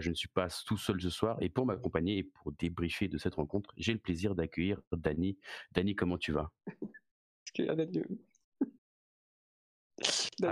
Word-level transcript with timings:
je 0.00 0.10
ne 0.10 0.14
suis 0.14 0.28
pas 0.28 0.48
tout 0.66 0.76
seul 0.76 1.00
ce 1.00 1.10
soir 1.10 1.36
et 1.40 1.48
pour 1.48 1.66
m'accompagner 1.66 2.18
et 2.18 2.24
pour 2.24 2.52
débriefer 2.52 3.08
de 3.08 3.18
cette 3.18 3.34
rencontre, 3.34 3.72
j'ai 3.76 3.92
le 3.92 3.98
plaisir 3.98 4.34
d'accueillir 4.34 4.80
Dani. 4.92 5.38
Dani, 5.72 5.94
comment 5.94 6.18
tu 6.18 6.32
vas? 6.32 6.50
Dani 7.56 8.02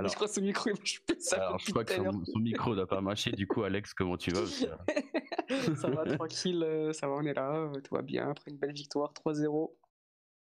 je 0.08 0.14
crois 0.14 0.28
que 0.28 0.34
son 0.34 0.40
micro 0.40 0.70
il 0.70 0.76
marche 0.76 1.02
plus. 1.04 1.20
Ça 1.20 1.36
alors, 1.36 1.58
je 1.58 1.70
crois 1.70 1.84
que 1.84 1.94
son, 1.94 2.38
micro 2.38 2.74
doit 2.74 2.86
pas 2.86 3.00
marcher. 3.00 3.32
Du 3.32 3.46
coup, 3.46 3.62
Alex, 3.62 3.94
comment 3.94 4.16
tu 4.16 4.30
vas 4.30 4.46
Ça 5.76 5.90
va 5.90 6.04
tranquille, 6.04 6.62
euh, 6.62 6.92
ça 6.92 7.08
va, 7.08 7.14
on 7.14 7.22
est 7.22 7.34
là, 7.34 7.54
euh, 7.54 7.80
tout 7.80 7.94
va 7.94 8.02
bien. 8.02 8.30
Après 8.30 8.50
une 8.50 8.56
belle 8.56 8.72
victoire, 8.72 9.12
3-0, 9.12 9.74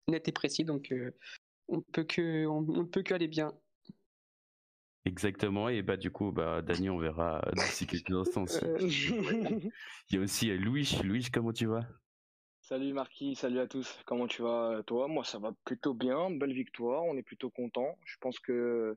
net 0.09 0.29
et 0.29 0.33
précis, 0.33 0.65
donc 0.65 0.93
euh, 0.93 1.13
on 1.69 1.81
peut 1.81 2.05
que 2.05 2.47
on, 2.47 2.87
peut 2.87 3.03
que 3.03 3.15
aller 3.15 3.29
bien. 3.29 3.53
Exactement, 5.05 5.69
et 5.69 5.83
bah 5.83 5.97
du 5.97 6.11
coup, 6.11 6.33
bah 6.33 6.61
Dani, 6.63 6.91
on 6.91 6.99
verra 6.99 7.43
d'ici 7.55 7.87
quelques 7.87 8.11
instants. 8.11 8.45
Il 8.81 9.73
y 10.11 10.17
a 10.17 10.21
aussi 10.21 10.57
Louis. 10.57 10.99
Louis, 11.03 11.27
comment 11.33 11.53
tu 11.53 11.67
vas? 11.67 11.87
Salut 12.69 12.93
Marquis, 12.93 13.35
salut 13.35 13.61
à 13.61 13.67
tous. 13.67 13.99
Comment 14.05 14.27
tu 14.27 14.43
vas 14.43 14.83
toi? 14.87 15.09
Moi 15.09 15.25
ça 15.25 15.39
va 15.39 15.55
plutôt 15.65 15.95
bien, 15.95 16.31
belle 16.31 16.53
victoire, 16.53 17.03
on 17.05 17.17
est 17.17 17.23
plutôt 17.23 17.49
content. 17.49 17.97
Je 18.05 18.17
pense 18.21 18.39
que 18.41 18.95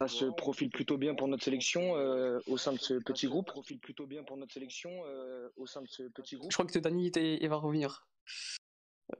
ça 0.00 0.08
se 0.08 0.24
profile 0.24 0.70
plutôt 0.70 0.98
bien 0.98 1.14
pour 1.14 1.28
notre 1.28 1.44
sélection 1.44 1.96
euh, 1.96 2.40
au 2.48 2.56
sein 2.56 2.72
de 2.72 2.78
ce 2.78 2.94
petit 2.94 3.28
groupe. 3.28 3.46
Profile 3.46 3.78
plutôt 3.78 4.08
bien 4.08 4.24
pour 4.24 4.36
notre 4.38 4.52
sélection 4.52 4.90
euh, 5.06 5.48
au 5.56 5.66
sein 5.66 5.82
de 5.82 5.88
ce 5.88 6.02
petit 6.08 6.34
groupe. 6.34 6.50
Je 6.50 6.56
crois 6.56 6.66
que 6.66 6.80
Dani 6.80 7.12
il 7.14 7.48
va 7.48 7.54
revenir. 7.54 8.08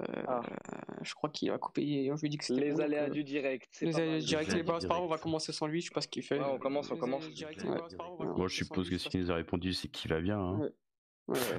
Euh, 0.00 0.22
ah. 0.28 0.42
Je 1.02 1.14
crois 1.14 1.30
qu'il 1.30 1.50
a 1.50 1.58
coupé. 1.58 2.10
Je 2.14 2.20
lui 2.20 2.28
dis 2.28 2.36
que 2.36 2.52
les 2.52 2.80
aléas 2.80 3.08
du 3.08 3.24
direct. 3.24 3.78
Les 3.80 3.96
aléas 3.96 4.18
du 4.20 4.26
direct. 4.26 4.50
C'est 4.50 4.64
pas 4.64 4.78
grave, 4.78 5.02
on 5.02 5.06
va 5.06 5.18
commencer 5.18 5.52
sans 5.52 5.66
lui. 5.66 5.80
Je 5.80 5.86
sais 5.86 5.94
pas 5.94 6.00
ce 6.00 6.08
qu'il 6.08 6.22
fait. 6.22 6.40
on 6.40 6.58
commence, 6.58 6.90
on 6.90 6.96
commence. 6.96 7.24
Moi, 8.18 8.48
je 8.48 8.54
suppose 8.54 8.90
que 8.90 8.98
ce 8.98 9.08
qu'il 9.08 9.20
nous 9.20 9.30
a 9.30 9.34
répondu, 9.34 9.72
c'est 9.72 9.88
qu'il 9.88 10.10
va 10.10 10.20
bien. 10.20 10.38
Hein. 10.38 10.68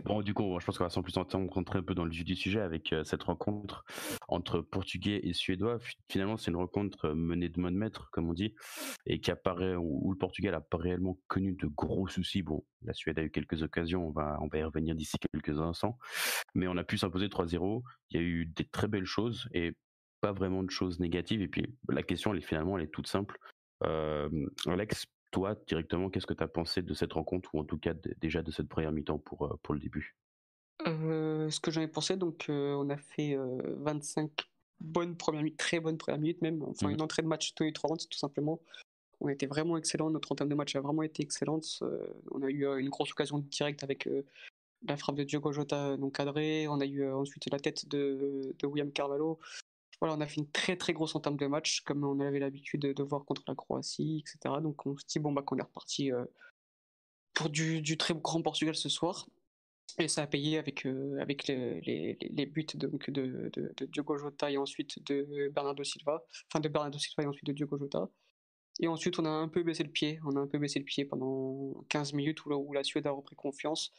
Bon, 0.06 0.22
du 0.22 0.34
coup, 0.34 0.60
je 0.60 0.66
pense 0.66 0.78
qu'on 0.78 0.84
va 0.84 0.90
sans 0.90 1.02
plus 1.02 1.16
rentrer 1.16 1.80
un 1.80 1.84
peu 1.84 1.96
dans 1.96 2.04
le 2.04 2.12
vif 2.12 2.26
du 2.26 2.36
sujet 2.36 2.60
avec 2.60 2.92
euh, 2.92 3.04
cette 3.04 3.24
rencontre 3.24 3.86
entre 4.28 4.60
Portugais 4.62 5.22
et 5.24 5.34
Suédois. 5.34 5.78
Finalement, 6.10 6.38
c'est 6.38 6.52
une 6.52 6.58
rencontre 6.58 7.06
euh, 7.06 7.16
menée 7.16 7.48
de 7.48 7.60
main 7.60 7.72
de 7.72 7.78
maître, 7.78 8.10
comme 8.12 8.30
on 8.30 8.34
dit, 8.34 8.54
et 9.06 9.22
qui 9.22 9.32
apparaît 9.32 9.76
où, 9.76 10.12
le 10.12 10.18
Portugal 10.18 10.54
n'a 10.54 10.62
pas 10.62 10.78
réellement 10.78 11.18
connu 11.28 11.54
de 11.54 11.68
gros 11.68 12.08
soucis. 12.08 12.42
Bon, 12.42 12.66
la 12.84 12.94
Suède 12.94 13.18
a 13.20 13.24
eu 13.24 13.32
quelques 13.32 13.64
occasions, 13.64 14.08
on 14.08 14.12
va, 14.12 14.38
on 14.42 14.48
va 14.48 14.58
y 14.58 14.64
revenir 14.64 14.96
d'ici 14.96 15.18
quelques 15.32 15.60
instants, 15.60 15.98
mais 16.54 16.68
on 16.68 16.76
a 16.78 16.84
pu 16.84 16.98
s'imposer 16.98 17.28
3-0. 17.28 17.82
Il 18.10 18.20
y 18.20 18.24
a 18.24 18.24
eu 18.24 18.46
des 18.46 18.66
très 18.66 18.88
belles 18.88 19.06
choses 19.06 19.48
et 19.54 19.74
pas 20.20 20.34
vraiment 20.34 20.64
de 20.64 20.70
choses 20.70 21.00
négatives. 21.00 21.42
Et 21.42 21.48
puis, 21.48 21.66
la 21.90 22.04
question, 22.04 22.34
elle 22.34 22.40
est 22.40 22.46
finalement, 22.46 22.78
elle 22.78 22.86
est 22.86 22.92
toute 22.92 23.08
simple. 23.08 23.38
Euh, 23.84 24.30
Alex, 24.68 25.06
toi, 25.32 25.56
directement, 25.68 26.10
qu'est-ce 26.10 26.28
que 26.28 26.34
tu 26.34 26.44
as 26.44 26.48
pensé 26.48 26.82
de 26.82 26.94
cette 26.94 27.14
rencontre, 27.14 27.56
ou 27.56 27.60
en 27.60 27.64
tout 27.64 27.78
cas 27.78 27.94
déjà 28.20 28.42
de 28.42 28.52
cette 28.52 28.68
première 28.68 28.92
mi-temps 28.92 29.18
pour, 29.18 29.46
euh, 29.46 29.60
pour 29.64 29.74
le 29.74 29.80
début? 29.80 30.16
Euh, 30.88 31.50
Ce 31.50 31.60
que 31.60 31.72
j'en 31.72 31.82
ai 31.82 31.88
pensé, 31.88 32.18
donc 32.18 32.48
euh, 32.50 32.76
on 32.76 32.90
a 32.90 32.98
fait 32.98 33.38
25 33.38 34.30
bonnes 34.80 35.16
premières 35.16 35.44
minutes, 35.44 35.58
très 35.58 35.80
bonnes 35.80 35.98
premières 35.98 36.20
minutes 36.20 36.42
même, 36.42 36.62
enfin 36.64 36.88
mmh. 36.88 36.92
une 36.92 37.02
entrée 37.02 37.22
de 37.22 37.28
match 37.28 37.54
tous 37.56 37.64
les 37.64 37.74
30 37.74 38.10
tout 38.10 38.18
simplement. 38.18 38.60
On 39.20 39.30
était 39.30 39.46
vraiment 39.46 39.78
excellent, 39.78 40.10
notre 40.10 40.32
entame 40.32 40.50
de 40.50 40.56
match 40.56 40.76
a 40.76 40.82
vraiment 40.82 41.04
été 41.04 41.22
excellente. 41.22 41.84
on 42.32 42.42
a 42.42 42.50
eu 42.50 42.66
une 42.80 42.90
grosse 42.90 43.12
occasion 43.12 43.38
directe 43.38 43.84
avec 43.84 44.10
la 44.88 44.98
frappe 44.98 45.16
de 45.16 45.24
Diogo 45.24 45.52
Jota 45.52 45.96
non 45.98 46.10
cadrée, 46.10 46.68
on 46.68 46.80
a 46.80 46.86
eu 46.86 47.08
ensuite 47.12 47.48
la 47.52 47.60
tête 47.60 47.88
de, 47.88 48.56
de 48.58 48.66
William 48.66 48.92
Carvalho 48.92 49.38
voilà, 50.02 50.16
on 50.16 50.22
a 50.22 50.28
fait 50.28 50.38
une 50.38 50.50
très 50.50 50.76
très 50.76 50.94
grosse 50.94 51.16
entame 51.16 51.38
de 51.38 51.46
match, 51.46 51.82
comme 51.82 52.04
on 52.04 52.20
avait 52.20 52.40
l'habitude 52.40 52.82
de, 52.82 53.04
voir 53.04 53.24
contre 53.24 53.44
la 53.48 53.54
Croatie, 53.54 54.24
etc. 54.26 54.56
Donc 54.62 54.86
on 54.88 54.98
se 54.98 55.06
dit 55.06 55.20
bon 55.20 55.32
bah 55.32 55.44
qu'on 55.44 55.58
est 55.58 55.62
reparti 55.62 56.12
euh, 56.12 56.26
pour 57.34 57.50
du, 57.50 57.98
très 57.98 58.16
grand 58.16 58.42
Portugal 58.42 58.76
ce 58.76 58.90
soir. 58.90 59.28
Et 60.00 60.08
ça 60.08 60.24
a 60.24 60.28
payé 60.28 60.58
avec, 60.58 60.88
euh, 60.88 61.20
avec 61.20 61.48
les, 61.48 61.82
les, 61.82 62.46
buts 62.48 62.66
donc 62.76 63.12
de, 63.12 63.52
de, 63.54 63.86
Diogo 63.86 64.18
Jota 64.18 64.50
et 64.50 64.58
ensuite 64.58 65.06
de 65.06 65.50
Bernardo 65.50 65.84
Silva, 65.84 66.24
enfin 66.48 66.62
de 66.62 66.70
Bernardo 66.70 66.98
Silva 66.98 67.24
et 67.24 67.28
ensuite 67.28 67.46
de 67.46 67.54
Diogo 67.54 67.78
Jota. 67.78 68.10
Et 68.80 68.88
ensuite, 68.88 69.20
on 69.20 69.26
a 69.26 69.30
un 69.30 69.50
peu 69.50 69.62
baissé 69.62 69.84
le 69.84 69.92
pied. 69.92 70.20
On 70.26 70.36
a 70.36 70.40
un 70.40 70.48
peu 70.48 70.58
baissé 70.58 70.80
le 70.80 70.86
pied 70.86 71.06
pendant 71.06 71.84
15 71.90 72.14
minutes 72.14 72.44
où, 72.46 72.54
où 72.54 72.74
la 72.74 72.84
Suède 72.84 73.06
a 73.06 73.12
repris 73.12 73.36
confiance, 73.36 73.92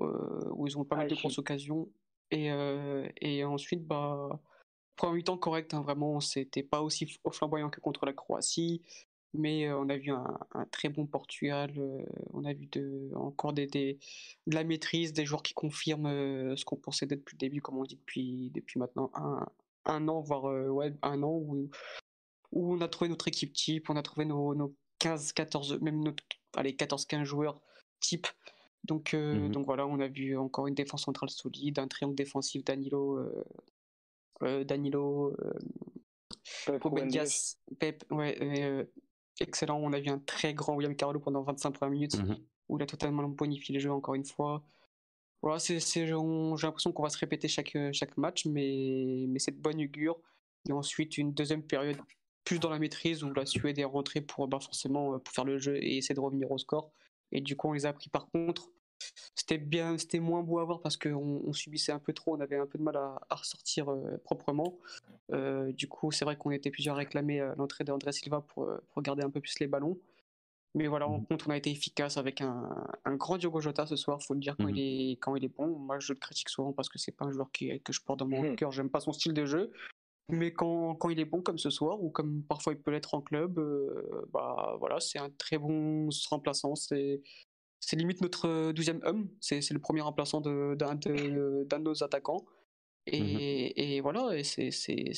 euh, 0.00 0.50
où 0.54 0.66
ils 0.66 0.76
ont 0.76 0.84
pas 0.84 0.96
mal 0.96 1.08
de 1.08 1.14
grosses 1.14 1.38
occasions. 1.38 1.88
Et, 2.32 2.48
et 3.20 3.44
ensuite, 3.44 3.86
bah, 3.86 4.40
Premier 4.96 5.22
temps 5.22 5.36
correct, 5.36 5.74
hein, 5.74 5.82
vraiment, 5.82 6.20
c'était 6.20 6.62
pas 6.62 6.80
aussi 6.80 7.18
flamboyant 7.30 7.68
que 7.68 7.80
contre 7.80 8.06
la 8.06 8.14
Croatie, 8.14 8.82
mais 9.34 9.66
euh, 9.66 9.78
on 9.78 9.88
a 9.88 9.96
vu 9.96 10.10
un, 10.10 10.38
très 10.70 10.88
bon 10.88 11.06
Portugal, 11.06 11.72
euh, 11.76 12.02
on 12.32 12.44
a 12.44 12.54
vu 12.54 12.66
de, 12.66 13.10
encore 13.14 13.52
des, 13.52 13.66
de 13.66 14.54
la 14.54 14.64
maîtrise, 14.64 15.12
des 15.12 15.26
joueurs 15.26 15.42
qui 15.42 15.54
confirment 15.54 16.06
euh, 16.06 16.56
ce 16.56 16.64
qu'on 16.64 16.76
pensait 16.76 17.06
d'être 17.06 17.20
depuis 17.20 17.36
le 17.36 17.40
début, 17.40 17.60
comme 17.60 17.76
on 17.76 17.84
dit 17.84 17.96
depuis, 17.96 18.50
depuis 18.54 18.78
maintenant 18.78 19.10
un, 19.14 19.46
un 19.84 20.08
an, 20.08 20.20
voire 20.20 20.44
ouais, 20.44 20.94
un 21.02 21.22
an, 21.22 21.32
où, 21.32 21.68
où 22.52 22.74
on 22.74 22.80
a 22.80 22.88
trouvé 22.88 23.10
notre 23.10 23.28
équipe 23.28 23.52
type, 23.52 23.90
on 23.90 23.96
a 23.96 24.02
trouvé 24.02 24.24
nos, 24.24 24.54
nos 24.54 24.74
15, 25.00 25.32
14, 25.32 25.80
même 25.80 26.02
notre, 26.02 26.24
allez, 26.56 26.72
14-15 26.72 27.24
joueurs 27.24 27.60
type. 28.00 28.26
Donc, 28.84 29.14
mmh 29.14 29.50
donc 29.50 29.66
voilà, 29.66 29.86
on 29.86 29.98
a 29.98 30.06
vu 30.06 30.38
encore 30.38 30.68
une 30.68 30.74
défense 30.74 31.02
centrale 31.02 31.28
solide, 31.28 31.80
un 31.80 31.88
triangle 31.88 32.14
défensif 32.14 32.64
Danilo, 32.64 33.18
euh, 34.42 34.64
Danilo, 34.64 35.34
euh, 35.40 36.78
Pep, 37.78 38.04
ouais, 38.10 38.38
euh, 38.40 38.84
excellent. 39.40 39.78
On 39.78 39.92
a 39.92 40.00
vu 40.00 40.08
un 40.08 40.18
très 40.18 40.54
grand 40.54 40.74
William 40.74 40.94
Carvalho 40.94 41.20
pendant 41.20 41.42
25 41.42 41.72
premières 41.72 41.92
minutes 41.92 42.18
mhm. 42.18 42.36
où 42.68 42.78
il 42.78 42.82
a 42.82 42.86
totalement 42.86 43.28
bonifié 43.28 43.74
le 43.74 43.80
jeu 43.80 43.90
encore 43.90 44.14
une 44.14 44.24
fois. 44.24 44.62
Voilà, 45.42 45.58
c'est, 45.58 45.78
j'ai 45.78 46.12
l'impression 46.12 46.92
qu'on 46.92 47.02
va 47.02 47.10
se 47.10 47.18
répéter 47.18 47.46
chaque, 47.46 47.76
chaque 47.92 48.16
match, 48.16 48.46
mais, 48.46 49.26
mais 49.28 49.38
c'est 49.38 49.52
de 49.52 49.60
bonne 49.60 49.80
augure. 49.80 50.18
Et 50.68 50.72
ensuite, 50.72 51.18
une 51.18 51.32
deuxième 51.32 51.62
période 51.62 51.98
plus 52.44 52.58
dans 52.58 52.70
la 52.70 52.78
maîtrise 52.78 53.22
où 53.22 53.32
la 53.32 53.44
Suède 53.44 53.78
est 53.78 53.84
rentrée 53.84 54.20
pour 54.20 54.48
bah, 54.48 54.58
forcément 54.60 55.18
pour 55.18 55.34
faire 55.34 55.44
le 55.44 55.58
jeu 55.58 55.76
et 55.76 55.98
essayer 55.98 56.14
de 56.14 56.20
revenir 56.20 56.50
au 56.50 56.58
score. 56.58 56.90
Et 57.32 57.40
du 57.40 57.56
coup, 57.56 57.68
on 57.68 57.72
les 57.72 57.86
a 57.86 57.92
pris 57.92 58.08
par 58.08 58.28
contre 58.30 58.70
c'était 59.34 59.58
bien, 59.58 59.98
c'était 59.98 60.18
moins 60.18 60.42
beau 60.42 60.58
à 60.58 60.64
voir 60.64 60.80
parce 60.80 60.96
qu'on 60.96 61.42
on 61.44 61.52
subissait 61.52 61.92
un 61.92 61.98
peu 61.98 62.12
trop, 62.12 62.36
on 62.36 62.40
avait 62.40 62.56
un 62.56 62.66
peu 62.66 62.78
de 62.78 62.82
mal 62.82 62.96
à, 62.96 63.34
ressortir 63.34 63.90
euh, 63.90 64.18
proprement. 64.24 64.78
Euh, 65.32 65.72
du 65.72 65.88
coup, 65.88 66.10
c'est 66.10 66.24
vrai 66.24 66.36
qu'on 66.36 66.50
était 66.50 66.70
plusieurs 66.70 66.96
à 66.96 66.98
réclamer 66.98 67.40
euh, 67.40 67.54
l'entrée 67.56 67.84
d'André 67.84 68.12
Silva 68.12 68.40
pour, 68.40 68.70
pour, 68.88 69.02
garder 69.02 69.22
un 69.22 69.30
peu 69.30 69.40
plus 69.40 69.58
les 69.60 69.66
ballons. 69.66 69.98
Mais 70.74 70.88
voilà, 70.88 71.08
en 71.08 71.18
mmh 71.18 71.26
compte, 71.26 71.46
on 71.46 71.50
a 71.50 71.56
été 71.56 71.70
efficace 71.70 72.18
avec 72.18 72.42
un, 72.42 72.68
un 73.06 73.16
grand 73.16 73.38
Diogo 73.38 73.60
Jota 73.60 73.86
ce 73.86 73.96
soir. 73.96 74.22
Faut 74.22 74.34
le 74.34 74.40
dire 74.40 74.56
quand, 74.58 74.68
il 74.68 74.74
mmh 74.74 75.12
est, 75.12 75.16
quand 75.16 75.36
il 75.36 75.44
est 75.44 75.54
bon. 75.54 75.68
Moi, 75.68 75.98
je 76.00 76.12
le 76.12 76.18
critique 76.18 76.50
souvent 76.50 76.72
parce 76.72 76.88
que 76.88 76.98
c'est 76.98 77.12
pas 77.12 77.24
un 77.24 77.32
joueur 77.32 77.50
qui, 77.50 77.80
que 77.80 77.92
je 77.92 78.00
porte 78.02 78.18
dans 78.18 78.28
mon 78.28 78.42
mmh. 78.42 78.56
cœur. 78.56 78.72
J'aime 78.72 78.90
pas 78.90 79.00
son 79.00 79.12
style 79.12 79.32
de 79.32 79.46
jeu. 79.46 79.72
Mais 80.28 80.52
quand, 80.52 80.96
quand, 80.96 81.08
il 81.08 81.20
est 81.20 81.24
bon 81.24 81.40
comme 81.40 81.56
ce 81.56 81.70
soir, 81.70 82.02
ou 82.02 82.10
comme 82.10 82.42
parfois 82.42 82.72
il 82.72 82.80
peut 82.80 82.90
l'être 82.90 83.14
en 83.14 83.22
club, 83.22 83.60
bah 84.32 84.76
voilà, 84.80 84.98
c'est 84.98 85.20
un 85.20 85.30
très 85.30 85.56
bon 85.56 86.08
remplaçant. 86.28 86.74
C'est 86.74 87.22
c'est 87.80 87.96
limite 87.96 88.20
notre 88.20 88.72
12e 88.72 89.04
homme. 89.04 89.28
C'est 89.40 89.70
le 89.70 89.78
premier 89.78 90.00
remplaçant 90.00 90.40
d'un 90.40 90.74
de, 90.74 91.64
de, 91.64 91.76
nos 91.76 92.02
attaquants. 92.02 92.44
Et, 93.06 93.96
et 93.96 94.00
voilà, 94.00 94.36
et 94.36 94.42
c'est 94.42 94.70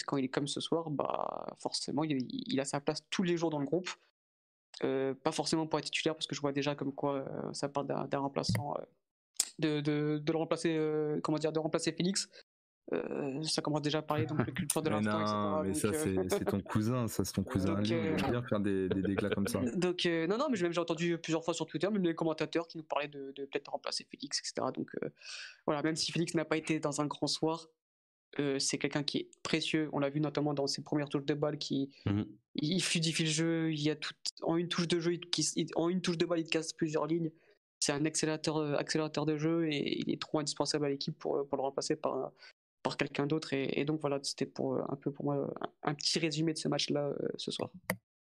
quand 0.07 0.19
il 0.19 0.27
est 0.27 0.29
comme 0.29 0.47
ce 0.47 0.61
soir, 0.61 0.91
bah 0.91 1.47
forcément, 1.59 2.05
il, 2.05 2.27
il, 2.29 2.61
a 2.61 2.67
sa 2.67 2.81
place 2.81 3.03
tous 3.09 3.23
les 3.23 3.39
jours 3.39 3.49
dans 3.49 3.59
le 3.59 3.65
groupe. 3.65 3.89
Euh, 4.85 5.15
pas 5.15 5.33
forcément 5.33 5.67
pour 5.67 5.79
être 5.79 5.87
titulaire, 5.87 6.15
parce 6.15 6.27
que 6.27 6.35
je 6.35 6.41
vois 6.41 6.53
déjà 6.53 6.75
comme 6.75 6.93
quoi 6.93 7.17
euh, 7.17 7.53
ça 7.53 7.69
part 7.69 7.85
d'un 7.85 8.19
remplaçant, 8.19 8.75
euh, 8.79 8.83
de, 9.59 9.81
de, 9.81 10.19
de, 10.19 10.33
le 10.33 10.39
remplacer, 10.39 10.79
comment 11.23 11.39
dire, 11.39 11.53
de 11.53 11.59
remplacer 11.59 11.93
Félix. 11.93 12.29
Euh, 12.93 13.43
ça 13.43 13.61
commence 13.61 13.83
déjà 13.83 13.99
à 13.99 14.03
parler 14.03 14.25
donc 14.25 14.45
de 14.47 14.51
culture 14.51 14.83
de 14.83 14.89
l'instant, 14.89 15.19
Non, 15.19 15.63
mais 15.63 15.75
ça, 15.75 15.89
euh, 15.89 16.25
c'est 16.31 16.45
ton 16.45 16.61
cousin, 16.63 17.07
ça, 17.09 17.25
c'est 17.25 17.33
ton 17.33 17.43
cousin. 17.43 17.75
Donc, 17.75 17.91
euh... 17.91 18.17
bien 18.17 18.43
faire 18.43 18.61
des, 18.61 18.89
des 18.89 19.03
déclats 19.03 19.31
comme 19.31 19.47
ça. 19.47 19.61
Donc, 19.77 20.07
euh, 20.07 20.27
non, 20.27 20.39
non, 20.39 20.47
mais 20.51 20.57
j'ai 20.57 20.79
entendu 20.79 21.19
plusieurs 21.19 21.45
fois 21.45 21.53
sur 21.53 21.67
Twitter, 21.67 21.89
même 21.91 22.03
les 22.03 22.15
commentateurs 22.15 22.67
qui 22.67 22.79
nous 22.79 22.85
parlaient 22.85 23.09
de, 23.09 23.33
de 23.37 23.45
peut-être 23.45 23.71
remplacer 23.71 24.07
Félix, 24.11 24.41
etc. 24.41 24.69
Donc, 24.75 24.91
voilà, 25.67 25.83
même 25.83 25.97
si 25.97 26.13
Félix 26.13 26.35
n'a 26.35 26.45
pas 26.45 26.57
été 26.57 26.81
dans 26.81 27.01
un 27.01 27.07
grand 27.07 27.27
soir, 27.27 27.69
c'est 28.59 28.79
quelqu'un 28.79 29.03
qui 29.03 29.19
est 29.19 29.31
précieux. 29.43 29.91
On 29.93 29.99
l'a 29.99 30.11
vu 30.11 30.21
notamment 30.21 30.55
dans 30.55 30.67
ses 30.67 30.83
premières 30.83 31.09
touches 31.09 31.27
de 31.27 31.35
balle, 31.35 31.59
qui 31.59 31.91
mmh 32.07 32.23
il 32.61 32.83
fluidifie 32.83 33.23
le 33.23 33.31
jeu. 33.31 33.73
Il 33.73 33.81
y 33.81 33.89
a 33.89 33.95
tout 33.95 34.15
en 34.43 34.57
une 34.57 34.67
touche 34.67 34.89
de 34.89 34.99
jeu, 34.99 35.13
il, 35.15 35.69
en 35.77 35.89
une 35.89 36.01
touche 36.01 36.19
de 36.19 36.27
balle, 36.27 36.41
il 36.41 36.49
casse 36.49 36.73
plusieurs 36.73 37.07
lignes. 37.07 37.31
C'est 37.79 37.93
un 37.93 38.05
accélérateur, 38.05 38.77
accélérateur 38.77 39.27
de 39.27 39.37
jeu 39.37 39.69
et 39.71 40.01
il 40.01 40.11
est 40.11 40.21
trop 40.21 40.41
indispensable 40.41 40.87
à 40.87 40.89
l'équipe 40.89 41.17
pour, 41.17 41.47
pour 41.47 41.57
le 41.57 41.63
remplacer 41.63 41.95
par, 41.95 42.33
par 42.83 42.97
quelqu'un 42.97 43.27
d'autre. 43.27 43.53
Et, 43.53 43.85
donc 43.85 44.01
voilà, 44.01 44.19
c'était 44.23 44.47
pour 44.47 44.75
euh, 44.75 44.83
un 44.89 44.97
peu 44.97 45.11
pour 45.11 45.25
moi 45.25 45.53
un, 45.83 45.95
petit 45.95 46.19
résumé 46.19 46.53
de 46.53 46.59
ce 46.59 46.69
match-là 46.69 47.07
euh, 47.07 47.29
ce 47.37 47.51
soir. 47.51 47.71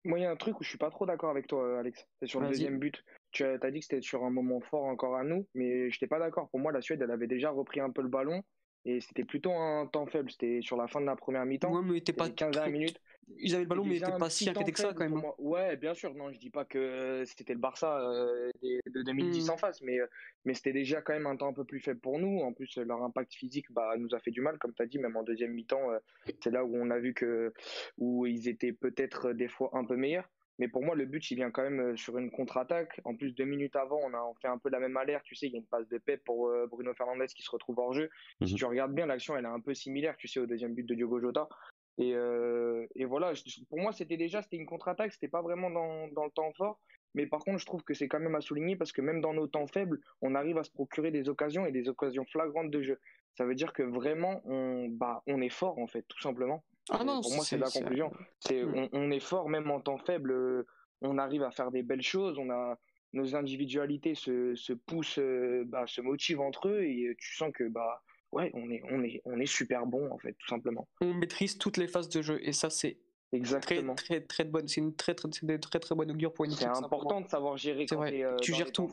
Moi, 0.04 0.20
il 0.20 0.24
y 0.24 0.26
a 0.26 0.32
un 0.32 0.36
truc 0.36 0.60
où 0.60 0.64
je 0.64 0.70
suis 0.70 0.78
pas 0.78 0.90
trop 0.90 1.06
d'accord 1.06 1.30
avec 1.30 1.48
toi, 1.48 1.80
Alex. 1.80 2.08
C'est 2.20 2.28
sur 2.28 2.42
le 2.42 2.48
deuxième 2.48 2.80
but. 2.80 3.04
Tu 3.32 3.44
as, 3.46 3.58
as 3.62 3.72
dit 3.72 3.80
que 3.80 3.86
c'était 3.86 4.02
sur 4.02 4.24
un 4.24 4.32
moment 4.32 4.60
fort 4.60 4.86
encore 4.86 5.16
à 5.16 5.24
nous, 5.24 5.48
mais 5.54 5.90
je 5.92 5.96
n'étais 5.96 6.08
pas 6.08 6.20
d'accord. 6.20 6.50
Pour 6.50 6.60
moi, 6.60 6.72
la 6.72 6.82
Suède, 6.82 7.02
elle 7.04 7.12
avait 7.12 7.28
déjà 7.28 7.52
repris 7.52 7.80
un 7.80 7.92
peu 7.92 8.02
le 8.02 8.08
ballon 8.08 8.42
et 8.86 9.00
c'était 9.00 9.24
plutôt 9.24 9.54
un 9.54 9.86
temps 9.86 10.08
faible. 10.08 10.32
C'était 10.32 10.60
sur 10.62 10.76
la 10.76 10.88
fin 10.88 11.02
de 11.02 11.06
la 11.06 11.16
première 11.16 11.46
mi-temps. 11.46 11.72
Ouais, 11.72 11.84
mais 11.84 12.02
pas 12.14 12.30
15 12.30 12.68
minutes. 12.70 13.00
Ils 13.40 13.54
avaient 13.54 13.64
le 13.64 13.70
ballon, 13.70 13.84
mais 13.84 13.98
ils 13.98 14.04
n'étaient 14.04 14.18
pas 14.18 14.30
si 14.30 14.50
inquiétés 14.50 14.72
que 14.72 14.80
ça 14.80 14.94
quand 14.94 15.04
même. 15.04 15.18
Hein. 15.18 15.34
Ouais, 15.38 15.78
bien 15.78 15.94
sûr. 15.94 16.14
Non, 16.14 16.32
je 16.32 16.40
dis 16.40 16.50
pas 16.50 16.66
que 16.66 17.24
c'était 17.26 17.54
le 17.54 17.60
Barça 17.60 18.00
euh, 18.00 18.50
de 18.62 19.02
2010 19.04 19.48
mmh. 19.48 19.50
en 19.52 19.58
face, 19.58 19.82
mais, 19.82 20.00
mais 20.46 20.54
c'était 20.54 20.74
déjà 20.74 21.02
quand 21.02 21.14
même 21.14 21.28
un 21.28 21.36
temps 21.36 21.50
un 21.50 21.54
peu 21.54 21.66
plus 21.66 21.80
faible 21.80 22.00
pour 22.00 22.20
nous. 22.20 22.40
En 22.40 22.54
plus, 22.54 22.78
leur 22.78 23.04
impact 23.04 23.34
physique 23.34 23.72
bah, 23.72 23.94
nous 23.98 24.14
a 24.14 24.20
fait 24.20 24.32
du 24.32 24.42
mal, 24.42 24.58
comme 24.58 24.74
tu 24.74 24.82
as 24.82 24.86
dit, 24.86 25.00
même 25.00 25.16
en 25.16 25.24
deuxième 25.24 25.54
mi-temps. 25.54 25.90
c'est 26.44 26.52
là 26.52 26.66
où 26.66 26.76
on 26.76 26.90
a 26.90 27.00
vu 27.00 27.14
que 27.14 27.54
où 27.98 28.26
ils 28.26 28.48
étaient 28.48 28.74
peut-être 28.74 29.34
des 29.34 29.48
fois 29.48 29.70
un 29.74 29.86
peu 29.86 29.96
meilleurs. 29.96 30.30
Mais 30.62 30.68
pour 30.68 30.84
moi, 30.84 30.96
le 30.96 31.06
but, 31.06 31.32
il 31.32 31.36
vient 31.36 31.50
quand 31.50 31.64
même 31.64 31.80
euh, 31.80 31.96
sur 31.96 32.20
une 32.20 32.30
contre-attaque. 32.30 33.02
En 33.04 33.16
plus, 33.16 33.34
deux 33.34 33.46
minutes 33.46 33.76
avant, 33.76 34.00
on 34.04 34.14
a 34.14 34.22
fait 34.44 34.48
un 34.48 34.60
peu 34.60 34.70
la 34.70 34.80
même 34.80 34.96
alerte. 34.96 35.24
Tu 35.24 35.34
sais, 35.34 35.48
il 35.48 35.54
y 35.54 35.56
a 35.56 35.58
une 35.58 35.66
passe 35.66 35.88
de 35.88 35.98
paix 35.98 36.18
pour 36.18 36.50
euh, 36.50 36.68
Bruno 36.68 36.94
Fernandez 36.94 37.26
qui 37.36 37.42
se 37.42 37.50
retrouve 37.50 37.80
hors 37.80 37.94
jeu. 37.94 38.12
Si 38.46 38.54
mhm. 38.54 38.58
tu 38.60 38.66
regardes 38.66 38.94
bien, 38.94 39.08
l'action, 39.08 39.36
elle 39.36 39.46
est 39.46 39.48
un 39.48 39.60
peu 39.60 39.74
similaire, 39.74 40.16
tu 40.18 40.28
sais, 40.28 40.40
au 40.40 40.46
deuxième 40.46 40.76
but 40.76 40.86
de 40.86 40.94
Diogo 40.94 41.20
Jota. 41.20 41.50
Et, 41.98 42.14
euh, 42.16 42.88
et 42.96 43.06
voilà, 43.06 43.34
pour 43.70 43.80
moi, 43.80 43.92
c'était 43.92 44.18
déjà 44.18 44.42
c'était 44.42 44.58
une 44.58 44.66
contre-attaque. 44.66 45.14
C'était 45.14 45.28
pas 45.28 45.42
vraiment 45.42 45.70
dans, 45.70 46.08
dans, 46.10 46.26
le 46.26 46.32
temps 46.32 46.52
fort. 46.54 46.80
Mais 47.14 47.28
par 47.28 47.40
contre, 47.42 47.60
je 47.60 47.66
trouve 47.66 47.84
que 47.84 47.94
c'est 47.94 48.08
quand 48.08 48.20
même 48.20 48.36
à 48.36 48.42
souligner 48.42 48.76
parce 48.76 48.92
que 48.92 49.02
même 49.02 49.22
dans 49.22 49.34
nos 49.34 49.48
temps 49.48 49.68
faibles, 49.68 50.00
on 50.22 50.34
arrive 50.36 50.58
à 50.58 50.64
se 50.64 50.72
procurer 50.72 51.12
des 51.12 51.30
occasions 51.30 51.66
et 51.66 51.72
des 51.72 51.90
occasions 51.90 52.26
flagrantes 52.26 52.72
de 52.72 52.82
jeu. 52.82 53.00
Ça 53.36 53.46
veut 53.46 53.56
dire 53.56 53.74
que 53.74 53.84
vraiment, 53.84 54.42
on, 54.46 54.88
bah, 54.90 55.22
on 55.28 55.42
est 55.42 55.50
fort, 55.50 55.78
en 55.80 55.88
fait, 55.88 56.04
tout 56.08 56.22
simplement. 56.22 56.64
Ah 56.90 57.04
non, 57.04 57.22
pour 57.22 57.34
moi, 57.34 57.44
c'est 57.44 57.58
la 57.58 57.70
conclusion. 57.70 58.12
C'est 58.40 58.64
mm. 58.64 58.90
on, 58.94 59.12
est 59.12 59.20
fort, 59.20 59.50
même 59.50 59.70
en 59.70 59.80
temps 59.80 59.98
faible, 59.98 60.32
euh, 60.32 60.68
on 61.02 61.18
arrive 61.18 61.44
à 61.44 61.52
faire 61.52 61.72
des 61.72 61.84
belles 61.84 62.02
choses. 62.02 62.38
On 62.40 62.50
a 62.50 62.78
nos 63.14 63.36
individualités 63.36 64.16
se, 64.16 64.56
se 64.56 64.74
poussent, 64.74 65.20
euh, 65.20 65.64
bah, 65.68 65.86
se 65.86 66.02
motivent 66.02 66.42
entre 66.42 66.70
eux 66.70 66.84
et 66.84 67.14
tu 67.18 67.36
sens 67.36 67.52
que 67.54 67.68
bah 67.68 68.02
ouais, 68.32 68.52
on 68.54 68.70
est 68.70 68.82
on 68.90 69.04
est 69.04 69.22
on 69.26 69.40
est 69.40 69.46
super 69.46 69.86
bon 69.86 70.12
en 70.12 70.18
fait, 70.18 70.34
tout 70.34 70.48
simplement. 70.48 70.88
On 71.02 71.14
maîtrise 71.14 71.58
toutes 71.58 71.78
les 71.78 71.88
phases 71.88 72.10
de 72.10 72.22
jeu 72.22 72.40
et 72.42 72.54
ça 72.54 72.70
c'est 72.70 72.98
Exactement. 73.34 73.96
Très, 73.96 74.20
très, 74.20 74.22
très 74.22 74.44
bonne. 74.44 74.68
C'est 74.68 74.82
une 74.82 74.96
très, 74.96 75.16
très, 75.16 75.30
très, 75.30 75.80
très, 75.80 75.96
bonne 75.96 76.12
augure 76.12 76.34
pour 76.34 76.46
une 76.46 76.52
équipe. 76.52 76.68
C'est 76.74 76.84
important 76.84 77.22
de 77.22 77.30
savoir 77.30 77.58
gérer 77.58 77.86
quand 77.86 78.04
euh, 78.04 78.36
tu 78.38 78.54
gères 78.54 78.72
tout. 78.72 78.92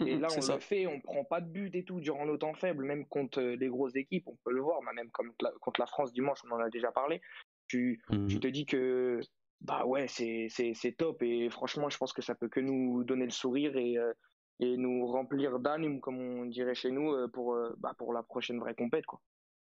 Et 0.00 0.16
là, 0.16 0.28
on 0.30 0.54
le 0.54 0.60
fait, 0.60 0.86
on 0.86 1.00
prend 1.00 1.24
pas 1.24 1.40
de 1.40 1.48
but 1.48 1.74
et 1.74 1.84
tout 1.84 2.00
durant 2.00 2.24
nos 2.24 2.36
temps 2.36 2.54
faibles, 2.54 2.84
même 2.84 3.04
contre 3.06 3.40
euh, 3.40 3.56
les 3.56 3.66
grosses 3.66 3.96
équipes, 3.96 4.28
on 4.28 4.36
peut 4.44 4.52
le 4.52 4.60
voir, 4.60 4.80
même 4.82 5.10
comme 5.10 5.32
contre 5.60 5.80
la 5.80 5.86
France 5.86 6.12
dimanche, 6.12 6.38
on 6.48 6.54
en 6.54 6.60
a 6.60 6.70
déjà 6.70 6.92
parlé. 6.92 7.20
Tu, 7.66 8.00
tu 8.08 8.16
mmh. 8.16 8.40
te 8.40 8.46
dis 8.46 8.64
que 8.64 9.20
bah 9.60 9.84
ouais, 9.84 10.06
c'est 10.08 10.94
top 10.96 11.22
et 11.22 11.50
franchement, 11.50 11.90
je 11.90 11.98
pense 11.98 12.12
que 12.12 12.22
ça 12.22 12.36
peut 12.36 12.48
que 12.48 12.60
nous 12.60 13.02
donner 13.02 13.24
le 13.24 13.32
sourire 13.32 13.76
et, 13.76 13.98
euh, 13.98 14.12
et 14.60 14.76
nous 14.76 15.06
remplir 15.06 15.58
d'anime, 15.58 16.00
comme 16.00 16.18
on 16.18 16.46
dirait 16.46 16.74
chez 16.74 16.90
nous, 16.90 17.12
euh, 17.12 17.28
pour, 17.28 17.56
bah, 17.78 17.94
pour 17.96 18.12
la 18.12 18.22
prochaine 18.22 18.58
vraie 18.58 18.74
compète. 18.74 19.06
Quoi. 19.06 19.20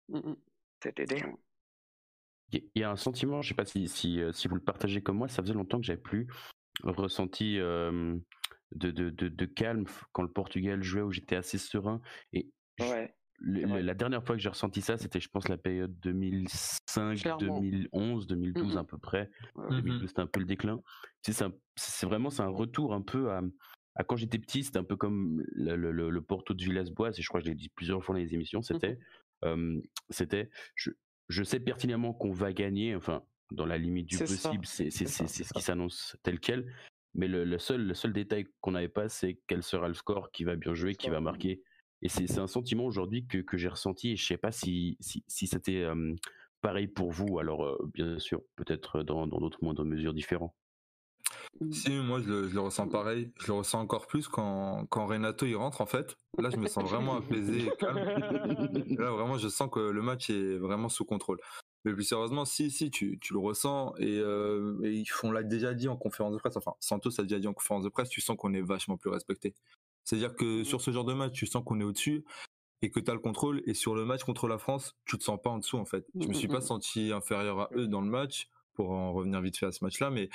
Mmh 0.08 0.34
Cet 0.82 1.00
été. 1.00 1.22
Il 2.52 2.62
y 2.76 2.84
a 2.84 2.90
un 2.90 2.96
sentiment, 2.96 3.42
je 3.42 3.48
sais 3.48 3.54
pas 3.54 3.64
si, 3.64 3.88
si, 3.88 4.20
si, 4.32 4.48
vous 4.48 4.54
le 4.54 4.62
partagez 4.62 5.02
comme 5.02 5.18
moi, 5.18 5.28
ça 5.28 5.42
faisait 5.42 5.54
longtemps 5.54 5.78
que 5.78 5.86
j'avais 5.86 6.00
plus 6.00 6.28
ressenti 6.84 7.56
de, 7.56 8.20
de, 8.72 9.10
de, 9.10 9.44
calme 9.46 9.84
quand 10.12 10.22
le 10.22 10.30
Portugal 10.30 10.80
jouait 10.80 11.02
où 11.02 11.10
j'étais 11.10 11.34
assez 11.34 11.58
serein. 11.58 12.00
Et 12.32 12.48
la 13.40 13.94
dernière 13.94 14.24
fois 14.24 14.36
que 14.36 14.42
j'ai 14.42 14.48
ressenti 14.48 14.80
ça, 14.80 14.96
c'était, 14.96 15.20
je 15.20 15.28
pense, 15.28 15.48
la 15.48 15.58
période 15.58 15.98
2005, 16.00 17.38
2011, 17.38 18.26
2012 18.26 18.76
à 18.78 18.84
peu 18.84 18.98
près. 18.98 19.30
2012, 19.70 20.08
c'était 20.08 20.20
un 20.20 20.26
peu 20.26 20.40
le 20.40 20.46
déclin. 20.46 20.80
C'est 21.22 22.06
vraiment 22.06 22.30
c'est 22.30 22.42
un 22.42 22.48
retour 22.48 22.94
un 22.94 23.02
peu 23.02 23.30
à, 23.30 23.40
à 23.96 24.04
quand 24.04 24.16
j'étais 24.16 24.38
petit, 24.38 24.62
c'était 24.62 24.78
un 24.78 24.84
peu 24.84 24.96
comme 24.96 25.42
le, 25.52 25.76
le, 25.76 26.10
le 26.10 26.20
Porto 26.22 26.54
de 26.54 26.62
Villas-Boas, 26.62 27.10
et 27.18 27.22
je 27.22 27.28
crois 27.28 27.40
que 27.40 27.46
je 27.46 27.50
l'ai 27.50 27.56
dit 27.56 27.70
plusieurs 27.70 28.04
fois 28.04 28.14
dans 28.14 28.20
les 28.20 28.34
émissions, 28.34 28.60
mmh 28.60 28.62
c'était, 28.62 28.98
c'était, 30.10 30.50
je, 30.74 30.90
je 31.28 31.42
sais 31.42 31.60
pertinemment 31.60 32.12
qu'on 32.14 32.32
va 32.32 32.52
gagner, 32.52 32.94
enfin, 32.94 33.22
dans 33.52 33.66
la 33.66 33.78
limite 33.78 34.06
du 34.06 34.18
possible, 34.18 34.66
c'est 34.66 34.90
ce 34.90 35.52
qui 35.52 35.62
s'annonce 35.62 36.16
tel 36.22 36.40
quel, 36.40 36.72
mais 37.14 37.28
le, 37.28 37.58
seul, 37.58 37.86
le 37.86 37.94
seul 37.94 38.12
détail 38.12 38.46
qu'on 38.60 38.72
n'avait 38.72 38.88
pas, 38.88 39.08
c'est 39.08 39.40
quel 39.46 39.62
sera 39.62 39.88
le 39.88 39.94
score 39.94 40.30
qui 40.30 40.44
va 40.44 40.56
bien 40.56 40.74
jouer, 40.74 40.94
qui 40.94 41.08
va 41.08 41.20
marquer. 41.20 41.62
Et 42.02 42.08
c'est 42.10 42.38
un 42.38 42.46
sentiment 42.46 42.84
aujourd'hui 42.84 43.26
que, 43.26 43.38
que 43.38 43.56
j'ai 43.56 43.68
ressenti 43.68 44.10
et 44.10 44.16
je 44.16 44.24
sais 44.26 44.36
pas 44.36 44.52
si, 44.52 44.98
si, 45.00 45.24
si 45.26 45.46
c'était 45.46 45.86
pareil 46.60 46.88
pour 46.88 47.10
vous. 47.10 47.38
Alors, 47.38 47.82
bien 47.94 48.18
sûr, 48.18 48.42
peut-être 48.56 49.02
dans 49.02 49.26
d'autres 49.26 49.58
moindres 49.62 49.84
mesures 49.84 50.12
différents. 50.12 50.54
Mmh. 51.60 51.72
Si, 51.72 51.90
moi 51.92 52.20
je 52.20 52.28
le, 52.28 52.48
je 52.48 52.54
le, 52.54 52.60
ressens 52.60 52.88
pareil. 52.88 53.32
Je 53.40 53.48
le 53.48 53.54
ressens 53.54 53.80
encore 53.80 54.06
plus 54.06 54.28
quand, 54.28 54.86
quand 54.90 55.06
Renato 55.06 55.46
il 55.46 55.56
rentre 55.56 55.80
en 55.80 55.86
fait. 55.86 56.16
Là, 56.38 56.50
je 56.50 56.56
me 56.56 56.66
sens 56.66 56.84
vraiment 56.84 57.16
apaisé 57.16 57.66
et 57.66 57.70
calme. 57.78 57.96
Là, 58.98 59.10
vraiment, 59.10 59.38
je 59.38 59.48
sens 59.48 59.68
que 59.70 59.80
le 59.80 60.02
match 60.02 60.30
est 60.30 60.56
vraiment 60.58 60.88
sous 60.88 61.04
contrôle. 61.04 61.38
Mais 61.84 61.92
plus 61.92 62.04
sérieusement, 62.04 62.44
si, 62.44 62.70
si, 62.70 62.90
tu, 62.90 63.18
tu 63.20 63.32
le 63.32 63.38
ressens 63.38 63.94
et, 63.98 64.18
euh, 64.18 64.80
et 64.82 65.04
on 65.22 65.30
l'a 65.30 65.42
déjà 65.42 65.72
dit 65.72 65.88
en 65.88 65.96
conférence 65.96 66.32
de 66.34 66.38
presse, 66.38 66.56
enfin, 66.56 66.74
Santos 66.80 67.20
a 67.20 67.22
déjà 67.22 67.38
dit 67.38 67.46
en 67.46 67.54
conférence 67.54 67.84
de 67.84 67.88
presse, 67.88 68.08
tu 68.08 68.20
sens 68.20 68.36
qu'on 68.36 68.54
est 68.54 68.60
vachement 68.60 68.96
plus 68.96 69.10
respecté. 69.10 69.54
C'est-à-dire 70.04 70.34
que 70.34 70.60
mmh. 70.60 70.64
sur 70.64 70.80
ce 70.80 70.90
genre 70.90 71.04
de 71.04 71.14
match, 71.14 71.32
tu 71.32 71.46
sens 71.46 71.62
qu'on 71.64 71.80
est 71.80 71.84
au-dessus 71.84 72.24
et 72.82 72.90
que 72.90 73.00
tu 73.00 73.10
as 73.10 73.14
le 73.14 73.20
contrôle. 73.20 73.62
Et 73.66 73.74
sur 73.74 73.94
le 73.94 74.04
match 74.04 74.24
contre 74.24 74.48
la 74.48 74.58
France, 74.58 74.96
tu 75.04 75.16
te 75.16 75.24
sens 75.24 75.40
pas 75.42 75.50
en 75.50 75.58
dessous, 75.58 75.78
en 75.78 75.84
fait. 75.84 76.06
Je 76.18 76.26
me 76.26 76.34
suis 76.34 76.48
pas 76.48 76.60
senti 76.60 77.12
inférieur 77.12 77.60
à 77.60 77.70
eux 77.74 77.88
dans 77.88 78.00
le 78.00 78.10
match, 78.10 78.48
pour 78.74 78.90
en 78.90 79.12
revenir 79.12 79.40
vite 79.40 79.56
fait 79.56 79.66
à 79.66 79.72
ce 79.72 79.82
match-là, 79.84 80.10
mais 80.10 80.28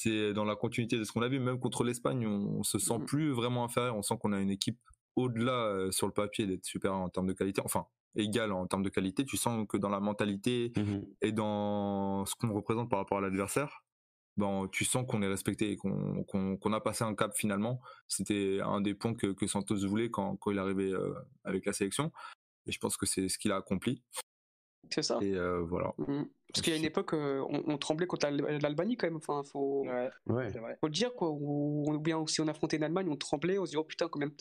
c'est 0.00 0.32
dans 0.32 0.44
la 0.44 0.54
continuité 0.54 0.96
de 0.96 1.02
ce 1.02 1.10
qu'on 1.10 1.22
a 1.22 1.28
vu, 1.28 1.40
même 1.40 1.58
contre 1.58 1.82
l'Espagne, 1.82 2.24
on, 2.24 2.62
se 2.62 2.78
sent 2.78 2.98
mmh. 2.98 3.04
plus 3.04 3.30
vraiment 3.32 3.64
inférieur. 3.64 3.96
On 3.96 4.02
sent 4.02 4.14
qu'on 4.20 4.32
a 4.32 4.38
une 4.38 4.50
équipe 4.50 4.78
au-delà 5.16 5.52
euh, 5.52 5.90
sur 5.90 6.06
le 6.06 6.12
papier 6.12 6.46
d'être 6.46 6.64
super 6.64 6.94
en 6.94 7.08
termes 7.08 7.26
de 7.26 7.32
qualité. 7.32 7.60
Enfin, 7.64 7.86
égal 8.14 8.52
en 8.52 8.66
termes 8.68 8.84
de 8.84 8.90
qualité. 8.90 9.24
Tu 9.24 9.36
sens 9.36 9.66
que 9.68 9.76
dans 9.76 9.88
la 9.88 9.98
mentalité 9.98 10.72
mmh 10.76 11.00
et 11.22 11.32
dans 11.32 12.24
ce 12.26 12.36
qu'on 12.36 12.52
représente 12.52 12.88
par 12.88 13.00
rapport 13.00 13.18
à 13.18 13.20
l'adversaire, 13.20 13.82
ben, 14.36 14.68
tu 14.70 14.84
sens 14.84 15.04
qu'on 15.08 15.20
est 15.22 15.26
respecté 15.26 15.72
et 15.72 15.76
qu'on 15.76 16.72
a 16.72 16.80
passé 16.80 17.02
un 17.02 17.16
cap 17.16 17.36
finalement. 17.36 17.80
C'était 18.06 18.60
un 18.62 18.80
des 18.80 18.94
points 18.94 19.14
que, 19.14 19.46
Santos 19.48 19.84
voulait 19.84 20.10
quand, 20.10 20.36
quand 20.36 20.52
il 20.52 20.60
arrivait 20.60 20.92
euh, 20.92 21.12
avec 21.42 21.66
la 21.66 21.72
sélection. 21.72 22.12
Et 22.66 22.72
je 22.72 22.78
pense 22.78 22.96
que 22.96 23.04
c'est 23.04 23.28
ce 23.28 23.36
qu'il 23.36 23.50
a 23.50 23.56
accompli. 23.56 24.00
C'est 24.90 25.02
ça. 25.02 25.18
Et 25.22 25.34
euh, 25.34 25.60
voilà. 25.60 25.92
Mmh. 25.98 26.22
Parce 26.52 26.62
qu'il 26.62 26.72
y 26.72 26.76
a 26.76 26.78
une 26.78 26.84
époque, 26.84 27.12
euh, 27.12 27.44
on, 27.48 27.76
tremblait 27.76 28.06
contre 28.06 28.26
l'Albanie 28.28 28.96
quand 28.96 29.06
même. 29.06 29.16
Enfin, 29.16 29.42
faut, 29.44 29.84
ouais, 29.84 30.50
faut 30.80 30.86
le 30.86 30.92
dire 30.92 31.14
quoi. 31.14 31.30
Ou, 31.30 31.98
bien 32.00 32.24
si 32.26 32.40
on 32.40 32.48
affrontait 32.48 32.78
l'Allemagne, 32.78 33.08
on 33.10 33.16
tremblait, 33.16 33.58
on 33.58 33.66
se 33.66 33.72
dit 33.72 33.76
oh 33.76 33.84
putain 33.84 34.08
quand 34.08 34.18
même. 34.18 34.32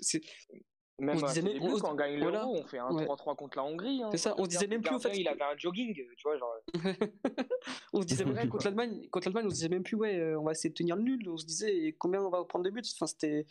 Même 0.99 1.19
on 1.21 1.27
disait 1.27 1.43
même 1.43 1.61
on, 1.61 1.77
quand 1.77 1.91
on 1.91 1.95
gagne 1.95 2.19
l'euro, 2.19 2.55
on 2.55 2.65
fait 2.65 2.79
un 2.79 2.89
3-3 2.89 3.35
contre 3.35 3.57
la 3.57 3.65
Hongrie. 3.65 4.01
Hein. 4.01 4.09
C'est 4.11 4.17
ça, 4.17 4.33
on 4.39 4.45
se 4.45 4.49
disait 4.49 4.65
même 4.65 4.81
plus 4.81 4.95
en 4.95 4.99
fait. 4.99 5.15
Il 5.15 5.27
avait 5.27 5.43
un 5.43 5.55
jogging, 5.55 5.93
tu 5.93 6.23
vois, 6.23 6.37
genre. 6.37 6.55
on 7.93 8.01
se 8.01 8.07
disait 8.07 8.25
même 8.25 8.49
contre 8.49 8.65
l'Allemagne, 8.65 9.07
contre 9.11 9.27
l'Allemagne, 9.27 9.45
on 9.45 9.49
se 9.49 9.55
disait 9.55 9.69
même 9.69 9.83
plus 9.83 9.95
ouais, 9.95 10.17
euh, 10.17 10.39
on 10.39 10.43
va 10.43 10.53
essayer 10.53 10.69
de 10.69 10.75
tenir 10.75 10.95
le 10.95 11.03
nul. 11.03 11.29
On 11.29 11.37
se 11.37 11.45
disait 11.45 11.95
combien 11.99 12.21
on 12.21 12.29
va 12.29 12.43
prendre 12.45 12.65
de 12.65 12.71
buts. 12.71 12.81
Enfin, 12.95 13.05
c'était 13.05 13.45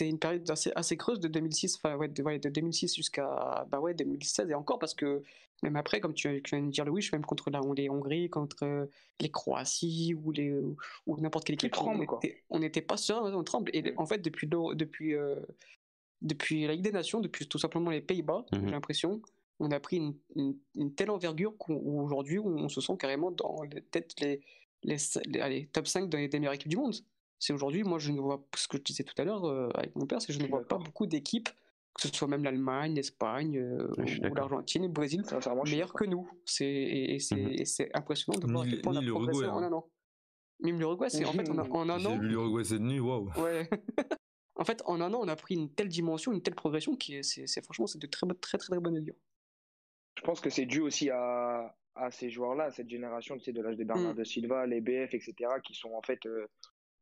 c'était 0.00 0.10
une 0.10 0.18
période 0.18 0.50
assez, 0.50 0.72
assez 0.74 0.96
creuse 0.96 1.20
de 1.20 1.28
2006, 1.28 1.76
enfin 1.76 1.94
ouais, 1.96 2.08
de, 2.08 2.38
de 2.38 2.48
2006 2.48 2.96
jusqu'à 2.96 3.66
bah 3.70 3.80
ouais 3.80 3.92
2016 3.92 4.50
et 4.50 4.54
encore 4.54 4.78
parce 4.78 4.94
que 4.94 5.22
même 5.62 5.76
après, 5.76 6.00
comme 6.00 6.14
tu, 6.14 6.40
tu 6.42 6.56
viens 6.56 6.64
de 6.64 6.70
dire 6.70 6.86
le 6.86 6.90
wish, 6.90 7.12
même 7.12 7.24
contre 7.24 7.50
la, 7.50 7.60
les 7.76 7.90
Hongrie, 7.90 8.30
contre 8.30 8.88
les 9.20 9.30
Croaties 9.30 10.14
ou 10.14 10.32
les 10.32 10.58
ou 11.06 11.20
n'importe 11.20 11.44
quelle 11.44 11.54
équipe, 11.54 11.76
on 12.48 12.58
n'était 12.58 12.80
pas 12.80 12.96
serein, 12.96 13.34
on 13.34 13.44
tremble. 13.44 13.70
Et 13.74 13.92
en 13.98 14.06
fait, 14.06 14.22
depuis 14.22 14.48
depuis 14.48 15.14
euh, 15.14 15.36
depuis 16.22 16.66
la 16.66 16.72
Ligue 16.72 16.84
des 16.84 16.92
Nations, 16.92 17.20
depuis 17.20 17.46
tout 17.46 17.58
simplement 17.58 17.90
les 17.90 18.00
Pays-Bas, 18.00 18.46
j'ai 18.52 18.58
mhm. 18.58 18.70
l'impression, 18.70 19.20
on 19.58 19.70
a 19.70 19.80
pris 19.80 19.96
une, 19.96 20.56
une, 20.76 20.94
telle 20.94 21.10
envergure 21.10 21.54
qu'aujourd'hui, 21.58 22.38
on 22.38 22.70
se 22.70 22.80
sent 22.80 22.96
carrément 22.98 23.30
dans 23.30 23.60
peut-être 23.68 24.18
les, 24.20 24.40
les, 24.82 24.96
les, 25.26 25.66
top 25.66 25.86
5 25.86 26.08
des, 26.08 26.28
meilleures 26.38 26.54
équipes 26.54 26.70
du 26.70 26.78
monde. 26.78 26.96
C'est 27.40 27.54
aujourd'hui, 27.54 27.82
moi, 27.82 27.98
je 27.98 28.12
ne 28.12 28.20
vois, 28.20 28.46
ce 28.54 28.68
que 28.68 28.76
je 28.76 28.82
disais 28.82 29.02
tout 29.02 29.14
à 29.16 29.24
l'heure 29.24 29.46
euh, 29.46 29.70
avec 29.74 29.96
mon 29.96 30.06
père, 30.06 30.20
c'est 30.20 30.28
que 30.28 30.32
je 30.34 30.42
ne 30.42 30.46
vois 30.46 30.62
pas 30.62 30.76
beaucoup 30.76 31.06
d'équipes, 31.06 31.48
que 31.94 32.02
ce 32.02 32.08
soit 32.08 32.28
même 32.28 32.44
l'Allemagne, 32.44 32.94
l'Espagne, 32.94 33.56
euh, 33.56 33.88
ou 33.98 34.34
l'Argentine, 34.34 34.82
le 34.82 34.88
Brésil, 34.88 35.22
meilleures 35.64 35.94
que 35.94 36.04
nous. 36.04 36.30
C'est, 36.44 36.66
et, 36.66 37.18
mhm. 37.32 37.64
c'est, 37.64 37.90
impressionnant 37.96 38.38
de 38.38 38.46
voir 38.46 38.64
à 38.64 38.68
quel 38.68 38.82
point 38.82 38.94
on 38.94 38.96
a 38.96 39.10
progressé 39.10 39.46
en 39.46 39.58
hein. 39.58 39.62
un 39.64 39.72
an. 39.72 39.90
Même 40.60 40.78
l'Uruguay, 40.78 41.08
c'est 41.08 41.24
en 41.24 41.32
fait 41.32 41.48
en, 41.48 41.58
en 41.58 41.88
un 41.88 42.04
an. 42.04 42.18
L'Uruguay, 42.18 42.62
c'est 42.62 42.78
de 42.78 43.00
waouh. 43.00 43.30
Ouais. 43.38 43.68
en 44.56 44.64
fait, 44.64 44.82
en 44.84 45.00
un 45.00 45.12
an, 45.14 45.20
on 45.22 45.28
a 45.28 45.36
pris 45.36 45.54
une 45.54 45.72
telle 45.72 45.88
dimension, 45.88 46.32
une 46.32 46.42
telle 46.42 46.54
progression 46.54 46.94
qui 46.94 47.14
est, 47.14 47.22
c'est, 47.22 47.64
franchement, 47.64 47.86
c'est 47.86 47.98
de 47.98 48.06
très, 48.06 48.26
très, 48.26 48.58
très, 48.58 48.58
très 48.58 48.78
bonne 48.78 48.98
augure. 48.98 49.16
Je 50.18 50.22
pense 50.22 50.40
que 50.40 50.50
c'est 50.50 50.66
dû 50.66 50.80
aussi 50.80 51.08
à, 51.08 51.74
à 51.94 52.10
ces 52.10 52.28
joueurs-là, 52.28 52.64
à 52.64 52.70
cette 52.70 52.90
génération 52.90 53.38
tu 53.38 53.44
sais, 53.44 53.52
de 53.52 53.62
l'âge 53.62 53.76
de 53.76 53.84
Bernard 53.84 54.12
mm. 54.12 54.18
de 54.18 54.24
Silva, 54.24 54.66
les 54.66 54.82
BF, 54.82 55.14
etc., 55.14 55.34
qui 55.64 55.74
sont 55.74 55.92
en 55.94 56.02
fait, 56.02 56.24
euh, 56.26 56.46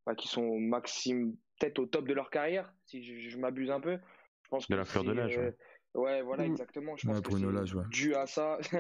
bah, 0.07 0.15
qui 0.15 0.29
sont 0.29 0.59
maxime, 0.59 1.37
peut-être 1.59 1.79
au 1.79 1.87
top 1.87 2.07
de 2.09 2.15
leur 2.15 2.31
carrière, 2.31 2.73
si 2.87 3.03
je, 3.03 3.39
m'abuse 3.39 3.71
un 3.71 3.81
peu. 3.81 3.99
Je 4.43 4.49
pense 4.49 4.69
de 4.69 4.77
la 4.77 4.85
fleur 4.85 5.05
de 5.05 5.13
l'âge. 5.13 5.39
Euh, 5.39 5.51
ouais. 5.95 6.23
voilà, 6.23 6.45
mm. 6.45 6.51
exactement. 6.51 6.97
Je 6.97 7.07
pense 7.07 7.21
que 7.21 7.33
c'est 7.33 7.89
dû 7.91 8.15
à 8.15 8.27
ça. 8.27 8.59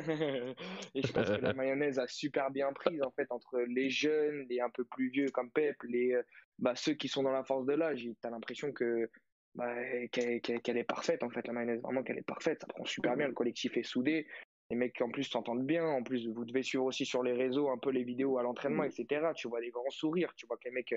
et 0.94 1.02
je 1.02 1.12
pense 1.12 1.28
que 1.28 1.40
la 1.40 1.52
mayonnaise 1.54 1.98
a 1.98 2.06
super 2.08 2.50
bien 2.50 2.72
prise, 2.72 3.02
en 3.02 3.10
fait, 3.10 3.26
entre 3.30 3.60
les 3.60 3.90
jeunes, 3.90 4.46
les 4.48 4.60
un 4.60 4.70
peu 4.70 4.84
plus 4.84 5.10
vieux 5.10 5.28
comme 5.30 5.50
Pep, 5.50 5.76
les, 5.84 6.14
euh, 6.14 6.22
bah, 6.58 6.75
ceux 6.75 6.94
qui 6.94 7.08
sont 7.08 7.22
dans 7.22 7.32
la 7.32 7.44
force 7.44 7.66
de 7.66 7.75
l'âge, 7.75 8.08
t'as 8.20 8.30
l'impression 8.30 8.72
que 8.72 9.10
bah, 9.54 9.75
qu'elle 10.12 10.76
est 10.76 10.84
parfaite 10.84 11.22
en 11.25 11.30
fait 11.30 11.44
la 11.46 11.52
mayonnaise 11.52 11.80
vraiment 11.80 12.02
qu'elle 12.04 12.18
est 12.18 12.26
parfaite 12.26 12.60
ça 12.60 12.66
prend 12.68 12.84
super 12.84 13.16
bien 13.16 13.26
le 13.26 13.32
collectif 13.32 13.76
est 13.76 13.82
soudé 13.82 14.28
les 14.70 14.76
mecs 14.76 15.00
en 15.00 15.10
plus 15.10 15.25
s'entendent 15.25 15.64
bien. 15.64 15.84
En 15.84 16.02
plus, 16.02 16.28
vous 16.28 16.44
devez 16.44 16.62
suivre 16.62 16.84
aussi 16.84 17.06
sur 17.06 17.22
les 17.22 17.32
réseaux 17.32 17.70
un 17.70 17.78
peu 17.78 17.90
les 17.90 18.04
vidéos 18.04 18.38
à 18.38 18.42
l'entraînement, 18.42 18.84
mm. 18.84 18.90
etc. 18.98 19.26
Tu 19.34 19.48
vois 19.48 19.60
des 19.60 19.70
grands 19.70 19.90
sourires, 19.90 20.32
tu 20.37 20.46
vois 20.46 20.56
que 20.56 20.64
les 20.64 20.70
mecs, 20.70 20.94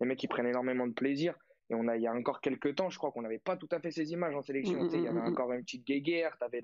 les 0.00 0.06
mecs, 0.06 0.22
ils 0.22 0.28
prennent 0.28 0.46
énormément 0.46 0.86
de 0.86 0.92
plaisir. 0.92 1.34
Et 1.70 1.74
on 1.74 1.88
a, 1.88 1.96
il 1.96 2.02
y 2.02 2.06
a 2.06 2.12
encore 2.12 2.40
quelques 2.40 2.74
temps, 2.74 2.90
je 2.90 2.98
crois 2.98 3.12
qu'on 3.12 3.22
n'avait 3.22 3.38
pas 3.38 3.56
tout 3.56 3.68
à 3.70 3.80
fait 3.80 3.90
ces 3.90 4.12
images 4.12 4.34
en 4.34 4.42
sélection. 4.42 4.82
Mm, 4.82 4.90
il 4.92 5.02
y 5.02 5.08
avait 5.08 5.20
encore 5.20 5.52
une 5.52 5.62
petite 5.62 5.86
guéguerre, 5.86 6.36
tu 6.38 6.44
avais, 6.44 6.62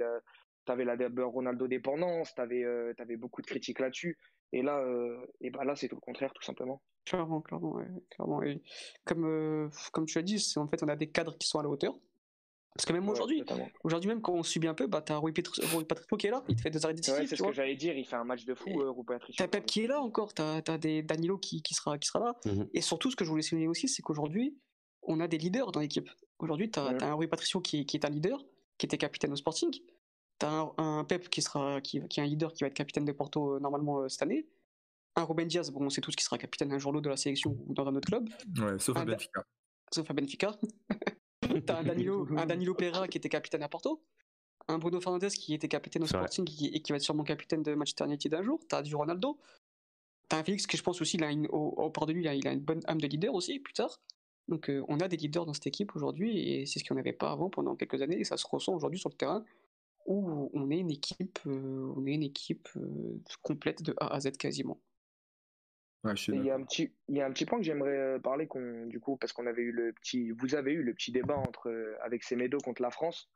avais 0.66 0.84
la 0.84 0.96
Ronaldo 1.24 1.66
dépendance, 1.66 2.34
tu 2.34 2.40
avais, 2.40 2.64
euh, 2.64 2.92
avais, 2.98 3.16
beaucoup 3.16 3.40
de 3.40 3.46
critiques 3.46 3.78
là-dessus. 3.78 4.18
Et 4.52 4.62
là, 4.62 4.78
euh, 4.80 5.24
et 5.40 5.50
bah 5.50 5.64
là 5.64 5.76
c'est 5.76 5.88
tout 5.88 5.96
le 5.96 6.00
contraire, 6.00 6.32
tout 6.32 6.42
simplement. 6.42 6.82
Clairement, 7.04 7.40
clairement, 7.40 7.80
clairement. 8.10 8.42
Et 8.42 8.60
comme, 9.04 9.24
euh, 9.24 9.68
comme 9.92 10.06
tu 10.06 10.18
as 10.18 10.22
dit, 10.22 10.38
c'est 10.38 10.58
en 10.58 10.68
fait, 10.68 10.82
on 10.82 10.88
a 10.88 10.96
des 10.96 11.10
cadres 11.10 11.36
qui 11.38 11.46
sont 11.46 11.58
à 11.58 11.62
la 11.62 11.68
hauteur. 11.68 11.94
Parce 12.74 12.86
que 12.86 12.92
même 12.92 13.08
aujourd'hui, 13.08 13.42
aujourd'hui 13.82 14.08
même 14.08 14.20
quand 14.20 14.34
on 14.34 14.42
subit 14.44 14.68
un 14.68 14.74
peu, 14.74 14.86
bah 14.86 15.02
t'as 15.02 15.16
Rui 15.16 15.32
Patricio 15.32 16.16
qui 16.16 16.28
est 16.28 16.30
là, 16.30 16.44
il 16.48 16.54
te 16.54 16.60
fait 16.60 16.70
des 16.70 16.84
arrêts 16.84 16.94
décisifs. 16.94 17.18
Ouais, 17.18 17.26
c'est 17.26 17.36
ce 17.36 17.42
que 17.42 17.52
j'allais 17.52 17.74
dire, 17.74 17.96
il 17.96 18.04
fait 18.04 18.16
un 18.16 18.24
match 18.24 18.44
de 18.44 18.54
fou, 18.54 18.70
euh, 18.70 18.90
Rui 18.90 19.04
Patricio. 19.04 19.34
T'as 19.36 19.48
Pep 19.48 19.66
qui 19.66 19.82
est 19.82 19.86
là 19.88 20.00
encore, 20.00 20.32
t'as 20.32 20.60
as 20.64 20.78
des 20.78 21.02
Danilo 21.02 21.38
qui, 21.38 21.60
qui, 21.62 21.74
sera, 21.74 21.98
qui 21.98 22.06
sera 22.06 22.20
là. 22.20 22.36
Mmh 22.44 22.64
Et 22.74 22.80
surtout, 22.80 23.10
ce 23.10 23.16
que 23.16 23.24
je 23.24 23.30
voulais 23.30 23.42
souligner 23.42 23.66
aussi, 23.66 23.88
c'est 23.88 24.02
qu'aujourd'hui, 24.02 24.56
on 25.02 25.18
a 25.18 25.26
des 25.26 25.38
leaders 25.38 25.72
dans 25.72 25.80
l'équipe. 25.80 26.08
Aujourd'hui, 26.38 26.70
t'as 26.70 26.92
as 27.00 27.06
un 27.06 27.14
Rui 27.14 27.26
Patricio 27.26 27.60
qui, 27.60 27.84
qui, 27.84 27.96
est 27.96 28.04
un 28.04 28.10
leader, 28.10 28.44
qui 28.76 28.86
était 28.86 28.98
capitaine 28.98 29.32
au 29.32 29.36
Sporting. 29.36 29.74
T'as 30.38 30.48
un, 30.48 30.72
un, 30.78 31.04
Pep 31.04 31.28
qui 31.30 31.42
sera, 31.42 31.80
qui, 31.80 32.00
qui, 32.06 32.20
est 32.20 32.22
un 32.22 32.26
leader 32.26 32.52
qui 32.52 32.62
va 32.62 32.68
être 32.68 32.74
capitaine 32.74 33.04
de 33.04 33.12
Porto 33.12 33.56
euh, 33.56 33.60
normalement 33.60 34.02
euh, 34.02 34.08
cette 34.08 34.22
année. 34.22 34.46
Un 35.16 35.24
Ruben 35.24 35.48
Diaz, 35.48 35.72
bon, 35.72 35.84
on 35.84 35.90
sait 35.90 36.00
tous 36.00 36.14
qui 36.14 36.22
sera 36.22 36.38
capitaine 36.38 36.72
un 36.72 36.78
jour 36.78 36.92
l'autre 36.92 37.06
de 37.06 37.10
la 37.10 37.16
sélection 37.16 37.58
ou 37.66 37.74
dans 37.74 37.86
un 37.88 37.96
autre 37.96 38.06
club. 38.06 38.28
Ouais, 38.56 38.78
sauf 38.78 38.96
à 38.96 39.04
Benfica. 39.04 39.44
Sauf 39.92 40.08
à 40.08 40.14
Benfica. 40.14 40.56
T'as 41.66 41.78
un 41.78 41.82
Danilo, 41.82 42.26
un 42.36 42.46
Danilo 42.46 42.74
Pereira 42.74 43.08
qui 43.08 43.18
était 43.18 43.28
capitaine 43.28 43.62
à 43.62 43.68
Porto, 43.68 44.02
un 44.68 44.78
Bruno 44.78 45.00
Fernandes 45.00 45.30
qui 45.30 45.54
était 45.54 45.68
capitaine 45.68 46.02
au 46.02 46.06
Sporting 46.06 46.48
et 46.72 46.80
qui 46.80 46.92
va 46.92 46.96
être 46.96 47.02
sûrement 47.02 47.24
capitaine 47.24 47.62
de 47.62 47.74
Manchester 47.74 48.04
United 48.04 48.34
un 48.34 48.42
jour. 48.42 48.60
T'as 48.68 48.82
du 48.82 48.94
Ronaldo. 48.94 49.38
T'as 50.28 50.38
un 50.38 50.44
Félix 50.44 50.66
qui, 50.66 50.76
je 50.76 50.82
pense 50.82 51.00
aussi, 51.00 51.16
il 51.16 51.24
a 51.24 51.30
une, 51.30 51.46
au, 51.46 51.74
au 51.76 52.06
de 52.06 52.12
lui, 52.12 52.22
il 52.22 52.46
a, 52.46 52.52
une 52.52 52.60
bonne 52.60 52.80
âme 52.86 53.00
de 53.00 53.06
leader 53.06 53.34
aussi, 53.34 53.58
plus 53.60 53.72
tard. 53.72 53.98
Donc 54.46 54.70
euh, 54.70 54.84
on 54.88 55.00
a 55.00 55.08
des 55.08 55.16
leaders 55.16 55.46
dans 55.46 55.52
cette 55.52 55.66
équipe 55.66 55.94
aujourd'hui 55.94 56.38
et 56.38 56.66
c'est 56.66 56.78
ce 56.78 56.84
qu'on 56.84 56.94
n'avait 56.94 57.12
pas 57.12 57.30
avant 57.30 57.50
pendant 57.50 57.76
quelques 57.76 58.00
années 58.00 58.20
et 58.20 58.24
ça 58.24 58.36
se 58.36 58.46
ressent 58.46 58.74
aujourd'hui 58.74 58.98
sur 58.98 59.10
le 59.10 59.14
terrain 59.14 59.44
où 60.06 60.50
on 60.54 60.70
est 60.70 60.78
une 60.78 60.90
équipe, 60.90 61.38
euh, 61.46 61.92
on 61.94 62.06
est 62.06 62.14
une 62.14 62.22
équipe 62.22 62.68
euh, 62.76 63.20
complète 63.42 63.82
de 63.82 63.94
A 63.98 64.14
à 64.14 64.20
Z 64.20 64.32
quasiment 64.38 64.80
il 66.04 66.44
y 66.44 66.50
a 66.50 66.54
un 66.54 66.62
petit, 66.62 66.92
il 67.08 67.16
y 67.16 67.20
a 67.20 67.26
un 67.26 67.32
petit 67.32 67.44
point 67.44 67.58
que 67.58 67.64
j'aimerais 67.64 67.98
euh, 67.98 68.18
parler 68.18 68.46
qu'on, 68.46 68.86
du 68.86 69.00
coup, 69.00 69.16
parce 69.16 69.32
qu'on 69.32 69.46
avait 69.46 69.62
eu 69.62 69.72
le 69.72 69.92
petit, 69.92 70.30
vous 70.30 70.54
avez 70.54 70.72
eu 70.72 70.82
le 70.82 70.94
petit 70.94 71.12
débat 71.12 71.36
entre 71.36 71.68
euh, 71.68 71.96
avec 72.02 72.22
Semedo 72.22 72.58
contre 72.58 72.82
la 72.82 72.90
France. 72.90 73.30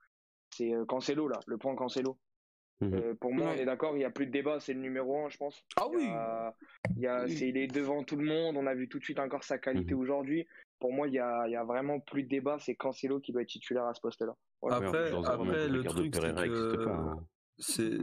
C'est 0.55 0.73
euh, 0.73 0.85
Cancelo 0.85 1.29
là, 1.29 1.41
le 1.47 1.59
point 1.59 1.75
Cancelo. 1.75 2.19
Mmh 2.81 3.15
pour 3.21 3.33
moi, 3.33 3.53
on 3.55 3.55
est 3.55 3.65
d'accord, 3.65 3.95
il 3.95 3.99
n'y 3.99 4.05
a 4.05 4.11
plus 4.11 4.27
de 4.27 4.33
débat, 4.33 4.59
c'est 4.59 4.73
le 4.73 4.81
numéro 4.81 5.25
1, 5.25 5.29
je 5.29 5.37
pense. 5.37 5.65
Ah 5.77 5.87
oui. 5.89 6.03
Il, 6.97 7.03
y 7.03 7.07
a, 7.07 7.27
il 7.29 7.57
est 7.57 7.69
devant 7.69 8.03
tout 8.03 8.17
le 8.17 8.25
monde. 8.25 8.57
On 8.57 8.67
a 8.67 8.75
vu 8.75 8.89
tout 8.89 8.99
de 8.99 9.05
suite 9.05 9.21
encore 9.21 9.45
sa 9.45 9.59
qualité 9.59 9.95
mmh 9.95 9.99
aujourd'hui. 9.99 10.47
Pour 10.81 10.93
moi, 10.93 11.07
il 11.07 11.15
y 11.15 11.21
a, 11.21 11.45
il 11.47 11.53
y 11.53 11.57
a 11.57 11.63
vraiment 11.63 12.01
plus 12.01 12.25
de 12.25 12.29
débat. 12.29 12.59
C'est 12.59 12.75
Cancelo 12.75 13.21
qui 13.21 13.31
doit 13.31 13.43
être 13.43 13.49
titulaire 13.49 13.85
à 13.85 13.95
ce 13.95 14.01
poste-là. 14.01 14.35
Après, 14.69 15.13
après 15.13 15.69
le 15.69 15.85
truc, 15.85 16.15
c'est 17.59 17.85
hein. 17.85 18.03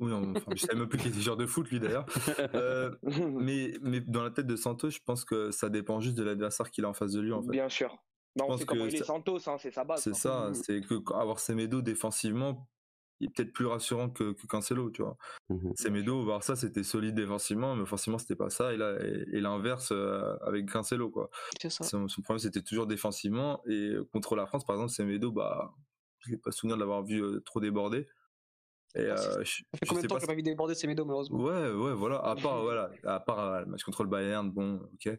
Oui, 0.00 0.12
enfin, 0.12 0.52
je 0.54 0.60
savais 0.60 0.78
même 0.78 0.88
plus 0.88 0.98
qu'il 0.98 1.10
était 1.10 1.20
joueur 1.20 1.36
de 1.36 1.46
foot, 1.46 1.70
lui 1.70 1.78
d'ailleurs. 1.78 2.06
Euh, 2.54 2.90
mais, 3.38 3.74
mais 3.82 4.00
dans 4.00 4.22
la 4.22 4.30
tête 4.30 4.46
de 4.46 4.56
Santos, 4.56 4.90
je 4.90 4.98
pense 5.04 5.24
que 5.24 5.50
ça 5.50 5.68
dépend 5.68 6.00
juste 6.00 6.16
de 6.16 6.22
l'adversaire 6.22 6.70
qu'il 6.70 6.84
a 6.84 6.88
en 6.88 6.94
face 6.94 7.12
de 7.12 7.20
lui. 7.20 7.32
En 7.32 7.42
fait. 7.42 7.50
Bien 7.50 7.68
sûr. 7.68 7.96
Non, 8.36 8.56
c'est 8.56 8.64
comment 8.64 8.86
il 8.86 8.94
est 8.94 9.04
Santos, 9.04 9.48
hein, 9.48 9.56
c'est 9.58 9.70
sa 9.70 9.84
base. 9.84 10.02
C'est 10.02 10.14
ça, 10.14 10.50
mmh. 10.50 10.54
c'est 10.54 10.80
que 10.80 11.14
avoir 11.14 11.38
Semedo 11.38 11.82
défensivement, 11.82 12.68
il 13.20 13.26
est 13.26 13.30
peut-être 13.30 13.52
plus 13.52 13.66
rassurant 13.66 14.08
que, 14.08 14.32
que 14.32 14.46
Cancelo, 14.46 14.90
tu 14.90 15.02
vois. 15.02 15.16
Mmh 15.48 15.72
Semedo, 15.76 16.24
voir 16.24 16.42
ça, 16.42 16.56
c'était 16.56 16.82
solide 16.82 17.14
défensivement, 17.14 17.76
mais 17.76 17.84
forcément, 17.86 18.18
c'était 18.18 18.36
pas 18.36 18.50
ça. 18.50 18.72
Et, 18.72 18.76
là, 18.76 18.96
et, 19.00 19.40
l'inverse 19.40 19.90
euh, 19.92 20.36
avec 20.42 20.70
Cancelo, 20.70 21.10
quoi. 21.10 21.30
Ça. 21.60 21.84
Son, 21.84 22.06
problème, 22.22 22.38
c'était 22.38 22.62
toujours 22.62 22.86
défensivement. 22.86 23.62
Et 23.66 23.94
contre 24.12 24.36
la 24.36 24.46
France, 24.46 24.64
par 24.64 24.76
exemple, 24.76 24.92
Semedo, 24.92 25.30
bah, 25.30 25.74
je 26.20 26.30
n'ai 26.30 26.38
pas 26.38 26.50
souvenir 26.50 26.76
de 26.76 26.80
l'avoir 26.80 27.02
vu 27.02 27.22
euh, 27.22 27.40
trop 27.40 27.60
déborder. 27.60 28.06
Et 28.96 29.00
euh, 29.00 29.16
ça 29.16 29.44
fait 29.44 29.86
combien 29.86 30.02
de 30.02 30.08
temps 30.08 30.18
que 30.18 30.26
pas 30.26 30.34
vu 30.34 30.42
déborder 30.42 30.74
malheureusement 30.84 31.38
Ouais, 31.38 31.70
ouais, 31.70 31.94
voilà. 31.94 32.16
À 32.18 32.34
part, 32.34 32.60
voilà, 32.62 32.90
à 33.04 33.20
part 33.20 33.38
euh, 33.38 33.60
le 33.60 33.66
match 33.66 33.84
contre 33.84 34.02
le 34.02 34.10
Bayern, 34.10 34.50
bon, 34.50 34.80
ok. 34.94 35.18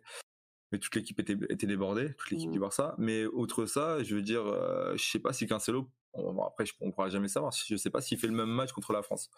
Mais 0.72 0.80
toute 0.80 0.96
l'équipe 0.96 1.20
était, 1.20 1.38
était 1.50 1.68
débordée, 1.68 2.14
toute 2.14 2.32
l'équipe 2.32 2.50
mmh. 2.50 2.54
du 2.54 2.60
Barça. 2.60 2.96
Mais 2.98 3.26
outre 3.26 3.66
ça, 3.66 4.04
je 4.04 4.16
veux 4.16 4.22
dire, 4.22 4.46
euh, 4.46 4.96
je 4.96 5.04
sais 5.04 5.20
pas 5.20 5.34
si 5.34 5.48
Cancelo, 5.48 5.90
bon, 6.14 6.44
après, 6.44 6.66
on 6.80 6.88
ne 6.88 6.92
pourra 6.92 7.10
jamais 7.10 7.28
savoir. 7.28 7.52
Je 7.52 7.76
sais 7.76 7.90
pas 7.90 8.02
s'il 8.02 8.18
fait 8.18 8.28
le 8.28 8.34
même 8.34 8.50
match 8.50 8.72
contre 8.72 8.94
la 8.94 9.02
France. 9.02 9.30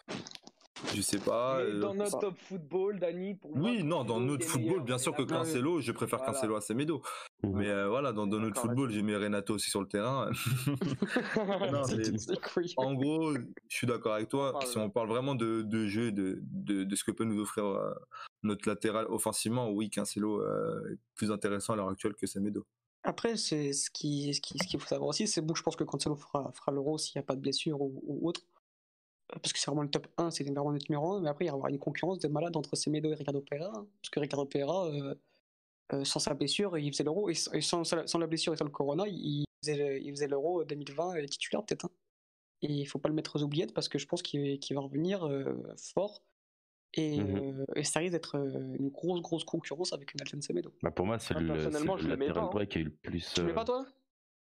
Je 0.94 1.00
sais 1.00 1.18
pas. 1.18 1.62
Mais 1.64 1.78
dans 1.78 1.94
notre 1.94 2.18
top 2.18 2.36
football, 2.38 2.98
Dani, 2.98 3.34
pour 3.34 3.56
Oui, 3.56 3.82
non, 3.82 4.04
dans 4.04 4.20
notre 4.20 4.46
football, 4.46 4.82
bien 4.82 4.98
sûr 4.98 5.14
que 5.14 5.22
Cancelo, 5.22 5.80
je 5.80 5.92
préfère 5.92 6.22
Cancelo 6.22 6.56
à 6.56 6.60
Semedo. 6.60 7.02
Mais 7.42 7.86
voilà, 7.86 8.12
dans, 8.12 8.26
dans 8.26 8.38
notre 8.38 8.60
football, 8.60 8.90
j'ai 8.90 9.02
mis 9.02 9.14
Renato 9.14 9.54
aussi 9.54 9.70
sur 9.70 9.80
le 9.80 9.88
terrain. 9.88 10.30
en 12.76 12.94
gros, 12.94 13.34
je 13.34 13.76
suis 13.76 13.86
d'accord 13.86 14.14
avec 14.14 14.28
toi. 14.28 14.58
Si 14.66 14.78
on 14.78 14.90
parle 14.90 15.08
vraiment 15.08 15.34
de, 15.34 15.62
de 15.62 15.86
jeu, 15.86 16.12
de, 16.12 16.38
de, 16.42 16.84
de, 16.84 16.96
ce 16.96 17.04
que 17.04 17.10
peut 17.10 17.24
nous 17.24 17.40
offrir 17.40 17.64
notre 18.42 18.68
latéral 18.68 19.06
offensivement, 19.08 19.70
oui, 19.70 19.90
Cancelo 19.90 20.42
est 20.42 20.98
plus 21.14 21.30
intéressant 21.30 21.74
à 21.74 21.76
l'heure 21.76 21.88
actuelle 21.88 22.14
que 22.14 22.26
Semedo. 22.26 22.66
Après, 23.06 23.36
c'est 23.36 23.74
ce 23.74 23.90
qui, 23.90 24.32
ce 24.32 24.40
qu'il 24.40 24.62
ce 24.62 24.66
qu'il 24.66 24.80
faut 24.80 24.88
savoir 24.88 25.10
aussi, 25.10 25.28
c'est 25.28 25.42
bon, 25.42 25.54
je 25.54 25.62
pense 25.62 25.76
que 25.76 25.84
Cancelo 25.84 26.16
fera, 26.16 26.50
fera 26.52 26.72
l'euro 26.72 26.96
s'il 26.96 27.18
n'y 27.18 27.22
a 27.22 27.26
pas 27.26 27.36
de 27.36 27.40
blessure 27.42 27.82
ou, 27.82 28.02
ou 28.06 28.26
autre 28.26 28.40
parce 29.28 29.52
que 29.52 29.58
c'est 29.58 29.66
vraiment 29.66 29.82
le 29.82 29.90
top 29.90 30.06
1, 30.18 30.30
c'est 30.30 30.44
vraiment 30.44 30.72
notre 30.72 30.86
numéro 30.90 31.14
1, 31.14 31.20
mais 31.20 31.28
après 31.28 31.46
il 31.46 31.48
y 31.48 31.50
aura 31.50 31.70
une 31.70 31.78
concurrence 31.78 32.18
de 32.18 32.28
malade 32.28 32.56
entre 32.56 32.76
Semedo 32.76 33.10
et 33.10 33.14
Ricardo 33.14 33.40
Pereira, 33.40 33.72
hein. 33.74 33.86
parce 34.00 34.10
que 34.10 34.20
Ricardo 34.20 34.46
Pereira, 34.46 34.86
euh, 34.86 35.14
euh, 35.92 36.04
sans 36.04 36.20
sa 36.20 36.34
blessure, 36.34 36.76
il 36.78 36.92
faisait 36.92 37.04
l'euro, 37.04 37.28
et, 37.30 37.34
sans, 37.34 37.84
sans, 37.84 38.18
la 38.18 38.26
blessure 38.26 38.52
et 38.52 38.56
sans 38.56 38.64
le 38.64 38.70
corona, 38.70 39.04
il 39.06 39.44
faisait, 39.62 40.02
il 40.02 40.10
faisait 40.10 40.28
l'euro 40.28 40.64
2020 40.64 41.14
et 41.16 41.26
titulaire 41.26 41.64
peut-être. 41.64 41.86
Hein. 41.86 41.90
Et 42.62 42.72
il 42.72 42.86
faut 42.86 42.98
pas 42.98 43.08
le 43.08 43.14
mettre 43.14 43.36
aux 43.36 43.42
oubliettes 43.42 43.74
parce 43.74 43.88
que 43.88 43.98
je 43.98 44.06
pense 44.06 44.22
qu'il 44.22 44.58
va 44.70 44.80
revenir 44.80 45.26
euh, 45.26 45.54
fort. 45.76 46.22
Et, 46.96 47.18
mmh 47.18 47.66
et, 47.74 47.82
ça 47.82 47.98
risque 47.98 48.12
d'être 48.12 48.36
une 48.36 48.88
grosse, 48.88 49.20
grosse 49.20 49.44
concurrence 49.44 49.92
avec 49.92 50.14
une 50.14 50.20
Alten 50.20 50.40
Semedo. 50.40 50.72
Bah 50.80 50.92
pour 50.92 51.04
moi, 51.04 51.18
c'est 51.18 51.34
ah, 51.36 51.40
le, 51.40 51.54
le 51.56 52.08
latéral 52.08 52.44
droit 52.44 52.64
qui 52.66 52.78
a 52.78 52.80
eu 52.82 52.84
le 52.84 52.90
plus. 52.90 53.32
Tu 53.34 53.40
le 53.40 53.48
mets 53.48 53.52
pas 53.52 53.64
toi? 53.64 53.84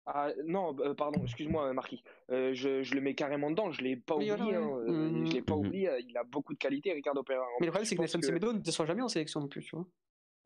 Ah, 0.06 0.28
non, 0.44 0.76
euh, 0.80 0.94
pardon, 0.94 1.20
excuse-moi, 1.24 1.72
Marquis. 1.72 2.02
Euh, 2.30 2.54
je, 2.54 2.84
je, 2.84 2.94
le 2.94 3.00
mets 3.00 3.14
carrément 3.14 3.50
dedans, 3.50 3.72
je 3.72 3.82
l'ai 3.82 3.96
pas 3.96 4.14
oublié. 4.14 4.30
Hein, 4.32 4.78
euh, 4.86 5.24
je 5.26 5.32
l'ai 5.32 5.42
pas 5.42 5.56
mmh 5.56 5.58
oublié, 5.58 5.90
il 6.08 6.16
a 6.16 6.22
beaucoup 6.22 6.52
de 6.52 6.58
qualité, 6.58 6.92
Ricardo 6.92 7.24
Pereira. 7.24 7.46
Mais 7.60 7.66
le 7.66 7.72
problème, 7.72 7.86
c'est 7.86 7.96
que 7.96 8.00
Nelson 8.02 8.22
Semedo 8.22 8.52
ne 8.52 8.62
sera 8.62 8.86
jamais 8.86 9.02
en 9.02 9.08
sélection 9.08 9.40
non 9.40 9.48
plus, 9.48 9.64
tu 9.64 9.74
vois. 9.74 9.86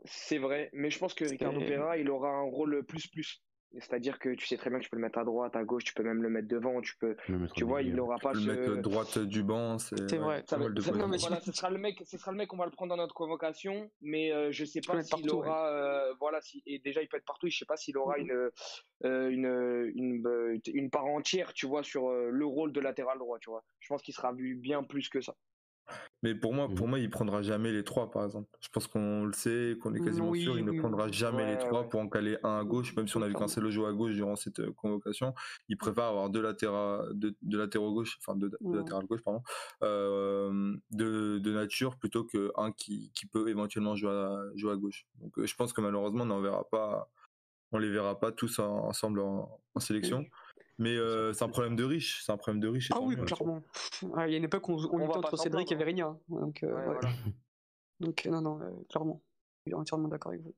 C'est 0.06 0.38
vrai, 0.38 0.70
mais 0.72 0.90
je 0.90 0.98
pense 0.98 1.12
que 1.12 1.26
Ricardo 1.26 1.60
Pereira, 1.60 1.98
il 1.98 2.08
aura 2.08 2.30
un 2.30 2.44
rôle 2.44 2.82
plus 2.84 3.06
plus. 3.08 3.42
C'est-à-dire 3.78 4.18
que 4.18 4.30
tu 4.30 4.46
sais 4.46 4.56
très 4.56 4.68
bien 4.68 4.78
que 4.80 4.84
tu 4.84 4.90
peux 4.90 4.96
le 4.96 5.02
mettre 5.02 5.18
à 5.18 5.24
droite, 5.24 5.54
à 5.54 5.62
gauche, 5.62 5.84
tu 5.84 5.94
peux 5.94 6.02
même 6.02 6.22
le 6.22 6.28
mettre 6.28 6.48
devant, 6.48 6.80
tu 6.80 6.96
peux, 6.96 7.16
tu 7.54 7.64
vois, 7.64 7.82
il 7.82 7.94
n'aura 7.94 8.18
pas. 8.18 8.32
Tu 8.32 8.44
peux 8.44 8.54
le 8.54 8.74
mettre 8.76 8.82
droite 8.82 9.18
du 9.18 9.42
banc, 9.42 9.78
c'est 9.78 10.16
vrai. 10.16 10.44
voilà, 10.48 11.40
ce 11.40 11.52
sera 11.52 11.70
le 11.70 11.78
mec, 11.78 12.02
ce 12.04 12.18
sera 12.18 12.32
le 12.32 12.36
mec, 12.36 12.52
on 12.52 12.56
va 12.56 12.64
le 12.64 12.72
prendre 12.72 12.90
dans 12.90 13.00
notre 13.00 13.14
convocation, 13.14 13.90
mais 14.00 14.32
euh, 14.32 14.50
je 14.50 14.64
sais 14.64 14.80
pas 14.80 15.00
s'il 15.02 15.30
aura, 15.30 15.68
euh, 15.68 16.14
voilà, 16.18 16.40
si, 16.40 16.62
et 16.66 16.78
déjà 16.80 17.02
il 17.02 17.08
peut 17.08 17.16
être 17.16 17.24
partout, 17.24 17.48
je 17.48 17.56
sais 17.56 17.64
pas 17.64 17.76
s'il 17.76 17.96
aura 17.96 18.18
une, 18.18 18.32
euh, 18.32 19.30
une, 19.30 19.92
une, 19.94 20.60
une, 20.72 20.90
part 20.90 21.06
entière, 21.06 21.52
tu 21.52 21.66
vois, 21.66 21.84
sur 21.84 22.10
le 22.10 22.46
rôle 22.46 22.72
de 22.72 22.80
latéral 22.80 23.18
droit, 23.18 23.38
tu 23.38 23.50
vois. 23.50 23.62
Je 23.78 23.88
pense 23.88 24.02
qu'il 24.02 24.14
sera 24.14 24.32
vu 24.32 24.56
bien 24.56 24.82
plus 24.82 25.08
que 25.08 25.20
ça. 25.20 25.36
Mais 26.22 26.34
pour 26.34 26.52
moi, 26.52 26.68
pour 26.68 26.86
mmh. 26.86 26.90
moi, 26.90 26.98
il 26.98 27.08
prendra 27.08 27.40
jamais 27.40 27.72
les 27.72 27.82
trois, 27.82 28.10
par 28.10 28.24
exemple. 28.24 28.48
Je 28.60 28.68
pense 28.68 28.86
qu'on 28.86 29.24
le 29.24 29.32
sait, 29.32 29.76
qu'on 29.80 29.94
est 29.94 30.00
quasiment 30.00 30.34
sûr, 30.34 30.58
il 30.58 30.64
ne 30.64 30.78
prendra 30.78 31.10
jamais 31.10 31.46
les 31.46 31.58
trois 31.58 31.88
pour 31.88 32.00
en 32.00 32.08
caler 32.08 32.36
un 32.42 32.58
à 32.58 32.64
gauche, 32.64 32.94
même 32.94 33.08
si 33.08 33.16
on 33.16 33.22
a 33.22 33.28
vu 33.28 33.34
le 33.56 33.70
jouer 33.70 33.88
à 33.88 33.92
gauche 33.92 34.12
durant 34.12 34.36
cette 34.36 34.60
euh, 34.60 34.72
convocation. 34.72 35.34
Il 35.68 35.78
préfère 35.78 36.04
avoir 36.04 36.28
deux 36.28 36.42
latéraux, 36.42 37.02
deux, 37.14 37.34
latéraux 37.42 37.92
gauche, 37.92 38.18
enfin 38.20 38.36
deux, 38.36 38.50
latérales 38.60 39.06
gauche, 39.06 39.22
pardon, 39.22 39.42
euh, 39.82 40.76
de, 40.90 41.38
de, 41.38 41.52
nature 41.52 41.96
plutôt 41.96 42.24
qu'un 42.24 42.72
qui, 42.72 43.10
qui 43.14 43.26
peut 43.26 43.48
éventuellement 43.48 43.96
jouer 43.96 44.10
à, 44.10 44.42
jouer 44.56 44.72
à 44.72 44.76
gauche. 44.76 45.06
Donc, 45.20 45.38
euh, 45.38 45.46
je 45.46 45.54
pense 45.54 45.72
que 45.72 45.80
malheureusement, 45.80 46.24
on 46.24 46.26
n'en 46.26 46.40
verra 46.40 46.64
pas, 46.70 47.10
on 47.72 47.78
les 47.78 47.90
verra 47.90 48.18
pas 48.20 48.30
tous 48.30 48.58
ensemble 48.58 49.20
en, 49.20 49.60
en 49.74 49.80
sélection. 49.80 50.26
Mais 50.80 50.96
euh, 50.96 51.34
c'est 51.34 51.44
un 51.44 51.48
problème 51.50 51.76
de 51.76 51.84
riche, 51.84 52.22
c'est 52.24 52.32
un 52.32 52.38
problème 52.38 52.58
de 52.58 52.66
riche. 52.66 52.88
Ah 52.94 53.00
oui, 53.02 53.14
clairement. 53.14 53.62
Ah, 54.16 54.26
il 54.26 54.32
y 54.32 54.34
a 54.34 54.38
une 54.38 54.44
époque 54.44 54.66
où 54.70 54.72
on, 54.72 55.04
était 55.04 55.16
entre 55.18 55.36
Cédric 55.36 55.70
et 55.70 55.74
Verigna. 55.74 56.06
Hein. 56.06 56.18
Donc, 56.30 56.62
euh, 56.62 56.98
donc 58.00 58.24
non, 58.24 58.40
non, 58.40 58.62
euh, 58.62 58.70
clairement. 58.88 59.22
Je 59.66 59.70
suis 59.70 59.74
entièrement 59.74 60.08
d'accord 60.08 60.32
avec 60.32 60.42
vous. 60.42 60.54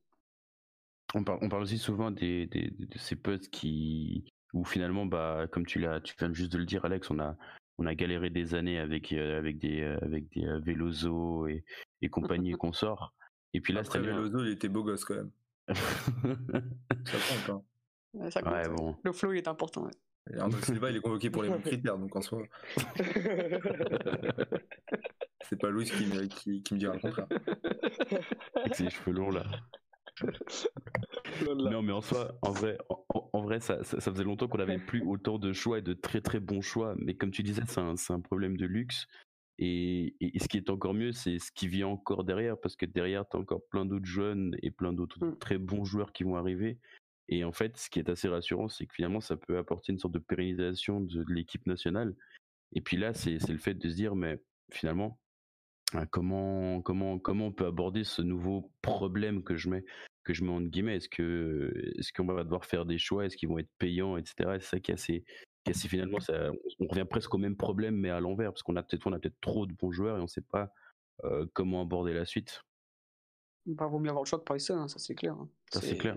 On 1.15 1.25
parle, 1.25 1.41
on 1.43 1.49
parle 1.49 1.63
aussi 1.63 1.77
souvent 1.77 2.13
des, 2.13 2.47
des, 2.47 2.71
de 2.71 2.99
ces 2.99 3.17
postes 3.17 3.51
qui, 3.51 4.33
où 4.55 4.65
finalement, 4.65 5.07
bah, 5.07 5.49
comme 5.51 5.67
tu 5.67 5.81
l'as, 5.81 6.01
tu 6.01 6.15
viens 6.17 6.33
juste 6.33 6.53
de 6.53 6.59
le 6.59 6.67
dire, 6.67 6.85
Alex, 6.85 7.11
on 7.11 7.19
a, 7.19 7.37
on 7.79 7.87
a 7.87 7.95
galéré 7.97 8.31
des 8.31 8.55
années 8.55 8.79
avec, 8.79 9.13
avec 9.13 9.59
des, 9.59 9.83
avec 10.03 10.31
des 10.31 10.47
Veloso 10.65 11.49
et, 11.49 11.65
et 12.01 12.09
compagnie 12.09 12.51
et 12.53 12.57
consorts. 12.57 13.13
Et 13.55 13.61
puis 13.61 13.73
là, 13.73 13.81
Après, 13.81 13.99
Veloso, 13.99 14.45
il 14.45 14.53
était 14.53 14.69
beau 14.69 14.85
gosse 14.85 15.05
quand 15.05 15.17
même. 15.17 15.33
ça 15.75 17.19
compte, 17.49 17.51
hein. 17.51 18.31
Ça 18.31 18.41
compte. 18.41 18.53
Ouais, 18.53 18.69
bon. 18.69 18.97
Le 19.03 19.13
flow, 19.13 19.33
il 19.33 19.39
est 19.39 19.49
important. 19.49 19.85
Ouais. 19.85 19.91
Et 20.31 20.37
Silva, 20.63 20.91
il 20.91 20.97
est 20.97 21.01
convoqué 21.01 21.31
pour 21.31 21.43
les 21.43 21.49
mêmes 21.49 21.63
critères, 21.63 21.99
donc 21.99 22.15
en 22.15 22.23
soi. 22.23 22.43
c'est 25.43 25.59
pas 25.59 25.69
Louis 25.71 25.87
qui, 25.87 26.07
me, 26.07 26.27
qui, 26.27 26.63
qui 26.63 26.75
me 26.75 26.79
dira 26.79 26.95
le 26.95 27.01
contraire. 27.01 27.27
C'est 28.73 28.85
les 28.85 28.91
cheveux 28.91 29.13
longs 29.13 29.31
là. 29.31 29.45
non 31.57 31.83
mais 31.83 31.93
en 31.93 32.01
soi, 32.01 32.39
en 32.43 32.53
vrai, 32.53 32.79
en, 32.89 33.43
vrai, 33.43 33.61
ça, 33.61 33.83
ça, 33.83 34.01
faisait 34.01 34.25
longtemps 34.25 34.47
qu'on 34.47 34.59
n'avait 34.59 34.79
plus 34.79 35.03
autant 35.03 35.39
de 35.39 35.53
choix 35.53 35.79
et 35.79 35.83
de 35.83 35.93
très 35.93 36.21
très 36.21 36.41
bons 36.41 36.63
choix. 36.63 36.95
Mais 36.99 37.15
comme 37.15 37.33
tu 37.33 37.43
disais, 37.43 37.63
c'est 37.67 37.81
un, 37.81 37.95
un, 38.09 38.21
problème 38.21 38.57
de 38.57 38.67
luxe. 38.67 39.07
Et, 39.59 40.15
et, 40.21 40.39
ce 40.39 40.49
qui 40.49 40.57
est 40.57 40.71
encore 40.71 40.95
mieux, 40.95 41.13
c'est 41.13 41.39
ce 41.39 41.51
qui 41.53 41.69
vient 41.69 41.89
encore 41.89 42.25
derrière, 42.25 42.59
parce 42.59 42.77
que 42.77 42.87
derrière, 42.87 43.29
tu 43.29 43.37
as 43.37 43.41
encore 43.41 43.63
plein 43.71 43.85
d'autres 43.85 44.07
jeunes 44.07 44.57
et 44.63 44.71
plein 44.71 44.93
d'autres 44.93 45.25
mmh. 45.25 45.39
très 45.39 45.59
bons 45.59 45.85
joueurs 45.85 46.13
qui 46.13 46.25
vont 46.25 46.37
arriver. 46.37 46.79
Et 47.33 47.45
en 47.45 47.53
fait, 47.53 47.79
ce 47.79 47.89
qui 47.89 47.99
est 47.99 48.11
assez 48.11 48.29
rassurant, 48.29 48.69
c'est 48.69 48.85
que 48.85 48.93
finalement, 48.95 49.23
ça 49.23 49.39
peut 49.39 49.57
apporter 49.57 49.91
une 49.91 49.99
sorte 49.99 50.13
de 50.13 50.19
pérennisation 50.19 51.01
de, 51.01 51.25
l'équipe 51.29 51.67
nationale. 51.67 52.15
Et 52.75 52.83
puis 52.83 52.99
là, 52.99 53.15
c'est 53.15 53.39
le 53.49 53.57
fait 53.57 53.73
de 53.73 53.89
se 53.89 53.95
dire, 53.95 54.15
mais 54.15 54.39
finalement, 54.71 55.19
hein, 55.95 56.05
comment, 56.11 56.83
comment, 56.83 57.19
comment 57.19 57.47
on 57.47 57.53
peut 57.53 57.65
aborder 57.65 58.05
ce 58.05 58.21
nouveau 58.21 58.71
problème 58.83 59.43
que 59.43 59.57
je 59.57 59.71
mets, 59.71 59.83
que 60.25 60.35
je 60.35 60.45
mets 60.45 60.51
entre 60.51 60.67
guillemets? 60.67 60.97
Est-ce 60.97 62.13
qu'on 62.13 62.27
va 62.27 62.45
devoir 62.45 62.67
faire 62.67 62.85
des 62.85 62.99
choix? 62.99 63.25
Est-ce 63.25 63.39
qu'ils 63.39 63.49
vont 63.49 63.59
être 63.59 63.73
payants, 63.79 64.19
etc. 64.19 64.59
C'est 64.61 64.69
ça 64.69 64.81
qui 64.81 64.91
est 64.91 64.95
assez, 64.95 65.25
qui 65.65 65.73
finalement, 65.89 66.21
ça, 66.21 66.51
on 66.81 66.87
revient 66.87 67.07
presque 67.09 67.33
au 67.35 67.39
même 67.39 67.57
problème, 67.57 67.97
mais 67.97 68.11
à 68.11 68.21
l'envers, 68.21 68.53
parce 68.53 68.63
qu'on 68.63 68.77
a 68.77 68.83
peut-être, 68.83 69.07
on 69.07 69.15
a 69.15 69.19
peut-être 69.19 69.41
trop 69.41 69.65
de 69.65 69.73
bons 69.73 69.91
joueurs 69.91 70.19
et 70.19 70.21
on 70.21 70.25
ne 70.25 70.29
sait 70.29 70.43
pas 70.43 70.71
comment 71.55 71.81
aborder 71.81 72.13
la 72.13 72.27
suite. 72.27 72.63
Bah, 73.65 73.87
vaut 73.87 74.01
mieux 74.01 74.09
avoir 74.09 74.25
le 74.25 74.29
choix 74.29 74.41
que 74.41 74.45
Paris 74.45 74.65
hein, 74.71 74.89
ça 74.89 74.99
c'est 74.99 75.15
clair. 75.15 75.35
Hein. 75.35 75.49
Ça 75.71 75.81
c'est 75.81 75.97
clair. 75.97 76.17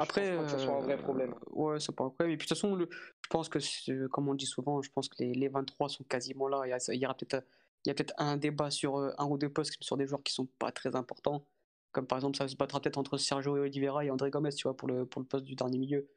Oh, 0.00 0.02
Après, 0.02 0.38
que 0.38 0.48
ce 0.48 0.58
soit 0.58 0.76
un 0.76 0.80
vrai 0.80 0.96
problème. 0.96 1.34
ouais, 1.50 1.78
c'est 1.78 1.94
pas 1.94 2.04
un 2.04 2.08
problème. 2.08 2.32
Et 2.32 2.36
puis 2.38 2.46
de 2.46 2.48
toute 2.48 2.56
façon, 2.56 2.74
le, 2.74 2.88
je 2.90 3.28
pense 3.28 3.50
que, 3.50 4.06
comme 4.06 4.28
on 4.28 4.34
dit 4.34 4.46
souvent, 4.46 4.80
je 4.80 4.90
pense 4.90 5.10
que 5.10 5.16
les, 5.22 5.34
les 5.34 5.48
23 5.48 5.90
sont 5.90 6.04
quasiment 6.04 6.48
là. 6.48 6.62
Il 6.88 6.96
y, 6.96 7.04
aura 7.04 7.14
peut-être, 7.14 7.44
il 7.84 7.88
y 7.88 7.90
a 7.90 7.94
peut-être 7.94 8.14
un 8.16 8.38
débat 8.38 8.70
sur 8.70 8.96
un 8.96 9.26
ou 9.26 9.36
deux 9.36 9.50
postes 9.50 9.76
sur 9.80 9.98
des 9.98 10.06
joueurs 10.06 10.22
qui 10.22 10.32
sont 10.32 10.46
pas 10.58 10.72
très 10.72 10.96
importants. 10.96 11.44
Comme 11.92 12.06
par 12.06 12.16
exemple, 12.16 12.38
ça 12.38 12.48
se 12.48 12.56
battra 12.56 12.80
peut-être 12.80 12.96
entre 12.96 13.18
Sergio 13.18 13.58
et 13.58 13.60
Oliveira 13.60 14.02
et 14.04 14.10
André 14.10 14.30
Gomez, 14.30 14.52
tu 14.52 14.62
vois, 14.62 14.76
pour 14.76 14.88
le, 14.88 15.04
pour 15.04 15.20
le 15.20 15.26
poste 15.26 15.44
du 15.44 15.54
dernier 15.54 15.76
milieu. 15.76 16.08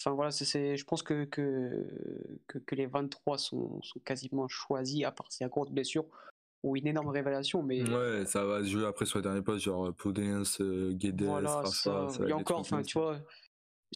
Enfin 0.00 0.12
voilà, 0.12 0.30
c'est, 0.30 0.76
je 0.76 0.84
pense 0.84 1.02
que, 1.02 1.24
que, 1.24 1.86
que, 2.46 2.74
les 2.74 2.86
23 2.86 3.38
sont, 3.38 3.80
sont 3.82 4.00
quasiment 4.00 4.46
choisis, 4.48 5.04
à 5.04 5.12
part 5.12 5.32
si 5.32 5.42
y 5.42 5.46
a 5.46 5.48
courte 5.48 5.72
blessure 5.72 6.04
ou 6.64 6.76
une 6.76 6.88
énorme 6.88 7.08
révélation. 7.08 7.62
Mais... 7.62 7.88
Ouais, 7.88 8.26
ça 8.26 8.44
va 8.44 8.64
se 8.64 8.68
jouer 8.68 8.86
après 8.86 9.06
sur 9.06 9.18
les 9.18 9.22
derniers 9.22 9.42
postes, 9.42 9.64
genre 9.64 9.92
Podence, 9.94 10.60
Guedes, 10.60 11.22
voilà, 11.22 11.56
Rafa. 11.56 11.70
Ça, 11.70 12.08
ça 12.08 12.26
et 12.26 12.32
encore, 12.32 12.58
enfin, 12.58 12.82
tu 12.82 12.98
vois, 12.98 13.18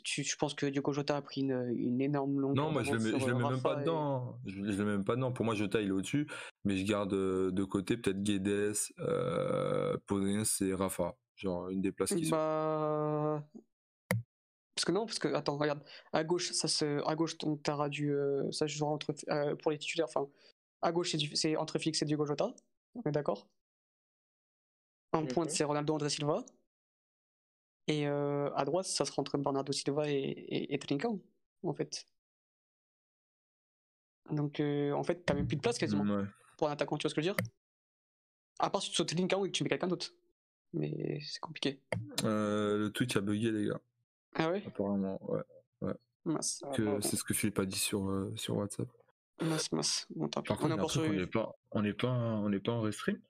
tu, 0.04 0.22
je 0.22 0.36
pense 0.36 0.54
que 0.54 0.66
Diogo 0.66 0.92
Jota 0.92 1.16
a 1.16 1.22
pris 1.22 1.40
une, 1.40 1.74
une 1.76 2.00
énorme 2.00 2.38
longueur. 2.40 2.66
Non, 2.66 2.72
moi 2.72 2.82
je 2.82 2.92
le 2.92 2.98
mets, 2.98 3.18
je 3.18 3.26
le 3.26 3.34
mets 3.34 3.50
même 3.50 3.62
pas 3.62 3.76
dedans. 3.76 4.38
Je, 4.46 4.60
le 4.60 4.84
mets 4.84 4.92
même 4.92 5.04
pas 5.04 5.16
dedans. 5.16 5.32
Pour 5.32 5.44
moi, 5.44 5.54
Jota 5.54 5.80
il 5.80 5.88
est 5.88 5.92
au-dessus, 5.92 6.28
mais 6.64 6.76
je 6.76 6.84
garde 6.84 7.10
de 7.10 7.64
côté 7.64 7.96
peut-être 7.96 8.22
Guedes, 8.22 8.76
euh, 9.00 9.96
Podence 10.06 10.60
et 10.60 10.74
Rafa. 10.74 11.16
Genre 11.36 11.68
une 11.70 11.80
des 11.80 11.92
places 11.92 12.14
qui 12.14 12.28
bah... 12.30 13.44
Parce 14.74 14.84
que 14.84 14.92
non, 14.92 15.06
parce 15.06 15.18
que 15.18 15.28
attends, 15.34 15.56
regarde, 15.56 15.82
à 16.12 16.22
gauche, 16.22 16.52
ça 16.52 16.68
se, 16.68 17.04
à 17.04 17.16
gauche, 17.16 17.36
donc 17.38 17.64
t'auras 17.64 17.88
du, 17.88 18.12
euh, 18.12 18.48
ça 18.52 18.68
jouera 18.68 18.92
entre, 18.92 19.12
euh, 19.28 19.56
pour 19.56 19.72
les 19.72 19.78
titulaires, 19.78 20.06
enfin, 20.08 20.28
à 20.82 20.92
gauche, 20.92 21.16
c'est 21.34 21.56
entre 21.56 21.78
Félix 21.78 22.02
et 22.02 22.04
Diogo 22.04 22.26
Jota. 22.26 22.54
On 22.94 23.02
est 23.02 23.12
d'accord? 23.12 23.48
En 25.12 25.24
pointe, 25.26 25.50
c'est 25.50 25.64
Ronaldo 25.64 25.94
André 25.94 26.10
Silva. 26.10 26.44
Et 27.86 28.06
euh, 28.06 28.52
à 28.54 28.64
droite, 28.64 28.86
ça 28.86 29.04
sera 29.04 29.20
entre 29.20 29.38
Bernardo 29.38 29.72
Silva 29.72 30.10
et, 30.10 30.14
et, 30.16 30.74
et 30.74 30.78
Trincão, 30.78 31.22
en 31.62 31.72
fait. 31.72 32.06
Donc, 34.30 34.60
euh, 34.60 34.92
en 34.92 35.02
fait, 35.02 35.24
t'as 35.24 35.32
même 35.32 35.46
plus 35.46 35.56
de 35.56 35.62
place 35.62 35.78
quasiment 35.78 36.26
pour 36.58 36.68
un 36.68 36.72
attaquant, 36.72 36.98
tu 36.98 37.04
vois 37.04 37.10
ce 37.10 37.14
que 37.14 37.22
je 37.22 37.28
veux 37.28 37.34
dire? 37.34 37.46
À 38.58 38.68
part 38.68 38.82
si 38.82 38.90
tu 38.90 38.96
sautes 38.96 39.08
Trincão 39.08 39.44
et 39.44 39.50
que 39.50 39.56
tu 39.56 39.62
mets 39.62 39.70
quelqu'un 39.70 39.86
d'autre. 39.86 40.12
Mais 40.74 41.18
c'est 41.24 41.40
compliqué. 41.40 41.80
Euh, 42.24 42.76
le 42.76 42.92
Twitch 42.92 43.16
a 43.16 43.22
bugué, 43.22 43.50
les 43.52 43.68
gars. 43.68 43.80
Ah 44.34 44.50
ouais? 44.50 44.62
Apparemment, 44.66 45.18
ouais. 45.22 45.42
ouais. 45.80 45.94
C'est 46.42 47.16
ce 47.16 47.24
que 47.24 47.32
Philippe 47.32 47.58
a 47.58 47.64
dit 47.64 47.78
sur, 47.78 48.30
sur 48.36 48.56
WhatsApp. 48.56 48.88
Mince, 49.40 49.72
mince. 49.72 50.06
Bon, 50.14 50.28
Par 50.28 50.42
contre, 50.44 50.76
on, 50.76 50.84
est 50.84 50.88
sur... 50.88 51.02
on 51.02 51.12
n'est 51.12 51.26
pas, 51.26 51.54
on 51.70 51.82
n'est 51.82 51.92
pas, 51.92 52.08
on 52.08 52.48
n'est 52.48 52.60
pas 52.60 52.72
en 52.72 52.80
restream? 52.80 53.20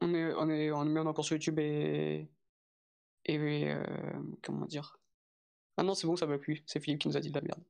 On 0.00 0.14
est, 0.14 0.34
on 0.34 0.50
est, 0.50 0.70
on 0.70 0.96
est 0.96 0.98
encore 0.98 1.24
sur 1.24 1.36
YouTube 1.36 1.58
et 1.58 2.28
et 3.26 3.38
euh, 3.70 3.82
comment 4.42 4.66
dire? 4.66 4.98
Ah 5.76 5.82
non, 5.82 5.94
c'est 5.94 6.06
bon, 6.06 6.16
ça 6.16 6.26
va 6.26 6.38
plus. 6.38 6.62
C'est 6.66 6.80
Philippe 6.80 7.00
qui 7.00 7.08
nous 7.08 7.16
a 7.16 7.20
dit 7.20 7.30
de 7.30 7.34
la 7.34 7.42
merde. 7.42 7.62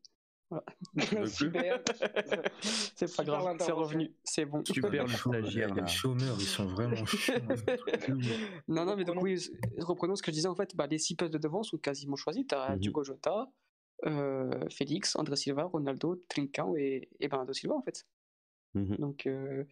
Voilà. 0.51 0.65
c'est 2.61 3.17
pas 3.17 3.25
grave, 3.25 3.57
c'est 3.59 3.73
revenu, 3.73 4.15
c'est 4.23 4.45
bon. 4.45 4.65
Super 4.65 4.91
les 5.07 5.87
chômeurs, 5.89 6.37
ils 6.39 6.47
sont 6.47 6.67
vraiment 6.67 7.05
chiants. 7.05 7.35
non, 8.69 8.85
non, 8.85 8.97
mais 8.97 9.05
donc 9.05 9.21
oui, 9.23 9.51
reprenons 9.79 10.15
ce 10.15 10.23
que 10.23 10.31
je 10.31 10.37
disais 10.37 10.49
en 10.49 10.55
fait. 10.55 10.77
Bah, 10.77 10.87
les 10.87 10.99
six 10.99 11.17
postes 11.17 11.33
de 11.33 11.39
devant 11.39 11.63
sont 11.63 11.79
quasiment 11.79 12.17
choisis. 12.17 12.45
T'as 12.47 12.67
as 12.67 12.77
Diogo 12.77 13.03
Jota, 13.03 13.51
euh, 14.05 14.69
Félix, 14.69 15.17
André 15.17 15.37
Silva, 15.37 15.65
Ronaldo, 15.65 16.17
Trincão 16.29 16.77
et, 16.77 17.09
et 17.21 17.29
Bernardo 17.29 17.53
Silva 17.53 17.75
en 17.75 17.83
fait. 17.83 18.07
Mmh 18.75 18.97
Donc 18.97 19.27
euh, 19.27 19.65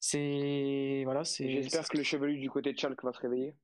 c'est 0.00 1.02
voilà, 1.04 1.24
c'est. 1.24 1.62
J'espère 1.62 1.88
que 1.88 1.96
le 1.96 2.04
chevelu 2.04 2.38
du 2.38 2.50
côté 2.50 2.72
de 2.72 2.78
Chalk 2.78 3.02
va 3.02 3.12
se 3.12 3.18
réveiller. 3.18 3.56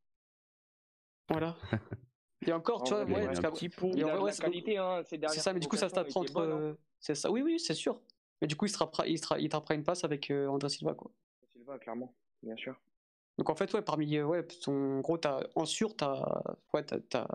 Voilà. 1.29 1.57
Et 2.47 2.53
encore, 2.53 2.83
tu 2.83 2.93
vois, 2.93 3.05
ouais, 3.05 3.27
parce 3.27 3.41
petit 3.41 3.69
pont. 3.69 3.93
Il 3.95 4.05
a 4.05 4.19
qualité, 4.33 4.77
hein, 4.77 5.03
C'est 5.05 5.29
ça, 5.29 5.53
mais 5.53 5.61
du 5.61 5.69
coup, 5.69 5.77
ça 5.77 5.89
se 5.89 5.95
tape 5.95 6.09
entre. 6.15 6.41
Hein. 6.41 6.77
C'est 6.99 7.15
ça, 7.15 7.31
oui, 7.31 7.43
oui, 7.43 7.59
c'est 7.61 7.75
sûr. 7.75 8.01
Mais 8.41 8.49
du 8.49 8.57
coup, 8.57 8.67
il 8.67 8.71
se 8.71 8.79
tapera, 8.79 9.07
il, 9.07 9.21
il 9.39 9.51
une 9.71 9.85
passe 9.85 10.03
avec 10.03 10.31
euh, 10.31 10.49
André 10.49 10.69
Silva, 10.69 10.95
quoi. 10.95 11.13
Silva, 11.53 11.79
clairement, 11.79 12.15
bien 12.43 12.57
sûr. 12.57 12.75
Donc 13.39 13.49
en 13.51 13.55
fait, 13.55 13.73
ouais, 13.73 13.83
parmi, 13.83 14.21
ouais, 14.21 14.45
ton 14.47 15.01
gros, 15.01 15.19
as, 15.25 15.47
en 15.55 15.65
sûr, 15.65 15.97
t'as, 15.97 16.43
ouais, 16.75 16.85
t'as, 16.85 17.27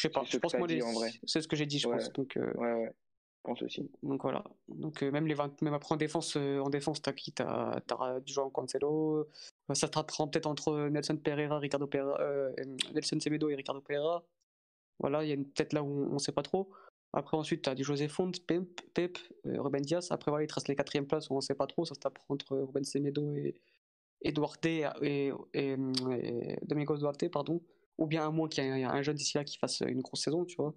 je 0.00 0.08
sais 0.08 0.12
pas, 0.12 0.22
je 0.24 0.38
pense 0.38 0.52
que 0.52 0.56
moi, 0.56 1.08
c'est 1.26 1.42
ce 1.42 1.48
que 1.48 1.56
j'ai 1.56 1.66
dit, 1.66 1.78
je 1.78 1.86
pense. 1.86 2.10
Donc, 2.12 2.38
euh, 2.38 2.52
ouais, 2.54 2.72
ouais. 2.72 2.90
Je 2.90 3.50
pense 3.50 3.62
aussi. 3.62 3.90
Donc 4.02 4.22
voilà. 4.22 4.44
Donc 4.68 5.02
euh, 5.02 5.10
même 5.10 5.26
les 5.26 5.34
20... 5.34 5.62
même 5.62 5.74
après 5.74 5.94
en 5.94 5.96
défense, 5.96 6.36
euh, 6.36 6.58
en 6.58 6.70
défense, 6.70 7.00
t'as 7.02 7.12
qui? 7.12 7.32
T'as 7.32 7.80
as 7.88 8.20
du 8.20 8.32
joueur 8.32 8.50
Cancelo. 8.52 9.28
ça 9.74 9.88
te 9.88 9.96
rattrape 9.98 10.32
peut-être 10.32 10.46
entre 10.46 10.88
Nelson 10.88 11.16
Pereira, 11.16 11.58
Ricardo 11.58 11.86
Pereira, 11.86 12.18
Nelson 12.94 13.18
Semedo 13.20 13.48
et 13.50 13.54
Ricardo 13.54 13.80
Pereira. 13.80 14.24
Voilà, 14.98 15.24
il 15.24 15.30
y 15.30 15.32
a 15.32 15.36
peut-être 15.36 15.72
là 15.72 15.82
où 15.82 16.06
on, 16.10 16.14
ne 16.14 16.18
sait 16.18 16.32
pas 16.32 16.42
trop. 16.42 16.70
Après 17.12 17.36
ensuite, 17.36 17.62
t'as 17.62 17.74
du 17.74 17.84
José 17.84 18.08
Font, 18.08 18.30
Pep, 18.46 18.80
Pep 18.92 19.18
Ruben 19.44 19.82
Diaz. 19.82 20.08
Après 20.10 20.30
voilà, 20.30 20.44
il 20.44 20.48
te 20.48 20.54
reste 20.54 20.68
les 20.68 20.76
quatrièmes 20.76 21.06
places 21.06 21.30
où 21.30 21.34
on 21.34 21.40
sait 21.40 21.54
pas 21.54 21.66
trop. 21.66 21.84
Ça 21.84 21.94
se 21.94 22.00
tape 22.00 22.18
entre 22.28 22.56
Ruben 22.56 22.84
Semedo 22.84 23.34
et, 23.36 23.54
et 24.22 24.32
Duarte 24.32 24.66
et, 24.66 24.86
et, 25.02 25.32
et, 25.54 25.76
Domingos 26.62 26.98
Duarte, 26.98 27.28
pardon 27.28 27.62
ou 28.00 28.06
bien 28.06 28.26
à 28.26 28.30
moins 28.30 28.48
qu'il 28.48 28.64
y 28.64 28.66
ait 28.66 28.84
un, 28.84 29.02
jeune 29.02 29.14
d'ici 29.14 29.36
là 29.36 29.44
qui 29.44 29.58
fasse 29.58 29.80
une 29.80 30.00
grosse 30.00 30.22
saison, 30.22 30.44
tu 30.44 30.56
vois. 30.56 30.74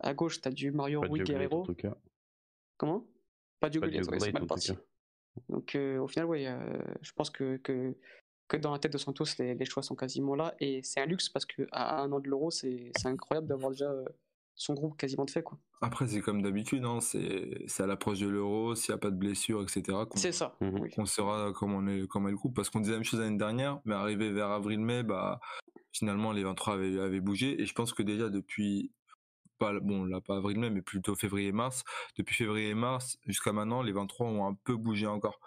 À 0.00 0.14
gauche, 0.14 0.40
t'as 0.40 0.50
du 0.50 0.72
Mario 0.72 1.02
Rui 1.02 1.20
Guerrero. 1.20 1.66
Comment? 2.76 3.06
Pas 3.60 3.70
du 3.70 3.78
Goliath, 3.78 4.08
c'est 4.18 4.32
mal 4.32 4.46
parti. 4.46 4.72
Donc 5.48 5.74
euh, 5.74 5.98
au 5.98 6.08
final, 6.08 6.26
ouais, 6.26 6.46
euh, 6.46 6.78
je 7.02 7.12
pense 7.12 7.30
que, 7.30 7.58
que, 7.58 7.94
que, 8.48 8.56
dans 8.56 8.72
la 8.72 8.78
tête 8.78 8.92
de 8.92 8.98
Santos, 8.98 9.24
les, 9.38 9.54
les 9.54 9.64
choix 9.64 9.82
sont 9.82 9.94
quasiment 9.94 10.34
là. 10.34 10.54
Et 10.58 10.80
c'est 10.82 11.00
un 11.00 11.06
luxe 11.06 11.28
parce 11.28 11.44
qu'à 11.44 12.00
un 12.00 12.10
an 12.12 12.20
de 12.20 12.28
l'euro, 12.28 12.50
c'est 12.50 12.92
incroyable 13.04 13.46
d'avoir 13.46 13.70
déjà 13.70 13.90
euh, 13.90 14.04
son 14.54 14.74
groupe 14.74 14.96
quasiment 14.96 15.24
de 15.24 15.30
fait. 15.30 15.42
Quoi. 15.42 15.58
Après, 15.82 16.06
c'est 16.06 16.20
comme 16.20 16.40
d'habitude, 16.40 16.84
hein, 16.84 17.00
c'est 17.00 17.82
à 17.82 17.86
l'approche 17.86 18.20
de 18.20 18.28
l'euro, 18.28 18.74
s'il 18.74 18.92
n'y 18.92 18.96
a 18.96 18.98
pas 18.98 19.10
de 19.10 19.16
blessure, 19.16 19.62
etc. 19.62 19.98
C'est 20.14 20.32
ça. 20.32 20.56
On 20.96 21.04
saura 21.04 21.52
comment, 21.52 21.78
on 21.78 21.86
est, 21.88 22.06
comment 22.06 22.28
est 22.28 22.32
le 22.32 22.36
groupe. 22.36 22.54
Parce 22.54 22.70
qu'on 22.70 22.80
disait 22.80 22.92
la 22.92 22.98
même 22.98 23.04
chose 23.04 23.20
l'année 23.20 23.36
dernière, 23.36 23.80
mais 23.84 23.94
arrivé 23.94 24.30
vers 24.30 24.50
avril-mai, 24.50 25.02
bah, 25.02 25.40
finalement 25.94 26.32
les 26.32 26.44
23 26.44 26.74
avaient, 26.74 27.20
bougé. 27.20 27.60
Et 27.62 27.66
je 27.66 27.72
pense 27.72 27.94
que 27.94 28.02
déjà 28.02 28.28
depuis 28.28 28.90
pas 29.58 29.78
bon 29.78 30.04
là 30.04 30.20
pas 30.20 30.36
avril 30.36 30.58
mai 30.58 30.68
mais 30.68 30.82
plutôt 30.82 31.14
février 31.14 31.52
mars 31.52 31.84
depuis 32.18 32.34
février 32.34 32.70
et 32.70 32.74
mars 32.74 33.18
jusqu'à 33.24 33.52
maintenant 33.52 33.82
les 33.82 33.92
23 33.92 34.26
ont 34.26 34.46
un 34.46 34.54
peu 34.64 34.76
bougé 34.76 35.06
encore. 35.06 35.40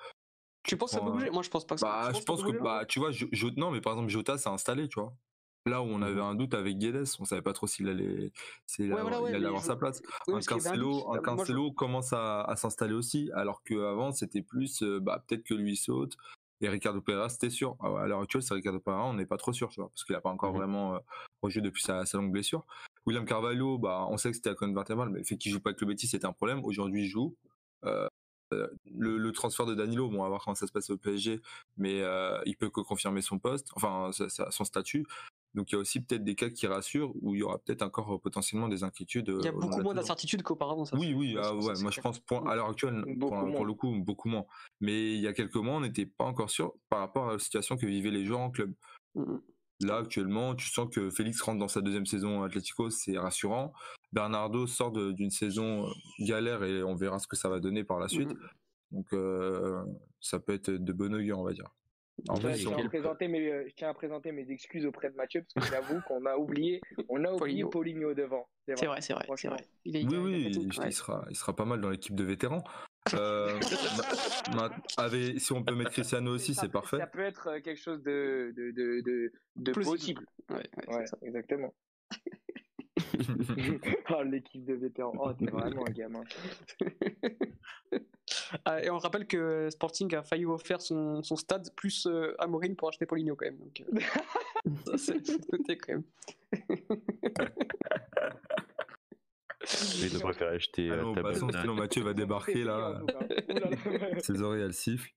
Tu 0.63 0.77
penses 0.77 0.91
que 0.91 0.97
ça 0.97 1.03
peut 1.03 1.11
bouger? 1.11 1.29
Moi 1.29 1.43
je 1.43 1.49
pense 1.49 1.67
pas 1.67 1.75
que 1.75 1.81
bah, 1.81 2.11
je 2.13 2.23
pense 2.23 2.41
que, 2.41 2.51
bah 2.63 2.85
tu 2.87 2.99
vois 2.99 3.11
non 3.57 3.69
mais 3.69 3.81
par 3.81 3.93
exemple 3.93 4.09
Jota 4.09 4.37
s'est 4.37 4.49
installé 4.49 4.87
tu 4.87 4.99
vois. 4.99 5.13
Là 5.65 5.81
où 5.81 5.85
on 5.85 6.01
avait 6.01 6.21
mmh. 6.21 6.25
un 6.25 6.35
doute 6.35 6.53
avec 6.53 6.77
Guedes 6.77 7.03
on 7.19 7.25
savait 7.25 7.41
pas 7.41 7.51
trop 7.51 7.67
s'il 7.67 7.89
allait 7.89 8.31
s'il 8.65 8.93
allait 8.93 9.45
avoir 9.45 9.61
sa 9.61 9.75
place. 9.75 10.01
Un 10.29 10.39
Cancelo 10.39 11.13
un 11.13 11.19
Cancelo 11.19 11.73
commence 11.73 12.13
à, 12.13 12.53
s'installer 12.55 12.93
aussi 12.93 13.29
alors 13.33 13.61
qu'avant 13.63 14.13
c'était 14.13 14.41
plus 14.41 14.81
euh, 14.83 15.01
bah 15.01 15.21
peut-être 15.27 15.43
que 15.43 15.53
lui 15.53 15.75
saute 15.75 16.15
et 16.61 16.69
Ricardo 16.69 17.01
Pereira, 17.01 17.29
c'était 17.29 17.49
sûr. 17.49 17.75
Ah 17.79 18.01
à 18.01 18.07
l'heure 18.07 18.21
actuelle, 18.21 18.41
c'est 18.41 18.53
Ricardo 18.53 18.79
Pereira, 18.79 19.05
on 19.05 19.13
n'est 19.13 19.25
pas 19.25 19.37
trop 19.37 19.53
sûr, 19.53 19.69
parce 19.75 20.03
qu'il 20.03 20.13
n'a 20.13 20.21
pas 20.21 20.29
encore 20.29 20.53
mmh 20.53 20.57
vraiment 20.57 20.95
euh, 20.95 20.99
rejoué 21.41 21.61
depuis 21.61 21.83
sa, 21.83 22.03
longue 22.13 22.31
blessure. 22.31 22.65
William 23.05 23.25
Carvalho, 23.25 23.77
bah, 23.77 24.05
on 24.09 24.17
sait 24.17 24.29
que 24.29 24.35
c'était 24.35 24.49
à 24.49 24.55
colonne 24.55 24.75
vertébrale, 24.75 25.09
mais 25.09 25.23
fait 25.23 25.37
qu'il 25.37 25.51
joue 25.51 25.59
pas 25.59 25.69
avec 25.69 25.81
le 25.81 25.87
Betis, 25.87 26.07
c'était 26.07 26.25
un 26.25 26.33
problème. 26.33 26.63
Aujourd'hui, 26.63 27.03
il 27.03 27.07
joue. 27.07 27.35
Euh, 27.85 28.07
euh, 28.53 28.67
le, 28.95 29.31
transfert 29.31 29.65
de 29.65 29.75
Danilo, 29.75 30.09
bon, 30.09 30.19
on 30.19 30.23
va 30.23 30.29
voir 30.29 30.43
comment 30.43 30.55
ça 30.55 30.67
se 30.67 30.71
passe 30.71 30.89
au 30.89 30.97
PSG, 30.97 31.41
mais 31.77 32.01
il 32.45 32.55
peut 32.57 32.69
que 32.69 32.81
confirmer 32.81 33.21
son 33.21 33.39
poste, 33.39 33.69
enfin 33.75 34.11
son 34.11 34.63
statut. 34.63 35.05
Donc 35.57 35.71
il 35.71 35.75
y 35.75 35.75
a 35.75 35.79
aussi 35.79 35.99
peut-être 35.99 36.23
des 36.23 36.35
cas 36.35 36.51
qui 36.51 36.67
rassurent 36.67 37.11
où 37.21 37.33
il 37.33 37.39
y 37.39 37.43
aura 37.43 37.57
peut-être 37.57 37.81
encore 37.81 38.21
potentiellement 38.21 38.67
des 38.67 38.83
inquiétudes. 38.83 39.33
Il 39.39 39.45
y 39.45 39.47
a 39.47 39.51
beaucoup 39.51 39.81
moins 39.81 39.95
d'incertitudes 39.95 40.43
qu'auparavant. 40.43 40.83
Oui, 40.93 41.15
oui, 41.15 41.35
ah 41.41 41.55
ouais, 41.55 41.73
moi 41.81 41.89
je 41.89 41.99
pense 41.99 42.19
pour, 42.19 42.47
à 42.47 42.55
l'heure 42.55 42.69
actuelle, 42.69 43.03
pour, 43.19 43.65
le 43.65 43.73
coup, 43.73 43.91
beaucoup 43.99 44.29
moins. 44.29 44.45
Mais 44.81 45.15
il 45.15 45.19
y 45.19 45.27
a 45.27 45.33
quelques 45.33 45.55
mois, 45.55 45.73
on 45.73 45.81
n'était 45.81 46.05
pas 46.05 46.25
encore 46.25 46.51
sûr 46.51 46.75
par 46.89 46.99
rapport 46.99 47.29
à 47.29 47.33
la 47.33 47.39
situation 47.39 47.75
que 47.75 47.87
vivaient 47.87 48.11
les 48.11 48.23
joueurs 48.23 48.41
en 48.41 48.51
club. 48.51 48.71
Mmh 49.15 49.37
Là, 49.81 49.97
actuellement, 49.97 50.55
tu 50.55 50.69
sens 50.69 50.87
que 50.91 51.11
Félix 51.11 51.39
rentre 51.41 51.59
dans 51.59 51.67
sa 51.67 51.81
deuxième 51.81 52.07
saison 52.07 52.41
à 52.41 52.47
Atlético, 52.47 52.89
c'est 52.89 53.15
rassurant. 53.17 53.73
Bernardo 54.11 54.65
sort 54.65 54.91
d'une 54.91 55.29
saison 55.29 55.85
euh, 55.85 55.91
galère 56.19 56.63
et 56.63 56.81
on 56.81 56.95
verra 56.95 57.19
ce 57.19 57.27
que 57.27 57.35
ça 57.35 57.47
va 57.47 57.59
donner 57.59 57.83
par 57.83 57.99
la 57.99 58.07
suite. 58.07 58.33
Mmh 58.33 58.39
Donc, 58.93 59.13
euh, 59.13 59.83
ça 60.19 60.39
peut 60.39 60.53
être 60.53 60.71
de 60.71 60.93
bon 60.93 61.13
augure, 61.13 61.37
on 61.37 61.43
va 61.43 61.53
dire. 61.53 61.69
En 62.29 62.35
fait, 62.37 62.55
je, 62.55 62.67
tiens 62.67 62.87
présenter 62.87 63.27
mes, 63.27 63.47
euh, 63.51 63.63
je, 63.67 63.73
tiens 63.75 63.89
à 63.89 63.93
présenter 63.93 64.31
mes 64.31 64.49
excuses 64.51 64.85
auprès 64.85 65.09
de 65.09 65.15
Mathieu 65.15 65.45
parce 65.53 65.69
que 65.69 65.75
j'avoue 65.75 66.01
qu'on 66.07 66.25
a 66.25 66.35
oublié, 66.35 66.81
on 67.09 67.23
a 67.23 67.31
oublié 67.31 67.63
Paulinho 67.63 68.13
devant. 68.13 68.47
C'est 68.65 68.85
vrai, 68.85 69.01
c'est 69.01 69.13
vrai, 69.13 69.25
c'est 69.35 69.47
vrai. 69.47 69.65
oui, 69.85 70.07
oui, 70.11 70.69
il, 70.85 70.93
sera, 70.93 71.25
il 71.29 71.35
sera 71.35 71.55
pas 71.55 71.65
mal 71.65 71.79
dans 71.79 71.89
l'équipe 71.89 72.15
de 72.15 72.23
vétérans. 72.23 72.63
Euh, 73.13 73.59
si 75.37 75.53
on 75.53 75.63
peut 75.63 75.75
mettre 75.75 75.91
Cristiano 75.91 76.33
aussi, 76.33 76.53
c'est 76.53 76.71
parfait. 76.71 76.97
Ça 76.97 77.07
peut 77.07 77.23
être 77.23 77.47
euh, 77.47 77.61
quelque 77.61 77.79
chose 77.79 78.01
de, 78.03 78.53
de, 78.57 78.71
de, 78.71 79.31
de, 79.55 79.71
possible. 79.71 80.25
Ouais, 80.49 80.69
ouais, 80.87 81.05
exactement. 81.21 81.73
oh, 84.09 84.23
l'équipe 84.23 84.65
de 84.65 84.73
vétérans. 84.73 85.13
Oh, 85.17 85.33
t'es 85.33 85.45
vraiment 85.45 85.85
un 85.87 85.91
gamin. 85.91 86.23
Ah, 88.65 88.83
et 88.83 88.89
on 88.89 88.97
rappelle 88.97 89.27
que 89.27 89.69
Sporting 89.69 90.13
a 90.15 90.23
failli 90.23 90.45
offrir 90.45 90.81
son, 90.81 91.23
son 91.23 91.35
stade 91.35 91.73
plus 91.75 92.05
euh, 92.05 92.35
Amorine 92.39 92.75
pour 92.75 92.89
acheter 92.89 93.05
Poligno 93.05 93.35
quand 93.35 93.45
même. 93.45 93.57
Donc, 93.57 93.81
euh, 93.81 93.99
ça, 94.97 94.97
c'est 94.97 95.51
noté 95.51 95.77
quand 95.77 95.93
même. 95.93 96.03
Il 100.01 100.13
devrait 100.13 100.33
faire 100.33 100.53
acheter. 100.53 100.89
Euh, 100.89 101.13
ah 101.17 101.33
sinon 101.33 101.75
Mathieu 101.75 102.03
va 102.03 102.13
débarquer 102.13 102.63
là. 102.63 103.01
Ses 104.19 104.41
oreilles 104.41 104.63
elles 104.63 104.73
sifflent. 104.73 105.11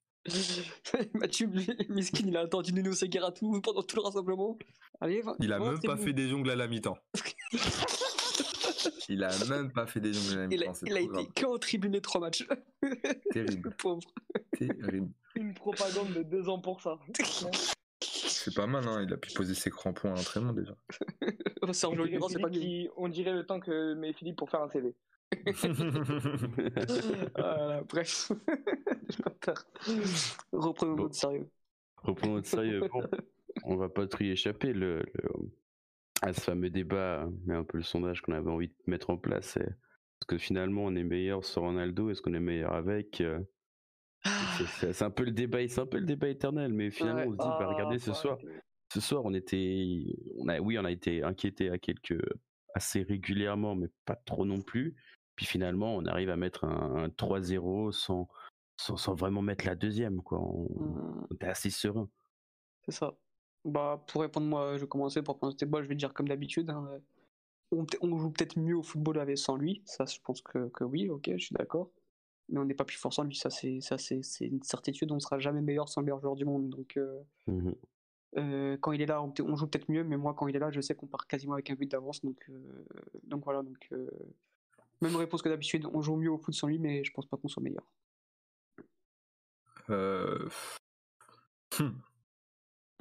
Mathieu 1.15 1.49
Miskin 1.89 2.27
il 2.27 2.37
a 2.37 2.41
attendu 2.41 2.73
Nuno 2.75 2.93
tout 2.93 3.61
pendant 3.63 3.83
tout 3.83 3.97
le 3.97 4.03
rassemblement. 4.03 4.59
Allez, 5.01 5.23
il 5.39 5.53
a 5.53 5.59
même 5.59 5.81
pas 5.81 5.97
fait 5.97 6.13
des 6.13 6.29
jongles 6.29 6.51
à 6.51 6.57
la 6.57 6.67
mi-temps. 6.67 6.99
Il 9.09 9.25
a 9.25 9.31
même 9.49 9.73
pas 9.73 9.87
fait 9.87 10.01
des 10.01 10.13
la 10.13 10.47
mi-temps. 10.47 10.73
Il 10.83 10.93
a, 10.97 11.01
il 11.01 11.17
a 11.17 11.21
été 11.21 11.43
qu'en 11.43 11.59
tribune 11.59 11.93
les 11.93 12.01
trois 12.01 12.21
matchs. 12.21 12.47
Terrible. 13.33 13.75
Pauvre. 13.77 14.03
Terrible. 14.57 15.11
Une 15.35 15.55
propagande 15.55 16.13
de 16.13 16.23
deux 16.23 16.49
ans 16.49 16.61
pour 16.61 16.81
ça. 16.81 16.99
C'est 18.01 18.55
pas 18.55 18.67
mal, 18.67 18.87
hein. 18.89 19.05
il 19.07 19.13
a 19.13 19.17
pu 19.17 19.33
poser 19.33 19.55
ses 19.55 19.71
crampons 19.71 20.13
à 20.13 20.17
l'entraînement 20.17 20.53
déjà. 20.53 20.75
Sergio 21.73 22.29
c'est 22.29 22.41
pas 22.41 22.51
qui... 22.51 22.89
On 22.97 23.09
dirait 23.09 23.33
le 23.33 23.45
temps 23.47 23.61
que 23.61 23.95
met 23.95 24.13
Philippe 24.13 24.37
pour 24.37 24.51
faire 24.51 24.63
un 24.63 24.69
CV. 24.69 24.95
bref, 27.89 28.33
reprenons 30.53 30.97
notre 30.97 31.15
sérieux. 31.15 31.49
Reprenons 31.99 32.35
notre 32.35 32.49
sérieux. 32.49 32.89
Bon, 32.93 33.03
on 33.65 33.77
va 33.77 33.89
pas 33.89 34.09
trop 34.09 34.25
y 34.25 34.31
échapper 34.31 34.73
le, 34.73 35.05
à 36.23 36.33
ce 36.33 36.41
fameux 36.41 36.71
débat, 36.71 37.29
mais 37.47 37.55
un 37.55 37.65
peu 37.65 37.79
le 37.79 37.85
sondage 37.85 38.21
qu'on 38.23 38.33
avait 38.33 38.51
envie 38.51 38.69
de 38.69 38.75
mettre 38.87 39.11
en 39.11 39.17
place. 39.17 39.57
Est-ce 39.57 40.27
que 40.27 40.39
finalement 40.39 40.85
on 40.85 40.95
est 40.95 41.05
meilleur 41.05 41.45
sans 41.45 41.63
Ronaldo 41.63 42.11
Est-ce 42.11 42.21
qu'on 42.23 42.35
est 42.35 42.41
meilleur 42.41 42.75
avec 42.75 43.21
euh, 43.21 43.41
c'est 44.83 45.03
un 45.03 45.11
peu 45.11 45.25
le 45.25 45.31
débat, 45.31 45.67
c'est 45.69 45.81
un 45.81 45.87
peu 45.87 45.99
le 45.99 46.05
débat 46.05 46.29
éternel, 46.29 46.73
mais 46.73 46.91
finalement 46.91 47.23
on 47.23 47.33
se 47.33 47.39
dit, 47.39 47.49
bah, 47.59 47.67
regardez 47.67 47.99
ce 47.99 48.13
soir, 48.13 48.39
ce 48.93 49.01
soir 49.01 49.23
on 49.25 49.33
était, 49.33 50.05
on 50.37 50.49
a, 50.49 50.61
oui 50.61 50.79
on 50.79 50.85
a 50.85 50.91
été 50.91 51.23
inquiété 51.23 51.71
à 51.71 51.79
quelques, 51.79 52.21
assez 52.75 53.03
régulièrement, 53.03 53.75
mais 53.75 53.89
pas 54.05 54.17
trop 54.17 54.45
non 54.45 54.61
plus. 54.61 54.95
Puis 55.37 55.47
finalement 55.47 55.97
on 55.97 56.05
arrive 56.05 56.31
à 56.31 56.37
mettre 56.37 56.65
un, 56.65 57.09
3-0 57.09 57.93
sans, 57.93 58.29
sans, 58.77 59.15
vraiment 59.15 59.43
mettre 59.43 59.67
la 59.67 59.75
deuxième, 59.75 60.23
quoi. 60.23 60.39
On, 60.41 60.65
mmh. 60.65 61.35
était 61.35 61.47
assez 61.47 61.71
serein. 61.71 62.09
C'est 62.85 62.93
ça. 62.93 63.15
Bah 63.65 64.03
pour 64.07 64.23
répondre 64.23 64.47
moi, 64.47 64.77
je 64.77 64.83
vais 64.83 64.89
commencer 64.89 65.23
pour 65.23 65.39
prendre 65.39 65.55
je 65.59 65.89
vais 65.89 65.95
dire 65.95 66.15
comme 66.15 66.29
d'habitude. 66.29 66.71
Hein, 66.71 66.89
on, 67.73 68.19
joue 68.19 68.31
peut-être 68.31 68.59
mieux 68.59 68.77
au 68.77 68.83
football 68.83 69.19
avec 69.21 69.39
sans 69.39 69.57
lui, 69.57 69.83
ça 69.85 70.05
je 70.05 70.19
pense 70.25 70.43
que, 70.43 70.69
que 70.71 70.83
oui, 70.83 71.09
ok, 71.09 71.31
je 71.37 71.45
suis 71.45 71.55
d'accord 71.55 71.91
mais 72.51 72.59
on 72.59 72.65
n'est 72.65 72.75
pas 72.75 72.85
plus 72.85 72.97
fort 72.97 73.13
sans 73.13 73.25
lui. 73.25 73.35
Ça, 73.35 73.51
c'est 73.51 73.81
ça, 73.81 73.97
c'est 73.99 74.23
une 74.41 74.63
certitude. 74.63 75.11
On 75.13 75.17
ne 75.17 75.21
sera 75.21 75.39
jamais 75.39 75.63
meilleur 75.63 75.89
sans 75.89 76.01
le 76.01 76.07
meilleur 76.07 76.21
joueur 76.21 76.35
du 76.35 76.45
monde. 76.45 76.69
Donc, 76.69 76.97
euh, 76.97 77.21
mmh 77.47 77.71
euh, 78.37 78.77
quand 78.81 78.93
il 78.93 79.03
est 79.03 79.07
là, 79.07 79.21
on, 79.21 79.57
joue 79.57 79.67
peut-être 79.67 79.91
mieux, 79.91 80.05
mais 80.05 80.17
moi, 80.17 80.35
quand 80.35 80.47
il 80.47 80.55
est 80.55 80.61
là, 80.61 80.71
je 80.71 80.81
sais 80.81 80.95
qu'on 80.95 81.09
part 81.09 81.27
quasiment 81.27 81.55
avec 81.55 81.69
un 81.69 81.75
but 81.75 81.91
d'avance. 81.91 82.25
Donc, 82.25 82.39
euh, 82.49 82.87
donc 83.25 83.43
voilà. 83.43 83.65
Donc, 83.65 83.91
même 85.01 85.17
réponse 85.17 85.43
que 85.43 85.49
d'habitude. 85.49 85.85
On 85.93 86.01
joue 86.01 86.15
mieux 86.15 86.31
au 86.31 86.39
foot 86.39 86.55
sans 86.55 86.69
lui, 86.69 86.79
mais 86.79 87.03
je 87.03 87.13
pense 87.13 87.27
pas 87.27 87.37
qu'on 87.37 87.49
soit 87.49 87.63
meilleur. 87.63 87.93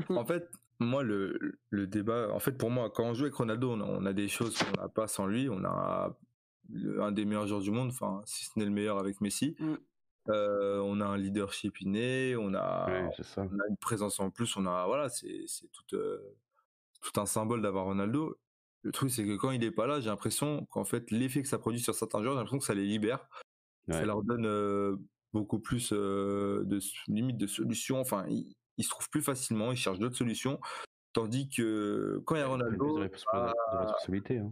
En 0.10 0.26
fait, 0.26 0.50
moi, 0.80 1.04
le, 1.04 1.60
le, 1.70 1.88
débat, 1.88 2.30
en 2.34 2.40
fait, 2.40 2.54
pour 2.54 2.70
moi, 2.70 2.90
quand 2.90 3.04
on 3.04 3.14
joue 3.14 3.24
avec 3.24 3.36
Ronaldo, 3.36 3.72
on 3.72 3.82
a, 3.82 3.86
on 3.86 4.06
a 4.06 4.14
des 4.14 4.28
choses 4.28 4.58
qu'on 4.58 4.82
n'a 4.82 4.90
pas 4.90 5.08
sans 5.08 5.28
lui. 5.28 5.50
On 5.50 5.64
a 5.66 6.18
un 7.00 7.12
des 7.12 7.26
meilleurs 7.26 7.48
joueurs 7.48 7.62
du 7.62 7.72
monde, 7.72 7.90
enfin, 7.90 8.22
si 8.26 8.46
ce 8.46 8.58
n'est 8.58 8.66
le 8.66 8.72
meilleur 8.72 9.00
avec 9.00 9.22
Messi. 9.22 9.56
Mm. 9.60 9.76
Euh, 10.30 10.80
on 10.80 11.02
a 11.02 11.06
un 11.06 11.18
leadership 11.18 11.82
inné, 11.82 12.36
on 12.36 12.54
a, 12.54 13.10
on 13.38 13.42
a 13.42 13.68
une 13.70 13.78
présence 13.78 14.20
en 14.20 14.30
plus, 14.30 14.56
on 14.58 14.66
a 14.68 14.86
voilà, 14.86 15.10
c'est 15.10 15.46
tout, 15.72 15.96
euh, 15.96 16.20
tout 17.02 17.20
un 17.20 17.26
symbole 17.26 17.62
d'avoir 17.62 17.86
Ronaldo. 17.86 18.38
Le 18.84 18.92
truc 18.92 19.10
c'est 19.10 19.26
que 19.26 19.36
quand 19.38 19.52
il 19.52 19.64
est 19.64 19.72
pas 19.72 19.88
là, 19.88 20.00
j'ai 20.00 20.10
l'impression 20.10 20.66
qu'en 20.68 20.86
fait 20.86 21.10
l'effet 21.10 21.42
que 21.42 21.48
ça 21.48 21.58
produit 21.58 21.80
sur 21.80 21.96
certains 21.96 22.22
joueurs, 22.22 22.34
j'ai 22.34 22.40
l'impression 22.40 22.60
que 22.60 22.66
ça 22.66 22.76
les 22.76 22.86
libère, 22.86 23.28
ça 23.90 24.06
leur 24.06 24.22
donne 24.22 24.46
euh, 24.46 24.98
beaucoup 25.34 25.60
plus 25.60 25.92
de 25.92 26.80
limite 27.08 27.38
de 27.38 27.48
solutions. 27.48 28.00
Enfin, 28.00 28.26
ils, 28.28 28.56
se 28.84 28.90
trouvent 28.90 29.10
plus 29.10 29.22
facilement, 29.22 29.72
ils 29.72 29.78
cherchent 29.78 30.00
d'autres 30.00 30.18
solutions. 30.18 30.60
Tandis 31.14 31.50
que 31.50 32.22
quand 32.26 32.36
il 32.36 32.40
y 32.40 32.42
a 32.42 32.48
Ronaldo, 32.48 33.00
bah, 33.34 33.54
hein. 33.76 34.52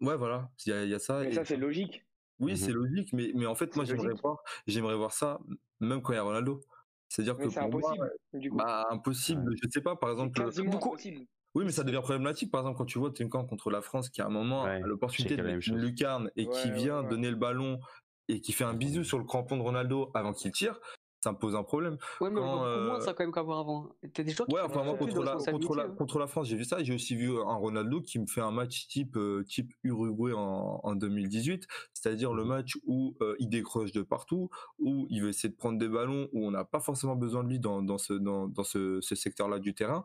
Ouais, 0.00 0.16
voilà, 0.16 0.50
il 0.64 0.88
y 0.88 0.94
a, 0.94 0.98
ça. 0.98 1.20
Mais 1.20 1.32
ça, 1.32 1.44
c'est 1.44 1.56
logique. 1.56 2.04
Oui, 2.38 2.56
c'est 2.56 2.70
mmh 2.70 2.74
logique, 2.74 3.12
mais, 3.12 3.32
mais 3.34 3.46
en 3.46 3.56
fait, 3.56 3.74
moi, 3.74 3.84
j'aimerais 3.84 4.14
voir, 4.14 4.38
j'aimerais 4.68 4.94
voir 4.94 5.12
ça 5.12 5.40
même 5.80 6.02
quand 6.02 6.12
il 6.12 6.16
y 6.16 6.18
a 6.18 6.22
Ronaldo. 6.22 6.60
C'est-à-dire 7.08 7.36
que 7.36 7.48
c'est 7.48 7.58
impossible. 7.58 8.12
du 8.34 8.50
coup. 8.50 8.56
Bah, 8.56 8.86
impossible. 8.90 9.56
Je 9.56 9.66
ne 9.66 9.70
sais 9.70 9.80
pas, 9.80 9.96
par 9.96 10.10
exemple. 10.10 10.40
Beaucoup... 10.66 10.90
Impossible. 10.90 11.26
Oui, 11.54 11.64
mais 11.64 11.72
ça 11.72 11.82
devient 11.82 12.00
problématique. 12.02 12.50
Par 12.50 12.60
exemple, 12.60 12.78
quand 12.78 12.84
tu 12.84 12.98
vois 12.98 13.10
Tinkan 13.10 13.44
contre 13.46 13.70
la 13.70 13.80
France, 13.80 14.10
qui 14.10 14.20
à 14.20 14.26
un 14.26 14.30
moment 14.30 14.64
a 14.64 14.78
l'opportunité 14.78 15.36
de 15.36 15.42
mettre 15.42 15.66
une 15.68 15.78
lucarne 15.78 16.30
et 16.36 16.46
qui 16.46 16.70
vient 16.70 17.02
donner 17.02 17.30
le 17.30 17.36
ballon 17.36 17.80
et 18.28 18.40
qui 18.40 18.52
fait 18.52 18.64
un 18.64 18.74
bisou 18.74 19.04
sur 19.04 19.18
le 19.18 19.24
crampon 19.24 19.56
de 19.56 19.62
Ronaldo 19.62 20.10
avant 20.14 20.34
qu'il 20.34 20.52
tire, 20.52 20.78
ça 21.20 21.32
me 21.32 21.38
pose 21.38 21.56
un 21.56 21.62
problème. 21.62 21.98
Ouais, 22.20 22.30
mais 22.30 22.40
quand, 22.40 22.64
euh... 22.64 23.00
ça 23.00 23.12
quand 23.12 23.24
même 23.24 23.32
qu'avoir 23.32 23.58
avant. 23.58 23.90
T'as 24.14 24.22
des 24.22 24.34
ouais, 24.40 24.60
enfin 24.62 24.84
moi 24.84 24.96
contre 24.96 25.22
la, 25.22 25.36
contre 25.36 25.74
la, 25.74 25.88
contre 25.88 26.18
la 26.18 26.26
France, 26.26 26.48
j'ai 26.48 26.56
vu 26.56 26.64
ça. 26.64 26.82
J'ai 26.82 26.94
aussi 26.94 27.16
vu 27.16 27.30
un 27.36 27.54
Ronaldo 27.54 28.00
qui 28.00 28.18
me 28.18 28.26
fait 28.26 28.40
un 28.40 28.52
match 28.52 28.86
type 28.88 29.16
euh, 29.16 29.44
type 29.44 29.72
Uruguay 29.82 30.32
en, 30.32 30.80
en 30.82 30.94
2018, 30.94 31.66
c'est-à-dire 31.92 32.32
le 32.32 32.44
match 32.44 32.76
où 32.86 33.16
euh, 33.20 33.34
il 33.38 33.48
décroche 33.48 33.92
de 33.92 34.02
partout, 34.02 34.48
où 34.78 35.06
il 35.10 35.22
veut 35.22 35.30
essayer 35.30 35.48
de 35.48 35.56
prendre 35.56 35.78
des 35.78 35.88
ballons, 35.88 36.28
où 36.32 36.46
on 36.46 36.50
n'a 36.50 36.64
pas 36.64 36.80
forcément 36.80 37.16
besoin 37.16 37.42
de 37.42 37.48
lui 37.48 37.58
dans, 37.58 37.82
dans 37.82 37.98
ce 37.98 38.12
dans, 38.12 38.46
dans 38.46 38.64
ce, 38.64 39.00
ce 39.00 39.14
secteur-là 39.14 39.58
du 39.58 39.74
terrain, 39.74 40.04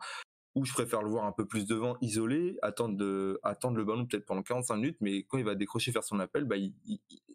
ou 0.55 0.65
je 0.65 0.73
préfère 0.73 1.01
le 1.01 1.09
voir 1.09 1.25
un 1.25 1.31
peu 1.31 1.45
plus 1.45 1.65
devant, 1.65 1.97
isolé, 2.01 2.57
attendre, 2.61 2.95
de, 2.97 3.39
attendre 3.43 3.77
le 3.77 3.85
ballon 3.85 4.05
peut-être 4.05 4.25
pendant 4.25 4.43
45 4.43 4.75
minutes, 4.75 4.97
mais 5.01 5.23
quand 5.23 5.37
il 5.37 5.45
va 5.45 5.55
décrocher, 5.55 5.91
faire 5.91 6.03
son 6.03 6.19
appel, 6.19 6.45
bah, 6.45 6.57
il, 6.57 6.73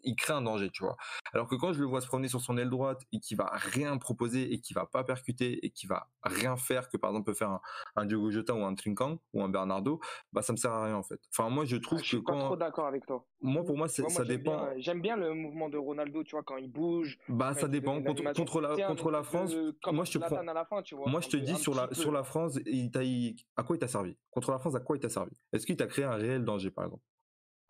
il, 0.03 0.15
crée 0.15 0.33
un 0.33 0.41
danger, 0.41 0.69
tu 0.71 0.83
vois. 0.83 0.95
Alors 1.33 1.47
que 1.47 1.55
quand 1.55 1.73
je 1.73 1.79
le 1.79 1.85
vois 1.85 2.01
se 2.01 2.07
promener 2.07 2.27
sur 2.27 2.41
son 2.41 2.57
aile 2.57 2.69
droite 2.69 3.01
et 3.11 3.19
qu'il 3.19 3.37
va 3.37 3.49
rien 3.53 3.97
proposer 3.97 4.53
et 4.53 4.59
qu'il 4.59 4.75
va 4.75 4.85
pas 4.85 5.03
percuter 5.03 5.65
et 5.65 5.69
qu'il 5.69 5.89
va 5.89 6.09
rien 6.23 6.57
faire 6.57 6.89
que 6.89 6.97
par 6.97 7.11
exemple 7.11 7.25
peut 7.25 7.37
faire 7.37 7.51
un, 7.51 7.61
un 7.95 8.05
Diogo 8.05 8.31
Jota 8.31 8.53
ou 8.53 8.63
un 8.63 8.75
Trinkang 8.75 9.17
ou 9.33 9.43
un 9.43 9.49
Bernardo, 9.49 9.99
bah 10.31 10.41
ça 10.41 10.53
me 10.53 10.57
sert 10.57 10.71
à 10.71 10.85
rien 10.85 10.95
en 10.95 11.03
fait. 11.03 11.19
Enfin 11.31 11.49
moi 11.49 11.65
je 11.65 11.77
trouve 11.77 11.99
ah, 11.99 12.03
je 12.03 12.07
suis 12.07 12.21
pas 12.21 12.37
trop 12.39 12.55
d'accord 12.55 12.87
avec 12.87 13.05
toi. 13.05 13.25
Moi 13.41 13.63
pour 13.63 13.77
moi, 13.77 13.87
ça 13.87 14.25
dépend. 14.25 14.67
J'aime 14.77 15.01
bien, 15.01 15.15
le 15.15 15.33
mouvement 15.33 15.69
de 15.69 15.77
Ronaldo, 15.77 16.23
tu 16.23 16.31
vois 16.31 16.43
quand 16.43 16.57
il 16.57 16.69
bouge. 16.69 17.17
Bah 17.29 17.53
ça 17.53 17.67
dépend 17.67 18.01
contre, 18.01 18.33
contre 18.33 18.61
la 18.61 18.87
contre 18.87 19.11
la 19.11 19.23
France. 19.23 19.55
moi 19.91 20.05
je 20.05 20.11
te 20.11 20.17
prends. 20.17 20.43
moi 21.07 21.21
je 21.21 21.29
te 21.29 21.37
dis 21.37 21.55
sur 21.55 21.73
la 21.75 21.93
sur 21.93 22.11
la 22.11 22.23
France, 22.23 22.59
il 22.65 22.91
à 23.55 23.63
quoi 23.63 23.75
il 23.75 23.79
t'a 23.79 23.87
servi? 23.87 24.17
Contre 24.31 24.51
la 24.51 24.59
France, 24.59 24.75
à 24.75 24.79
quoi 24.79 24.97
il 24.97 24.99
t'a 24.99 25.09
servi? 25.09 25.31
Est-ce 25.53 25.65
qu'il 25.65 25.77
t'a 25.77 25.87
créé 25.87 26.05
un 26.05 26.15
réel 26.15 26.43
danger, 26.43 26.71
par 26.71 26.85
exemple? 26.85 27.03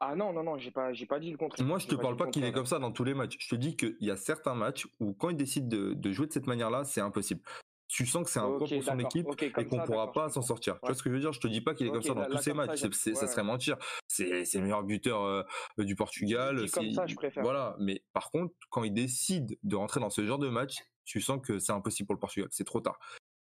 Ah 0.01 0.15
non, 0.15 0.32
non, 0.32 0.43
non, 0.43 0.58
j'ai 0.58 0.71
pas, 0.71 0.93
j'ai 0.93 1.05
pas 1.05 1.19
dit 1.19 1.29
le 1.29 1.38
contraire. 1.38 1.65
Moi, 1.67 1.77
je 1.77 1.88
te 1.88 1.95
parle 1.95 2.15
pas 2.15 2.27
qu'il 2.27 2.45
est 2.45 2.53
comme 2.53 2.65
ça 2.65 2.79
dans 2.79 2.91
tous 2.91 3.03
les 3.03 3.13
matchs. 3.13 3.36
Je 3.38 3.49
te 3.49 3.55
dis 3.55 3.75
qu'il 3.75 3.97
y 3.99 4.12
a 4.12 4.15
certains 4.15 4.55
matchs 4.55 4.88
où 5.01 5.13
quand 5.13 5.29
il 5.29 5.36
décide 5.36 5.67
de, 5.67 6.12
jouer 6.12 6.27
de 6.27 6.32
cette 6.32 6.47
manière-là, 6.47 6.86
c'est 6.86 7.01
impossible. 7.01 7.41
Tu 7.89 8.06
sens 8.06 8.23
que 8.23 8.30
c'est 8.30 8.39
un 8.39 8.47
poids 8.47 8.67
pour 8.67 8.84
son 8.84 8.99
équipe 8.99 9.28
et 9.41 9.65
qu'on 9.65 9.80
pourra 9.80 10.12
pas 10.13 10.30
s'en 10.30 10.41
sortir. 10.41 10.75
Tu 10.75 10.86
vois 10.86 10.95
ce 10.95 11.04
que 11.04 11.10
je 11.10 11.15
veux 11.15 11.19
dire? 11.19 11.34
Je 11.34 11.41
te 11.41 11.47
dis 11.47 11.60
pas 11.60 11.73
qu'il 11.73 11.88
est 11.88 11.91
comme 11.91 12.02
ça 12.02 12.13
dans 12.13 12.25
tous 12.25 12.38
ses 12.38 12.54
matchs. 12.54 12.86
Ça, 12.91 13.28
serait 13.28 13.43
mentir. 13.43 13.78
C'est 14.08 14.54
le 14.56 14.62
meilleur 14.62 14.84
buteur 14.84 15.23
euh, 15.23 15.43
du 15.78 15.95
Portugal. 15.95 16.69
Comme 16.71 16.91
ça, 16.93 17.06
je 17.06 17.15
préfère. 17.15 17.43
Voilà. 17.43 17.75
Mais 17.80 18.04
par 18.13 18.32
contre, 18.32 18.54
quand 18.69 18.84
il 18.84 18.93
décide 18.93 19.58
de 19.63 19.75
rentrer 19.75 19.99
dans 19.99 20.10
ce 20.10 20.25
genre 20.25 20.39
de 20.39 20.49
match, 20.49 20.78
tu 21.04 21.19
sens 21.19 21.39
que 21.43 21.60
c'est 21.60 21.71
impossible 21.71 22.08
pour 22.08 22.13
le 22.13 22.19
Portugal. 22.19 22.47
C'est 22.52 22.63
trop 22.63 22.80
tard 22.80 22.99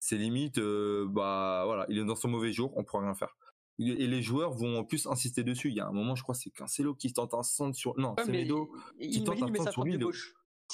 c'est 0.02 0.16
limite, 0.16 0.58
euh, 0.58 1.06
bah 1.08 1.62
voilà, 1.64 1.86
il 1.88 1.96
est 1.96 2.04
dans 2.04 2.16
son 2.16 2.26
mauvais 2.26 2.52
jour, 2.52 2.72
on 2.76 2.82
pourra 2.82 3.04
rien 3.04 3.14
faire. 3.14 3.36
Et 3.78 4.08
les 4.08 4.20
joueurs 4.20 4.52
vont 4.52 4.78
en 4.78 4.84
plus 4.84 5.06
insister 5.06 5.44
dessus. 5.44 5.68
Il 5.68 5.76
y 5.76 5.80
a 5.80 5.86
un 5.86 5.92
moment, 5.92 6.16
je 6.16 6.24
crois, 6.24 6.34
c'est 6.34 6.50
Cancelo 6.50 6.94
qui 6.94 7.12
tente 7.12 7.34
un 7.34 7.44
centre 7.44 7.76
sur. 7.76 7.96
Non, 7.98 8.16
c'est 8.18 8.30
Medo 8.30 8.70
qui 9.00 9.22
tente 9.22 9.42
un 9.42 9.54
centre 9.54 9.72
sur 9.72 9.84
lui. 9.84 9.98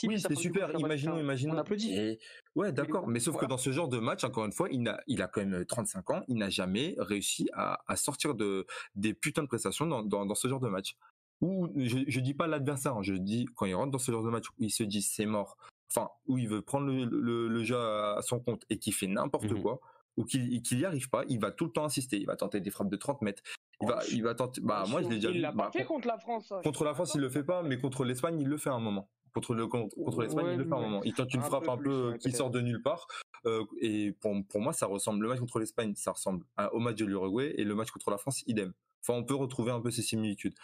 Oui, 0.04 0.20
c'est 0.20 0.34
super. 0.34 0.70
Imaginons, 0.78 1.18
imaginons. 1.18 1.54
On 1.54 1.58
applaudit. 1.58 2.18
Ouais, 2.54 2.72
d'accord. 2.72 3.08
Mais 3.08 3.20
sauf 3.20 3.36
que 3.36 3.46
dans 3.46 3.58
ce 3.58 3.70
genre 3.70 3.88
de 3.88 3.98
match, 3.98 4.24
encore 4.24 4.44
une 4.44 4.52
fois, 4.52 4.68
il 4.70 4.86
a, 4.88 5.00
il 5.06 5.22
a 5.22 5.28
quand 5.28 5.44
même 5.44 5.64
35 5.64 6.10
ans. 6.10 6.22
Il 6.28 6.36
n'a 6.36 6.50
jamais 6.50 6.94
réussi 6.98 7.48
à, 7.52 7.82
à, 7.86 7.96
sortir 7.96 8.34
de 8.34 8.66
des 8.94 9.14
putains 9.14 9.42
de 9.42 9.48
prestations 9.48 9.86
dans, 9.86 10.02
dans, 10.02 10.26
dans 10.26 10.34
ce 10.34 10.48
genre 10.48 10.60
de 10.60 10.68
match. 10.68 10.96
Ou 11.40 11.68
je, 11.76 11.98
je 12.06 12.20
dis 12.20 12.34
pas 12.34 12.46
l'adversaire. 12.46 12.96
Hein, 12.96 13.02
je 13.02 13.14
dis 13.14 13.46
quand 13.54 13.66
il 13.66 13.74
rentre 13.74 13.92
dans 13.92 13.98
ce 13.98 14.10
genre 14.10 14.24
de 14.24 14.30
match 14.30 14.48
où 14.50 14.64
il 14.64 14.70
se 14.70 14.82
dit 14.82 15.02
c'est 15.02 15.26
mort. 15.26 15.56
Enfin, 15.90 16.10
où 16.26 16.36
il 16.36 16.48
veut 16.48 16.60
prendre 16.60 16.86
le, 16.86 17.04
le, 17.06 17.48
le 17.48 17.64
jeu 17.64 17.78
à 17.78 18.20
son 18.22 18.40
compte 18.40 18.64
et 18.68 18.78
qui 18.78 18.92
fait 18.92 19.06
n'importe 19.06 19.50
mmh 19.50 19.62
quoi 19.62 19.80
ou 20.18 20.24
qu'il 20.24 20.60
n'y 20.72 20.84
arrive 20.84 21.08
pas, 21.08 21.22
il 21.28 21.38
va 21.38 21.52
tout 21.52 21.64
le 21.64 21.70
temps 21.70 21.84
insister. 21.84 22.18
Il 22.18 22.26
va 22.26 22.34
tenter 22.34 22.60
des 22.60 22.70
frappes 22.70 22.90
de 22.90 22.96
30 22.96 23.22
mètres. 23.22 23.42
Il 23.80 23.86
va, 23.86 24.00
il 24.10 24.22
va 24.24 24.34
tenter. 24.34 24.60
Bah, 24.60 24.84
moi, 24.88 25.00
je 25.00 25.08
l'ai 25.08 25.14
déjà 25.14 25.28
vu. 25.30 25.36
Il 25.36 25.40
l'a 25.42 25.52
pas 25.52 25.70
fait 25.70 25.84
contre 25.84 26.08
la 26.08 26.18
France. 26.18 26.52
Contre 26.64 26.84
la 26.84 26.92
France, 26.92 27.14
il 27.14 27.20
le 27.20 27.28
fait 27.28 27.44
pas, 27.44 27.62
mais 27.62 27.78
contre 27.78 28.04
l'Espagne, 28.04 28.40
il 28.40 28.48
le 28.48 28.58
fait 28.58 28.68
à 28.70 28.74
un 28.74 28.80
moment. 28.80 29.08
Contre 29.34 29.54
le 29.54 29.66
contre, 29.66 30.22
l'Espagne, 30.22 30.46
il 30.52 30.58
le 30.58 30.64
fait 30.64 30.72
à 30.72 30.76
un 30.76 30.80
moment. 30.80 31.02
Il 31.04 31.14
tente 31.14 31.32
une 31.34 31.42
frappe 31.42 31.68
un 31.68 31.76
peu 31.76 32.16
qui 32.20 32.32
sort 32.32 32.50
de 32.50 32.60
nulle 32.60 32.82
part. 32.82 33.06
Euh, 33.46 33.64
et 33.80 34.12
pour, 34.12 34.34
pour 34.48 34.60
moi, 34.60 34.72
ça 34.72 34.86
ressemble. 34.86 35.22
Le 35.22 35.28
match 35.28 35.40
contre 35.40 35.58
l'Espagne, 35.58 35.94
ça 35.96 36.12
ressemble 36.12 36.44
au 36.72 36.78
match 36.78 36.96
de 36.96 37.04
l'Uruguay 37.04 37.54
et 37.56 37.64
le 37.64 37.74
match 37.74 37.90
contre 37.90 38.10
la 38.10 38.18
France, 38.18 38.42
idem. 38.46 38.72
Enfin, 39.02 39.18
on 39.18 39.24
peut 39.24 39.34
retrouver 39.34 39.70
un 39.70 39.80
peu 39.80 39.90
ces 39.90 40.02
similitudes. 40.02 40.54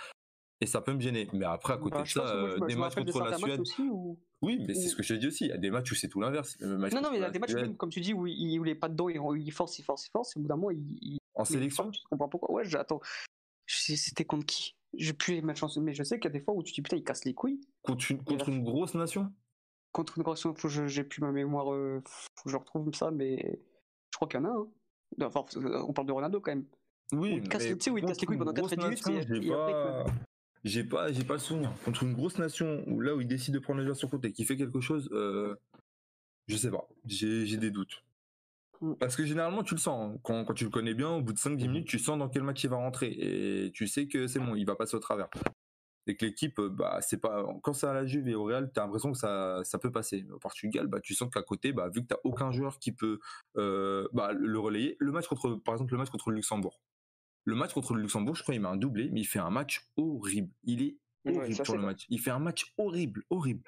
Et 0.61 0.66
ça 0.66 0.81
peut 0.81 0.92
me 0.92 1.00
gêner. 1.00 1.29
Mais 1.33 1.44
après, 1.44 1.74
à 1.74 1.77
côté 1.77 1.96
bah, 1.96 2.03
de 2.03 2.09
ça, 2.09 2.27
euh, 2.27 2.59
des 2.66 2.77
matchs 2.77 2.94
contre 2.94 3.20
la 3.20 3.37
Suède. 3.37 3.62
Oui, 4.40 4.62
mais 4.66 4.74
c'est 4.74 4.88
ce 4.88 4.96
que 4.96 5.03
je 5.03 5.14
te 5.14 5.18
dis 5.18 5.27
aussi. 5.27 5.44
Il 5.44 5.48
y 5.48 5.53
a 5.53 5.59
des 5.59 5.70
matchs 5.70 5.92
où 5.92 5.94
c'est 5.94 6.09
tout 6.09 6.20
l'inverse. 6.20 6.57
Non, 6.61 6.79
non, 6.79 7.11
mais 7.11 7.18
il 7.18 7.20
y 7.20 7.24
a 7.24 7.31
des 7.31 7.38
matchs, 7.38 7.55
comme 7.77 7.90
tu 7.90 8.00
dis, 8.00 8.12
où 8.12 8.27
il, 8.27 8.61
n'est 8.62 8.74
pas 8.74 8.88
dedans, 8.88 9.09
il, 9.09 9.53
force, 9.53 9.79
il 9.79 9.83
force, 9.83 10.07
il 10.07 10.11
force. 10.11 10.37
Et 10.37 10.38
au 10.38 10.42
bout 10.42 10.48
d'un 10.48 10.57
moment, 10.57 10.70
il. 10.70 11.18
En 11.35 11.44
sélection 11.44 11.90
Tu 11.90 12.00
comprends 12.09 12.29
pourquoi 12.29 12.53
Ouais, 12.53 12.64
j'attends. 12.64 13.00
C'était 13.66 14.24
contre 14.24 14.46
qui? 14.46 14.77
J'ai 14.98 15.12
plus 15.12 15.35
les 15.35 15.42
matchs 15.42 15.62
mais 15.78 15.94
je 15.94 16.02
sais 16.02 16.18
qu'il 16.18 16.30
y 16.30 16.33
a 16.35 16.38
des 16.38 16.44
fois 16.44 16.54
où 16.54 16.62
tu 16.62 16.72
te 16.72 16.76
dis 16.76 16.83
putain, 16.83 16.96
il 16.96 17.04
casse 17.04 17.24
les 17.24 17.35
couilles. 17.35 17.61
Contre 17.83 18.11
une, 18.11 18.22
contre 18.22 18.48
une 18.48 18.62
grosse 18.62 18.94
nation? 18.94 19.33
Contre 19.92 20.18
une 20.18 20.24
grosse 20.24 20.44
nation, 20.44 20.87
j'ai 20.87 21.04
plus 21.04 21.20
ma 21.20 21.33
mémoire, 21.33 21.72
euh, 21.72 22.02
faut 22.04 22.44
que 22.44 22.50
je 22.50 22.57
retrouve 22.57 22.92
ça, 22.94 23.11
mais 23.11 23.61
je 24.11 24.16
crois 24.16 24.28
qu'il 24.28 24.40
y 24.40 24.42
en 24.42 24.46
a 24.46 24.50
un. 24.50 25.26
Enfin, 25.26 25.44
on 25.87 25.92
parle 25.92 26.09
de 26.09 26.12
Ronaldo 26.12 26.40
quand 26.40 26.50
même. 26.50 26.66
Oui, 27.12 27.42
tu 27.42 27.78
sais, 27.80 27.90
où 27.90 27.98
il 27.98 28.04
casse 28.04 28.20
les 28.20 28.26
couilles 28.26 28.38
pendant 28.38 28.52
4 28.52 28.76
minutes 28.76 29.00
après 29.07 30.04
j'ai 30.64 30.83
pas 30.83 31.12
j'ai 31.12 31.24
pas 31.24 31.35
le 31.35 31.40
souvenir 31.40 31.72
contre 31.85 32.02
une 32.04 32.14
grosse 32.14 32.38
nation 32.38 32.83
où 32.87 33.00
là 33.00 33.14
où 33.14 33.20
il 33.20 33.28
décide 33.28 33.54
de 33.54 33.59
prendre 33.59 33.80
le 33.80 33.85
joueur 33.85 33.96
sur 33.96 34.09
compte 34.09 34.24
et 34.24 34.33
qui 34.33 34.44
fait 34.44 34.57
quelque 34.57 34.80
chose 34.80 35.11
euh, 35.12 35.54
je 36.46 36.57
sais 36.57 36.70
pas 36.70 36.88
j'ai 37.07 37.57
des 37.57 37.70
doutes. 37.70 38.03
Parce 38.98 39.16
que 39.16 39.24
généralement 39.24 39.62
tu 39.62 39.74
le 39.74 39.80
sens 39.80 40.14
hein. 40.14 40.18
quand, 40.22 40.44
quand 40.44 40.54
tu 40.54 40.64
le 40.64 40.70
connais 40.70 40.94
bien 40.94 41.10
au 41.10 41.22
bout 41.22 41.32
de 41.32 41.38
5-10 41.38 41.50
mm-hmm. 41.50 41.66
minutes 41.68 41.88
tu 41.88 41.98
sens 41.98 42.18
dans 42.18 42.28
quel 42.28 42.42
match 42.42 42.62
il 42.64 42.70
va 42.70 42.76
rentrer 42.76 43.08
et 43.08 43.72
tu 43.72 43.86
sais 43.86 44.06
que 44.06 44.26
c'est 44.26 44.40
bon 44.40 44.54
il 44.54 44.66
va 44.66 44.76
passer 44.76 44.96
au 44.96 45.00
travers 45.00 45.28
et 46.06 46.16
que 46.16 46.26
l'équipe 46.26 46.60
bah 46.60 46.98
c'est 47.00 47.20
pas 47.20 47.44
quand 47.62 47.72
ça 47.72 47.90
à 47.90 47.94
la 47.94 48.06
Juve 48.06 48.28
et 48.28 48.34
au 48.34 48.44
Real 48.44 48.70
t'as 48.72 48.82
l'impression 48.82 49.12
que 49.12 49.18
ça 49.18 49.60
ça 49.64 49.78
peut 49.78 49.90
passer 49.90 50.26
au 50.30 50.38
Portugal 50.38 50.86
bah 50.86 51.00
tu 51.00 51.14
sens 51.14 51.30
qu'à 51.32 51.42
côté 51.42 51.72
bah 51.72 51.88
vu 51.88 52.02
que 52.02 52.08
t'as 52.08 52.20
aucun 52.24 52.50
joueur 52.50 52.78
qui 52.78 52.92
peut 52.92 53.20
euh, 53.56 54.06
bah, 54.12 54.32
le 54.32 54.58
relayer 54.58 54.96
le 54.98 55.12
match 55.12 55.26
contre 55.26 55.54
par 55.54 55.74
exemple 55.74 55.92
le 55.92 55.98
match 55.98 56.10
contre 56.10 56.30
le 56.30 56.36
Luxembourg 56.36 56.80
le 57.44 57.54
match 57.54 57.72
contre 57.72 57.94
le 57.94 58.02
Luxembourg, 58.02 58.34
je 58.34 58.42
crois, 58.42 58.54
il 58.54 58.60
met 58.60 58.68
un 58.68 58.76
doublé, 58.76 59.10
mais 59.12 59.20
il 59.20 59.26
fait 59.26 59.38
un 59.38 59.50
match 59.50 59.86
horrible. 59.96 60.50
Il 60.64 60.82
est 60.82 60.96
horrible 61.26 61.64
sur 61.64 61.76
le 61.76 61.82
match. 61.82 62.06
Il 62.08 62.20
fait 62.20 62.30
un 62.30 62.38
match 62.38 62.72
horrible, 62.78 63.22
horrible. 63.30 63.62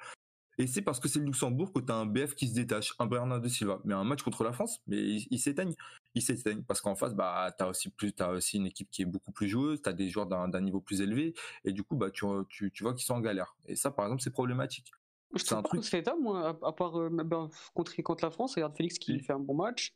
Et 0.59 0.65
c'est 0.65 0.81
parce 0.81 0.99
que 0.99 1.07
c'est 1.07 1.19
le 1.19 1.25
Luxembourg 1.25 1.71
que 1.71 1.79
tu 1.79 1.91
as 1.91 1.95
un 1.95 2.05
BF 2.05 2.33
qui 2.33 2.47
se 2.47 2.55
détache, 2.55 2.93
un 2.97 3.05
Bernardo 3.05 3.47
Silva. 3.47 3.79
Mais 3.83 3.93
un 3.93 4.03
match 4.03 4.23
contre 4.23 4.43
la 4.43 4.51
France, 4.51 4.81
mais 4.87 4.97
il, 4.97 5.39
s'éteigne. 5.39 5.75
Il 6.15 6.21
s'éteigne. 6.21 6.63
Parce 6.63 6.81
qu'en 6.81 6.95
face, 6.95 7.13
bah, 7.13 7.53
tu 7.55 7.63
as 7.63 7.67
aussi 7.67 7.89
plus, 7.89 8.13
as 8.19 8.31
aussi 8.31 8.57
une 8.57 8.65
équipe 8.65 8.89
qui 8.89 9.03
est 9.03 9.05
beaucoup 9.05 9.31
plus 9.31 9.47
joueuse, 9.47 9.81
tu 9.81 9.89
as 9.89 9.93
des 9.93 10.09
joueurs 10.09 10.25
d'un 10.25 10.61
niveau 10.61 10.81
plus 10.81 11.01
élevé. 11.01 11.35
Et 11.63 11.73
du 11.73 11.83
coup, 11.83 11.95
bah, 11.95 12.09
tu, 12.09 12.25
tu, 12.49 12.71
tu 12.71 12.83
vois 12.83 12.93
qu'ils 12.93 13.05
sont 13.05 13.13
en 13.13 13.21
galère. 13.21 13.55
Et 13.67 13.75
ça, 13.75 13.91
par 13.91 14.05
exemple, 14.05 14.23
c'est 14.23 14.31
problématique. 14.31 14.91
C'est 15.35 15.53
un 15.53 15.61
truc. 15.61 15.83
C'est 15.83 16.03
moi, 16.19 16.57
à, 16.63 16.71
part 16.71 16.99
euh, 16.99 17.09
ben, 17.11 17.49
contre, 17.73 17.95
contre 18.01 18.23
la 18.23 18.31
France, 18.31 18.55
regarde 18.55 18.75
Félix 18.75 18.97
qui 18.97 19.19
fait 19.19 19.33
un 19.33 19.39
bon 19.39 19.55
match. 19.55 19.93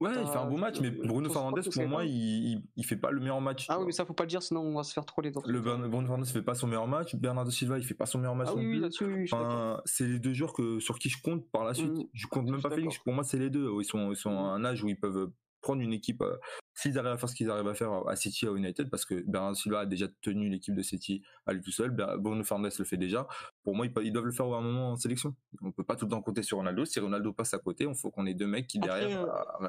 Ouais, 0.00 0.12
il 0.18 0.26
fait 0.26 0.38
un 0.38 0.46
bon 0.46 0.56
match, 0.56 0.80
mais 0.80 0.90
Bruno 0.90 1.28
Fernandez, 1.28 1.60
pour 1.70 1.86
moi, 1.86 2.04
il, 2.06 2.62
il, 2.74 2.86
fait 2.86 2.96
pas 2.96 3.10
le 3.10 3.20
meilleur 3.20 3.40
match. 3.42 3.66
Ah 3.68 3.78
oui, 3.78 3.84
mais 3.86 3.92
ça, 3.92 4.06
faut 4.06 4.14
pas 4.14 4.24
le 4.24 4.30
dire, 4.30 4.42
sinon 4.42 4.62
on 4.62 4.74
va 4.74 4.82
se 4.82 4.94
faire 4.94 5.04
troller. 5.04 5.30
Dans 5.30 5.42
le 5.44 5.60
Bruno 5.60 6.06
Fernandez 6.06 6.30
fait 6.30 6.42
pas 6.42 6.54
son 6.54 6.66
meilleur 6.66 6.86
match. 6.86 7.14
Bernardo 7.16 7.50
Silva, 7.50 7.78
il 7.78 7.84
fait 7.84 7.94
pas 7.94 8.06
son 8.06 8.18
meilleur 8.18 8.34
match. 8.34 8.48
Ah 8.50 8.54
oui, 8.56 8.80
oui, 8.82 8.90
oui, 9.00 9.28
enfin, 9.30 9.82
c'est 9.84 10.06
les 10.06 10.18
deux 10.18 10.32
joueurs 10.32 10.54
que, 10.54 10.80
sur 10.80 10.98
qui 10.98 11.10
je 11.10 11.20
compte 11.20 11.46
par 11.50 11.64
la 11.64 11.74
suite. 11.74 11.92
Mm. 11.92 12.04
je 12.14 12.26
compte 12.28 12.48
même 12.48 12.62
pas 12.62 12.70
Félix. 12.70 12.98
Pour 12.98 13.12
moi, 13.12 13.24
c'est 13.24 13.38
les 13.38 13.50
deux. 13.50 13.70
Ils 13.78 13.84
sont, 13.84 14.10
ils 14.10 14.16
sont 14.16 14.38
à 14.38 14.48
un 14.48 14.64
âge 14.64 14.82
où 14.82 14.88
ils 14.88 14.98
peuvent 14.98 15.30
prendre 15.60 15.82
une 15.82 15.92
équipe, 15.92 16.22
euh, 16.22 16.36
s'ils 16.74 16.98
arrivent 16.98 17.12
à 17.12 17.18
faire 17.18 17.28
ce 17.28 17.34
qu'ils 17.34 17.50
arrivent 17.50 17.68
à 17.68 17.74
faire 17.74 17.92
à 18.08 18.16
City, 18.16 18.46
à 18.46 18.50
United, 18.50 18.90
parce 18.90 19.04
que 19.04 19.22
Bernardo 19.26 19.54
Silva 19.54 19.80
a 19.80 19.86
déjà 19.86 20.06
tenu 20.22 20.48
l'équipe 20.48 20.74
de 20.74 20.82
City 20.82 21.22
à 21.46 21.52
lui 21.52 21.60
tout 21.60 21.70
seul, 21.70 21.90
Bruno 21.90 22.42
Fernandes 22.44 22.72
le 22.78 22.84
fait 22.84 22.96
déjà. 22.96 23.26
Pour 23.62 23.74
moi, 23.74 23.86
ils, 24.02 24.12
doivent 24.12 24.26
le 24.26 24.32
faire 24.32 24.46
à 24.46 24.58
un 24.58 24.62
moment 24.62 24.92
en 24.92 24.96
sélection. 24.96 25.34
On 25.62 25.72
peut 25.72 25.84
pas 25.84 25.96
tout 25.96 26.06
le 26.06 26.10
temps 26.10 26.22
compter 26.22 26.42
sur 26.42 26.58
Ronaldo. 26.58 26.84
Si 26.84 27.00
Ronaldo 27.00 27.32
passe 27.32 27.54
à 27.54 27.58
côté, 27.58 27.84
il 27.84 27.94
faut 27.94 28.10
qu'on 28.10 28.26
ait 28.26 28.34
deux 28.34 28.46
mecs 28.46 28.66
qui 28.66 28.78
derrière. 28.78 29.22
Euh, 29.62 29.68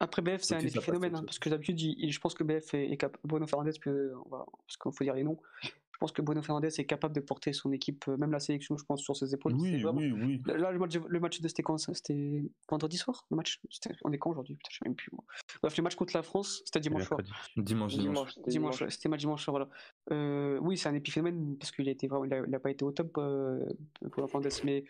après 0.00 0.20
BF, 0.20 0.42
c'est 0.42 0.56
un 0.56 0.60
épiphénomène, 0.60 1.14
hein, 1.14 1.22
parce 1.24 1.38
que 1.38 1.48
d'habitude, 1.48 1.78
je 1.78 2.18
pense 2.18 2.34
que 2.34 2.42
BF 2.42 2.74
est, 2.74 2.96
capable, 2.96 3.20
Bruno 3.24 3.46
Fernandes, 3.46 3.72
parce 3.72 3.78
qu'il 3.78 4.92
faut 4.92 5.04
dire 5.04 5.14
les 5.14 5.22
noms, 5.22 5.38
pense 6.02 6.10
que 6.10 6.20
Bruno 6.20 6.42
Fernandez 6.42 6.80
est 6.80 6.84
capable 6.84 7.14
de 7.14 7.20
porter 7.20 7.52
son 7.52 7.70
équipe, 7.70 8.08
euh, 8.08 8.16
même 8.16 8.32
la 8.32 8.40
sélection, 8.40 8.76
je 8.76 8.84
pense, 8.84 9.00
sur 9.00 9.16
ses 9.16 9.32
épaules. 9.34 9.54
Oui, 9.54 9.84
oui, 9.84 10.12
oui. 10.12 10.42
Là, 10.46 10.72
le 10.72 10.78
match, 10.80 10.96
le 10.96 11.20
match 11.20 11.40
de 11.40 11.46
c'était 11.46 11.62
quand 11.62 11.78
C'était 11.78 12.42
vendredi 12.68 12.96
soir 12.98 13.24
Le 13.30 13.36
match? 13.36 13.60
On 14.02 14.10
est 14.10 14.18
quand 14.18 14.30
aujourd'hui? 14.30 14.56
Putain, 14.56 14.68
je 14.72 14.78
sais 14.78 14.84
même 14.84 14.96
plus. 14.96 15.12
Bref, 15.62 15.76
le 15.76 15.82
match 15.84 15.94
contre 15.94 16.16
la 16.16 16.24
France, 16.24 16.62
c'était 16.64 16.80
dimanche 16.80 17.04
soir. 17.04 17.20
Dimanche, 17.56 17.96
dimanche. 17.96 18.36
Dimanche, 18.48 18.82
c'était 18.88 19.08
match 19.08 19.20
dimanche 19.20 19.44
soir, 19.44 19.52
voilà. 19.52 19.68
Euh, 20.10 20.58
oui, 20.60 20.76
c'est 20.76 20.88
un 20.88 20.94
épiphénomène 20.94 21.56
parce 21.56 21.70
qu'il 21.70 21.88
a, 21.88 21.92
été 21.92 22.08
vraiment, 22.08 22.24
il 22.24 22.54
a, 22.54 22.58
pas 22.58 22.72
été 22.72 22.84
au 22.84 22.90
top 22.90 23.16
euh, 23.18 23.64
pour 24.10 24.28
Fernandez, 24.28 24.56
mais 24.64 24.84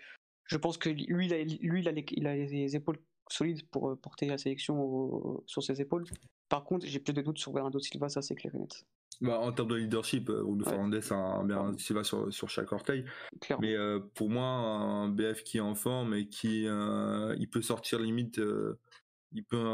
je 0.46 0.56
pense 0.56 0.78
que 0.78 0.88
lui, 0.88 1.26
il 1.26 1.34
a, 1.34 1.44
lui, 1.44 1.80
il 1.82 1.88
a, 1.88 1.92
les, 1.92 2.06
il 2.12 2.26
a 2.26 2.34
les 2.34 2.74
épaules 2.74 2.98
solides 3.28 3.68
pour 3.68 3.98
porter 3.98 4.24
la 4.24 4.38
sélection 4.38 5.42
sur 5.44 5.62
ses 5.62 5.82
épaules. 5.82 6.04
Par 6.48 6.64
contre, 6.64 6.86
j'ai 6.86 7.00
plus 7.00 7.12
de 7.12 7.20
doutes 7.20 7.38
sur 7.38 7.52
Bernardo 7.52 7.78
Silva, 7.80 8.08
ça 8.08 8.22
c'est 8.22 8.34
clair 8.34 8.54
et 8.54 8.58
net. 8.58 8.86
Bah, 9.22 9.38
en 9.38 9.52
termes 9.52 9.68
de 9.68 9.76
leadership, 9.76 10.30
Bruno 10.30 10.64
Fernandez 10.64 11.12
a 11.12 11.14
un 11.14 11.44
bien 11.44 11.72
Silva 11.78 12.02
sur, 12.02 12.32
sur 12.32 12.50
chaque 12.50 12.72
orteil. 12.72 13.04
Mais 13.60 13.76
euh, 13.76 14.00
pour 14.14 14.28
moi, 14.28 14.44
un 14.44 15.08
BF 15.08 15.44
qui 15.44 15.58
est 15.58 15.60
en 15.60 15.76
forme 15.76 16.14
et 16.14 16.28
qui 16.28 16.66
euh, 16.66 17.34
il 17.38 17.48
peut 17.48 17.62
sortir 17.62 18.00
limite, 18.00 18.40
euh, 18.40 18.78
il 19.32 19.44
peut 19.44 19.64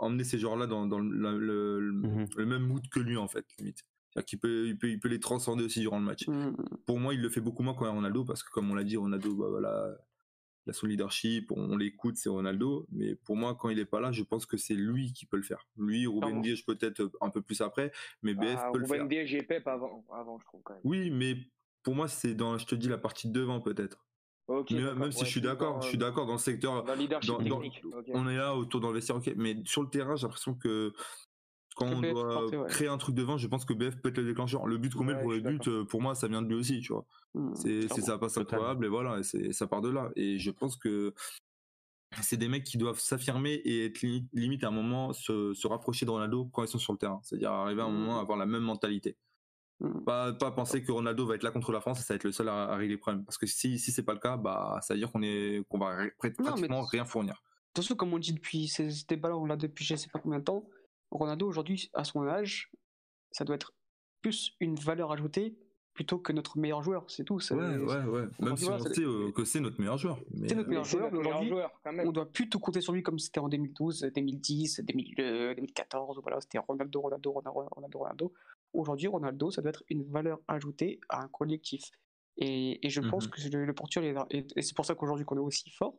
emmener 0.00 0.24
ces 0.24 0.38
joueurs-là 0.38 0.66
dans, 0.66 0.86
dans 0.86 0.98
le, 0.98 1.38
le, 1.38 2.46
même 2.46 2.62
mood 2.62 2.82
que 2.88 3.00
lui 3.00 3.18
en 3.18 3.28
fait, 3.28 3.44
limite. 3.58 3.84
C'est-à-dire 4.10 4.26
qu'il 4.26 4.38
peut, 4.40 4.66
il 4.66 4.78
peut, 4.78 4.88
il 4.88 4.98
peut 4.98 5.08
les 5.08 5.20
transcender 5.20 5.64
aussi 5.64 5.80
durant 5.80 5.98
le 5.98 6.04
match. 6.04 6.26
Mmh 6.26 6.52
pour 6.86 6.98
moi, 6.98 7.12
il 7.12 7.20
le 7.20 7.28
fait 7.28 7.42
beaucoup 7.42 7.62
moins 7.62 7.74
quand 7.74 7.92
Ronaldo 7.92 8.24
parce 8.24 8.42
que 8.42 8.50
comme 8.50 8.70
on 8.70 8.74
l'a 8.74 8.84
dit, 8.84 8.96
Ronaldo, 8.96 9.34
bah, 9.34 9.48
voilà, 9.50 9.94
il 10.68 10.70
a 10.70 10.74
son 10.74 10.86
leadership, 10.86 11.50
on, 11.50 11.76
l'écoute, 11.76 12.16
c'est 12.16 12.28
Ronaldo. 12.28 12.86
Mais 12.92 13.14
pour 13.14 13.36
moi, 13.36 13.54
quand 13.54 13.70
il 13.70 13.78
est 13.78 13.86
pas 13.86 14.00
là, 14.00 14.12
je 14.12 14.22
pense 14.22 14.44
que 14.44 14.58
c'est 14.58 14.74
lui 14.74 15.14
qui 15.14 15.24
peut 15.24 15.38
le 15.38 15.42
faire. 15.42 15.66
Lui, 15.78 16.06
Ruben 16.06 16.42
Diaz 16.42 16.60
peut-être 16.60 17.10
un 17.22 17.30
peu 17.30 17.40
plus 17.40 17.62
après, 17.62 17.90
mais 18.22 18.34
BF 18.34 18.54
bah, 18.54 18.70
peut 18.72 18.78
le 18.78 18.86
faire. 18.86 19.02
Ruben 19.02 19.26
et 19.26 19.42
Pep 19.42 19.66
avant, 19.66 20.04
avant, 20.12 20.38
je 20.38 20.44
trouve 20.44 20.60
quand 20.62 20.74
même. 20.74 20.82
Oui, 20.84 21.10
mais 21.10 21.36
pour 21.82 21.94
moi, 21.94 22.06
c'est 22.06 22.34
dans, 22.34 22.58
je 22.58 22.66
te 22.66 22.74
dis, 22.74 22.88
la 22.88 22.98
partie 22.98 23.28
de 23.28 23.32
devant 23.32 23.60
peut-être. 23.60 24.06
même 24.48 25.10
si 25.10 25.24
je 25.24 25.30
suis 25.30 25.40
d'accord, 25.40 25.80
je 25.80 25.88
suis 25.88 25.98
d'accord 25.98 26.26
dans 26.26 26.34
le 26.34 26.38
secteur. 26.38 26.84
Dans. 26.84 27.62
On 28.08 28.28
est 28.28 28.36
là 28.36 28.54
autour 28.54 28.92
vestiaire, 28.92 29.16
ok. 29.16 29.32
Mais 29.36 29.56
sur 29.64 29.82
le 29.82 29.88
terrain, 29.88 30.16
j'ai 30.16 30.24
l'impression 30.24 30.54
que 30.54 30.92
quand 31.78 31.86
on 31.86 32.00
doit 32.00 32.66
créer 32.66 32.88
un 32.88 32.98
truc 32.98 33.14
devant, 33.14 33.38
je 33.38 33.46
pense 33.46 33.64
que 33.64 33.72
BF 33.72 34.00
peut 34.00 34.08
être 34.08 34.18
le 34.18 34.26
déclencheur. 34.26 34.66
Le 34.66 34.78
but 34.78 34.94
qu'on 34.94 35.04
met 35.04 35.18
pour 35.20 35.32
les 35.32 35.40
buts, 35.40 35.60
euh, 35.68 35.84
pour 35.84 36.02
moi, 36.02 36.14
ça 36.14 36.26
vient 36.26 36.42
de 36.42 36.48
lui 36.48 36.56
aussi, 36.56 36.80
tu 36.80 36.92
vois. 36.92 37.06
Mmh, 37.34 37.54
c'est 37.54 38.00
ça 38.00 38.18
passe 38.18 38.36
incroyable 38.36 38.86
et 38.86 38.88
voilà, 38.88 39.20
et 39.20 39.52
ça 39.52 39.66
part 39.66 39.80
de 39.80 39.90
là. 39.90 40.10
Et 40.16 40.38
je 40.38 40.50
pense 40.50 40.76
que 40.76 41.14
c'est 42.20 42.36
des 42.36 42.48
mecs 42.48 42.64
qui 42.64 42.78
doivent 42.78 42.98
s'affirmer 42.98 43.52
et 43.52 43.86
être 43.86 44.02
limite 44.32 44.64
à 44.64 44.68
un 44.68 44.72
moment 44.72 45.12
se, 45.12 45.54
se, 45.54 45.66
rapprocher 45.66 46.04
de 46.06 46.10
Ronaldo 46.10 46.46
quand 46.52 46.64
ils 46.64 46.68
sont 46.68 46.78
sur 46.78 46.92
le 46.92 46.98
terrain. 46.98 47.20
C'est-à-dire 47.22 47.52
arriver 47.52 47.82
à 47.82 47.84
un 47.84 47.90
moment 47.90 48.16
à 48.16 48.18
mmh. 48.18 48.22
avoir 48.22 48.38
la 48.38 48.46
même 48.46 48.62
mentalité. 48.62 49.16
Mmh. 49.80 50.04
Pas, 50.04 50.32
pas 50.32 50.50
penser 50.50 50.82
que 50.82 50.90
Ronaldo 50.90 51.26
va 51.26 51.36
être 51.36 51.44
là 51.44 51.52
contre 51.52 51.70
la 51.70 51.80
France 51.80 52.00
et 52.00 52.02
ça 52.02 52.14
va 52.14 52.16
être 52.16 52.24
le 52.24 52.32
seul 52.32 52.48
à, 52.48 52.74
régler 52.74 52.94
les 52.94 52.98
problèmes. 52.98 53.24
Parce 53.24 53.38
que 53.38 53.46
si, 53.46 53.78
si 53.78 53.92
c'est 53.92 54.02
pas 54.02 54.14
le 54.14 54.20
cas, 54.20 54.36
bah, 54.36 54.80
ça 54.82 54.94
veut 54.94 54.98
dire 54.98 55.12
qu'on 55.12 55.22
est, 55.22 55.62
qu'on 55.68 55.78
va 55.78 55.96
pratiquement 56.18 56.82
rien 56.82 57.04
fournir. 57.04 57.34
De 57.34 57.82
toute 57.82 57.84
façon, 57.84 57.94
comme 57.94 58.12
on 58.12 58.18
dit 58.18 58.32
depuis 58.32 58.66
ces 58.66 58.88
débats-là, 59.06 59.36
on 59.36 59.44
l'a 59.44 59.56
depuis 59.56 59.84
je 59.84 59.94
sais 59.94 60.08
pas 60.08 60.18
combien 60.18 60.40
de 60.40 60.44
temps, 60.44 60.64
Ronaldo 61.10 61.46
aujourd'hui, 61.46 61.90
à 61.94 62.04
son 62.04 62.26
âge, 62.26 62.70
ça 63.30 63.44
doit 63.44 63.56
être 63.56 63.72
plus 64.22 64.56
une 64.60 64.74
valeur 64.74 65.12
ajoutée 65.12 65.56
plutôt 65.98 66.18
que 66.18 66.32
notre 66.32 66.58
meilleur 66.58 66.80
joueur, 66.80 67.04
c'est 67.08 67.24
tout. 67.24 67.40
Ouais, 67.50 67.76
ouais, 67.76 68.04
ouais. 68.04 68.28
Même 68.38 68.56
si 68.56 68.68
on 68.68 68.78
sait 68.78 69.00
euh, 69.00 69.32
que 69.32 69.44
c'est 69.44 69.58
notre 69.58 69.80
meilleur 69.80 69.98
joueur. 69.98 70.20
C'est 70.46 70.54
notre 70.54 70.68
meilleur 70.68 70.84
joueur, 70.84 71.12
aujourd'hui, 71.12 71.52
on 71.84 72.12
doit 72.12 72.30
plus 72.30 72.48
tout 72.48 72.60
compter 72.60 72.80
sur 72.80 72.92
lui 72.92 73.02
comme 73.02 73.18
c'était 73.18 73.40
en 73.40 73.48
2012, 73.48 74.08
2010, 74.14 74.82
2014, 74.84 76.20
voilà, 76.22 76.40
c'était 76.40 76.58
Ronaldo, 76.58 77.00
Ronaldo, 77.00 77.32
Ronaldo, 77.32 77.68
Ronaldo, 77.72 77.98
Ronaldo. 77.98 78.32
Aujourd'hui, 78.72 79.08
Ronaldo, 79.08 79.50
ça 79.50 79.60
doit 79.60 79.70
être 79.70 79.82
une 79.88 80.04
valeur 80.04 80.38
ajoutée 80.46 81.00
à 81.08 81.20
un 81.20 81.28
collectif. 81.28 81.82
Et, 82.36 82.86
et 82.86 82.90
je 82.90 83.00
pense 83.00 83.26
mmh 83.26 83.30
que 83.30 83.56
le, 83.56 83.64
le 83.64 83.74
Portugal, 83.74 84.24
et, 84.30 84.46
et 84.54 84.62
c'est 84.62 84.76
pour 84.76 84.84
ça 84.84 84.94
qu'aujourd'hui 84.94 85.24
qu'on 85.24 85.38
est 85.38 85.40
aussi 85.40 85.68
fort, 85.70 85.98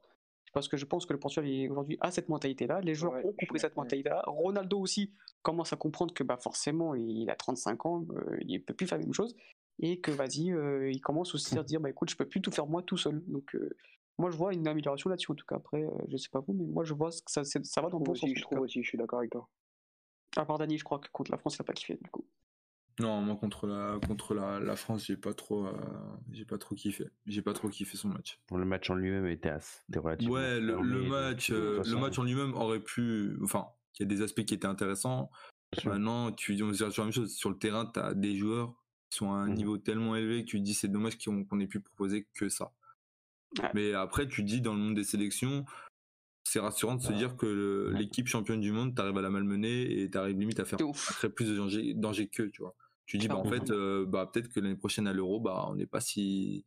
parce 0.53 0.67
que 0.67 0.77
je 0.77 0.85
pense 0.85 1.05
que 1.05 1.13
le 1.13 1.19
Portugal 1.19 1.45
aujourd'hui 1.69 1.97
a 2.01 2.12
cette 2.12 2.29
mentalité-là. 2.29 2.81
Les 2.81 2.95
joueurs 2.95 3.13
ont 3.25 3.33
compris 3.33 3.59
cette 3.59 3.75
mentalité-là. 3.75 4.23
Ronaldo 4.27 4.79
aussi 4.79 5.13
commence 5.41 5.73
à 5.73 5.75
comprendre 5.75 6.13
que 6.13 6.23
bah, 6.23 6.38
forcément, 6.38 6.95
il 6.95 7.29
a 7.29 7.35
35 7.35 7.85
ans, 7.85 8.05
euh, 8.12 8.38
il 8.41 8.53
ne 8.53 8.63
peut 8.63 8.73
plus 8.73 8.88
faire 8.88 8.97
la 8.97 9.05
même 9.05 9.13
chose. 9.13 9.35
Et 9.81 10.01
que 10.01 10.12
vas-y, 10.12 10.51
euh, 10.51 10.91
il 10.91 10.99
commence 11.01 11.33
aussi 11.33 11.57
à 11.57 11.62
se 11.62 11.67
dire 11.67 11.79
bah, 11.79 11.89
écoute, 11.89 12.09
je 12.09 12.15
peux 12.15 12.27
plus 12.27 12.41
tout 12.41 12.51
faire 12.51 12.67
moi 12.67 12.81
tout 12.81 12.97
seul. 12.97 13.23
Donc, 13.27 13.55
euh, 13.55 13.69
moi, 14.17 14.29
je 14.29 14.38
vois 14.38 14.53
une 14.53 14.67
amélioration 14.67 15.09
là-dessus, 15.09 15.31
en 15.31 15.35
tout 15.35 15.45
cas. 15.45 15.55
Après, 15.55 15.85
je 16.09 16.17
sais 16.17 16.29
pas 16.29 16.41
vous, 16.41 16.53
mais 16.53 16.65
moi, 16.65 16.83
je 16.83 16.93
vois 16.93 17.09
que 17.09 17.31
ça, 17.31 17.43
ça 17.43 17.81
va 17.81 17.89
dans 17.89 17.99
le 17.99 18.03
bon 18.03 18.15
sens. 18.15 18.29
Je 18.35 18.41
trouve 18.41 18.59
aussi, 18.59 18.83
je 18.83 18.88
suis 18.88 18.97
d'accord 18.97 19.19
avec 19.19 19.31
toi. 19.31 19.47
À 20.35 20.45
part 20.45 20.57
Dani, 20.57 20.77
je 20.77 20.83
crois 20.83 20.99
que 20.99 21.07
contre 21.12 21.31
la 21.31 21.38
France, 21.38 21.55
il 21.55 21.62
n'a 21.62 21.65
pas 21.65 21.73
kiffé, 21.73 21.97
du 22.01 22.09
coup. 22.09 22.25
Non, 22.99 23.21
moi 23.21 23.35
contre 23.35 23.65
la 23.65 23.97
contre 24.05 24.33
la, 24.33 24.59
la 24.59 24.75
France, 24.75 25.05
j'ai 25.05 25.15
pas 25.15 25.33
trop 25.33 25.65
euh, 25.67 25.73
j'ai 26.31 26.45
pas 26.45 26.57
trop 26.57 26.75
kiffé. 26.75 27.09
J'ai 27.25 27.41
pas 27.41 27.53
trop 27.53 27.69
kiffé 27.69 27.97
son 27.97 28.09
match. 28.09 28.39
Le 28.51 28.65
match 28.65 28.89
en 28.89 28.95
lui-même 28.95 29.25
était 29.27 29.49
assez 29.49 29.79
relativement 29.95 30.35
Ouais, 30.35 30.59
le, 30.59 30.77
match 31.03 31.51
euh, 31.51 31.81
le 31.85 31.95
match 31.95 32.19
en 32.19 32.23
lui-même 32.23 32.53
aurait 32.55 32.81
pu 32.81 33.38
enfin, 33.41 33.67
il 33.97 34.03
y 34.03 34.05
a 34.05 34.07
des 34.07 34.21
aspects 34.21 34.43
qui 34.43 34.53
étaient 34.53 34.67
intéressants. 34.67 35.31
Maintenant, 35.85 36.31
tu 36.31 36.55
dis 36.55 36.63
on 36.63 36.73
sur 36.73 36.89
la 36.97 37.03
même 37.03 37.13
chose 37.13 37.33
sur 37.33 37.49
le 37.49 37.57
terrain, 37.57 37.85
tu 37.85 37.99
as 37.99 38.13
des 38.13 38.35
joueurs 38.35 38.73
qui 39.09 39.17
sont 39.17 39.31
à 39.31 39.38
un 39.38 39.47
mmh 39.47 39.53
niveau 39.53 39.77
tellement 39.77 40.15
élevé 40.15 40.43
que 40.43 40.49
tu 40.49 40.59
te 40.59 40.63
dis 40.63 40.73
c'est 40.73 40.88
dommage 40.88 41.17
qu'on 41.17 41.59
ait 41.59 41.67
pu 41.67 41.79
proposer 41.79 42.27
que 42.33 42.49
ça. 42.49 42.73
Mais 43.73 43.93
après 43.93 44.27
tu 44.27 44.43
dis 44.43 44.62
dans 44.62 44.73
le 44.73 44.79
monde 44.79 44.95
des 44.95 45.03
sélections, 45.03 45.65
c'est 46.43 46.59
rassurant 46.59 46.95
de 46.95 47.01
se 47.01 47.13
dire 47.13 47.38
que 47.38 47.93
l'équipe 47.95 48.27
championne 48.27 48.59
du 48.59 48.71
monde, 48.71 48.93
t'arrives 48.95 49.17
à 49.17 49.21
la 49.21 49.29
malmener 49.29 50.01
et 50.01 50.09
t'arrives 50.09 50.38
limite 50.38 50.59
à 50.59 50.65
faire 50.65 50.79
très 50.93 51.29
plus 51.29 51.49
de 51.49 51.55
danger, 51.55 51.93
danger 51.93 52.27
qu'eux, 52.27 52.49
tu 52.49 52.62
vois 52.62 52.75
tu 53.10 53.17
dis 53.17 53.28
bah 53.28 53.38
en 53.38 53.43
fait 53.43 53.72
euh, 53.72 54.06
bah 54.06 54.30
peut-être 54.32 54.50
que 54.50 54.60
l'année 54.60 54.76
prochaine 54.76 55.08
à 55.08 55.13
l'Euro 55.13 55.39
bah 55.39 55.65
on 55.67 55.74
n'est 55.74 55.88
pas 55.88 56.00
si 56.00 56.63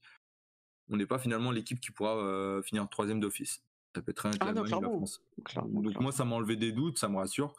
on 0.91 0.97
n'est 0.97 1.07
pas 1.07 1.21
finalement 1.21 1.53
l'équipe 1.53 1.79
qui 1.79 1.93
pourra 1.93 2.17
euh, 2.17 2.63
finir 2.63 2.89
troisième 2.89 3.21
d'office. 3.21 3.63
Ça 3.95 4.03
peut 4.03 4.11
être 4.11 4.27
un 4.27 4.33
ah, 4.41 4.53
la 4.53 4.65
France. 4.65 5.23
Donc 5.67 6.01
moi 6.01 6.11
ça 6.11 6.25
m'a 6.25 6.35
enlevé 6.35 6.57
des 6.57 6.73
doutes, 6.73 6.99
ça 6.99 7.09
me 7.09 7.17
rassure. 7.17 7.55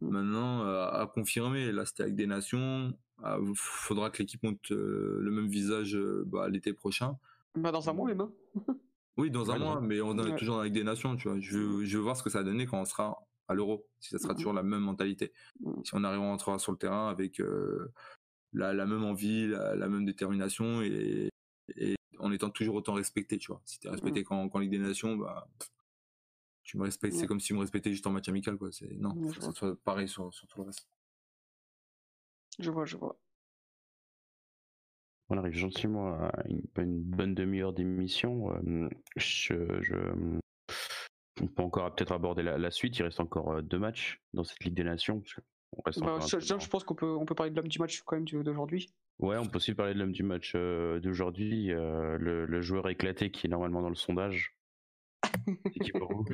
Mmh. 0.00 0.08
Maintenant 0.08 0.62
euh, 0.62 0.86
à 0.86 1.10
confirmer, 1.12 1.72
là 1.72 1.84
c'était 1.84 2.04
avec 2.04 2.14
des 2.14 2.28
nations, 2.28 2.94
il 3.18 3.24
ah, 3.24 3.38
faudra 3.56 4.08
que 4.10 4.18
l'équipe 4.22 4.44
monte 4.44 4.70
le 4.70 5.30
même 5.32 5.48
visage 5.48 5.98
bah, 6.26 6.48
l'été 6.48 6.72
prochain. 6.72 7.18
Bah 7.56 7.72
dans 7.72 7.90
un 7.90 7.92
mois 7.92 8.06
même. 8.06 8.20
Hein. 8.20 8.30
oui 9.16 9.32
dans 9.32 9.50
un 9.50 9.58
mois, 9.58 9.80
mais 9.80 10.00
on 10.00 10.16
est 10.16 10.36
toujours 10.36 10.60
avec 10.60 10.72
des 10.72 10.84
nations, 10.84 11.16
tu 11.16 11.28
vois. 11.28 11.40
Je 11.40 11.58
veux, 11.58 11.84
je 11.84 11.96
veux 11.96 12.04
voir 12.04 12.16
ce 12.16 12.22
que 12.22 12.30
ça 12.30 12.38
va 12.38 12.44
donner 12.44 12.66
quand 12.66 12.80
on 12.80 12.84
sera 12.84 13.18
à 13.48 13.54
l'Euro, 13.54 13.84
si 13.98 14.10
ça 14.10 14.18
sera 14.18 14.34
mmh 14.34 14.36
toujours 14.36 14.52
la 14.52 14.62
même 14.62 14.82
mentalité. 14.82 15.32
Si 15.82 15.90
on 15.94 16.04
arrive 16.04 16.20
à 16.20 16.24
rentrer 16.24 16.56
sur 16.60 16.70
le 16.70 16.78
terrain 16.78 17.08
avec 17.08 17.40
la, 18.52 18.72
la 18.72 18.86
même 18.86 19.04
envie, 19.04 19.46
la, 19.48 19.74
la, 19.74 19.88
même 19.88 20.04
détermination 20.04 20.82
et, 20.82 21.28
et, 21.76 21.96
en 22.18 22.32
étant 22.32 22.50
toujours 22.50 22.74
autant 22.76 22.94
respecté, 22.94 23.38
tu 23.38 23.48
vois. 23.48 23.60
Si 23.64 23.78
t'es 23.78 23.88
respecté 23.88 24.24
quand, 24.24 24.48
quand 24.48 24.58
Ligue 24.58 24.70
des 24.70 24.78
Nations, 24.78 25.16
bah, 25.16 25.48
tu 26.62 26.76
me 26.78 26.82
respectes, 26.82 27.14
c'est 27.14 27.26
comme 27.26 27.40
si 27.40 27.48
tu 27.48 27.54
me 27.54 27.60
respectais 27.60 27.90
juste 27.90 28.06
en 28.06 28.10
match 28.10 28.28
amical, 28.28 28.56
quoi. 28.56 28.70
C'est, 28.72 28.92
non, 28.96 29.14
c'est 29.30 29.74
pareil 29.84 30.08
sur, 30.08 30.32
sur 30.34 30.46
tout 30.48 30.60
le 30.60 30.66
reste. 30.66 30.88
Je 32.58 32.70
vois, 32.70 32.84
je 32.84 32.96
vois. 32.96 33.18
On 35.30 35.36
arrive 35.36 35.54
gentiment 35.54 36.14
à 36.14 36.32
une, 36.46 36.62
une 36.76 37.02
bonne 37.02 37.34
demi-heure 37.34 37.72
d'émission. 37.72 38.52
Euh, 38.54 38.88
je, 39.16 39.82
je, 39.82 39.94
on 41.40 41.46
peut 41.46 41.62
encore 41.62 41.94
peut-être 41.94 42.12
aborder 42.12 42.42
la, 42.42 42.58
la, 42.58 42.70
suite. 42.70 42.98
Il 42.98 43.02
reste 43.02 43.20
encore 43.20 43.52
euh, 43.52 43.62
deux 43.62 43.78
matchs 43.78 44.20
dans 44.32 44.42
cette 44.42 44.64
Ligue 44.64 44.74
des 44.74 44.84
Nations. 44.84 45.20
Parce 45.20 45.34
que 45.34 45.40
bah, 45.84 45.90
je, 45.90 46.68
pense 46.68 46.84
qu'on 46.84 46.94
peut, 46.94 47.14
on 47.16 47.24
peut 47.24 47.34
parler 47.34 47.50
de 47.50 47.56
l'homme 47.56 47.68
du 47.68 47.78
match 47.78 48.02
quand 48.02 48.16
même 48.16 48.24
d'aujourd'hui. 48.24 48.88
Ouais, 49.18 49.36
on 49.36 49.46
peut 49.46 49.56
aussi 49.56 49.74
parler 49.74 49.94
de 49.94 49.98
l'homme 49.98 50.12
du 50.12 50.22
match 50.22 50.52
euh, 50.54 51.00
d'aujourd'hui, 51.00 51.72
euh, 51.72 52.16
le, 52.18 52.60
joueur 52.60 52.88
éclaté 52.88 53.30
qui 53.30 53.46
est 53.46 53.50
normalement 53.50 53.82
dans 53.82 53.88
le 53.88 53.94
sondage. 53.94 54.54
C'est 55.46 55.80
qui 55.80 55.92
pour 55.92 56.12
vous 56.12 56.24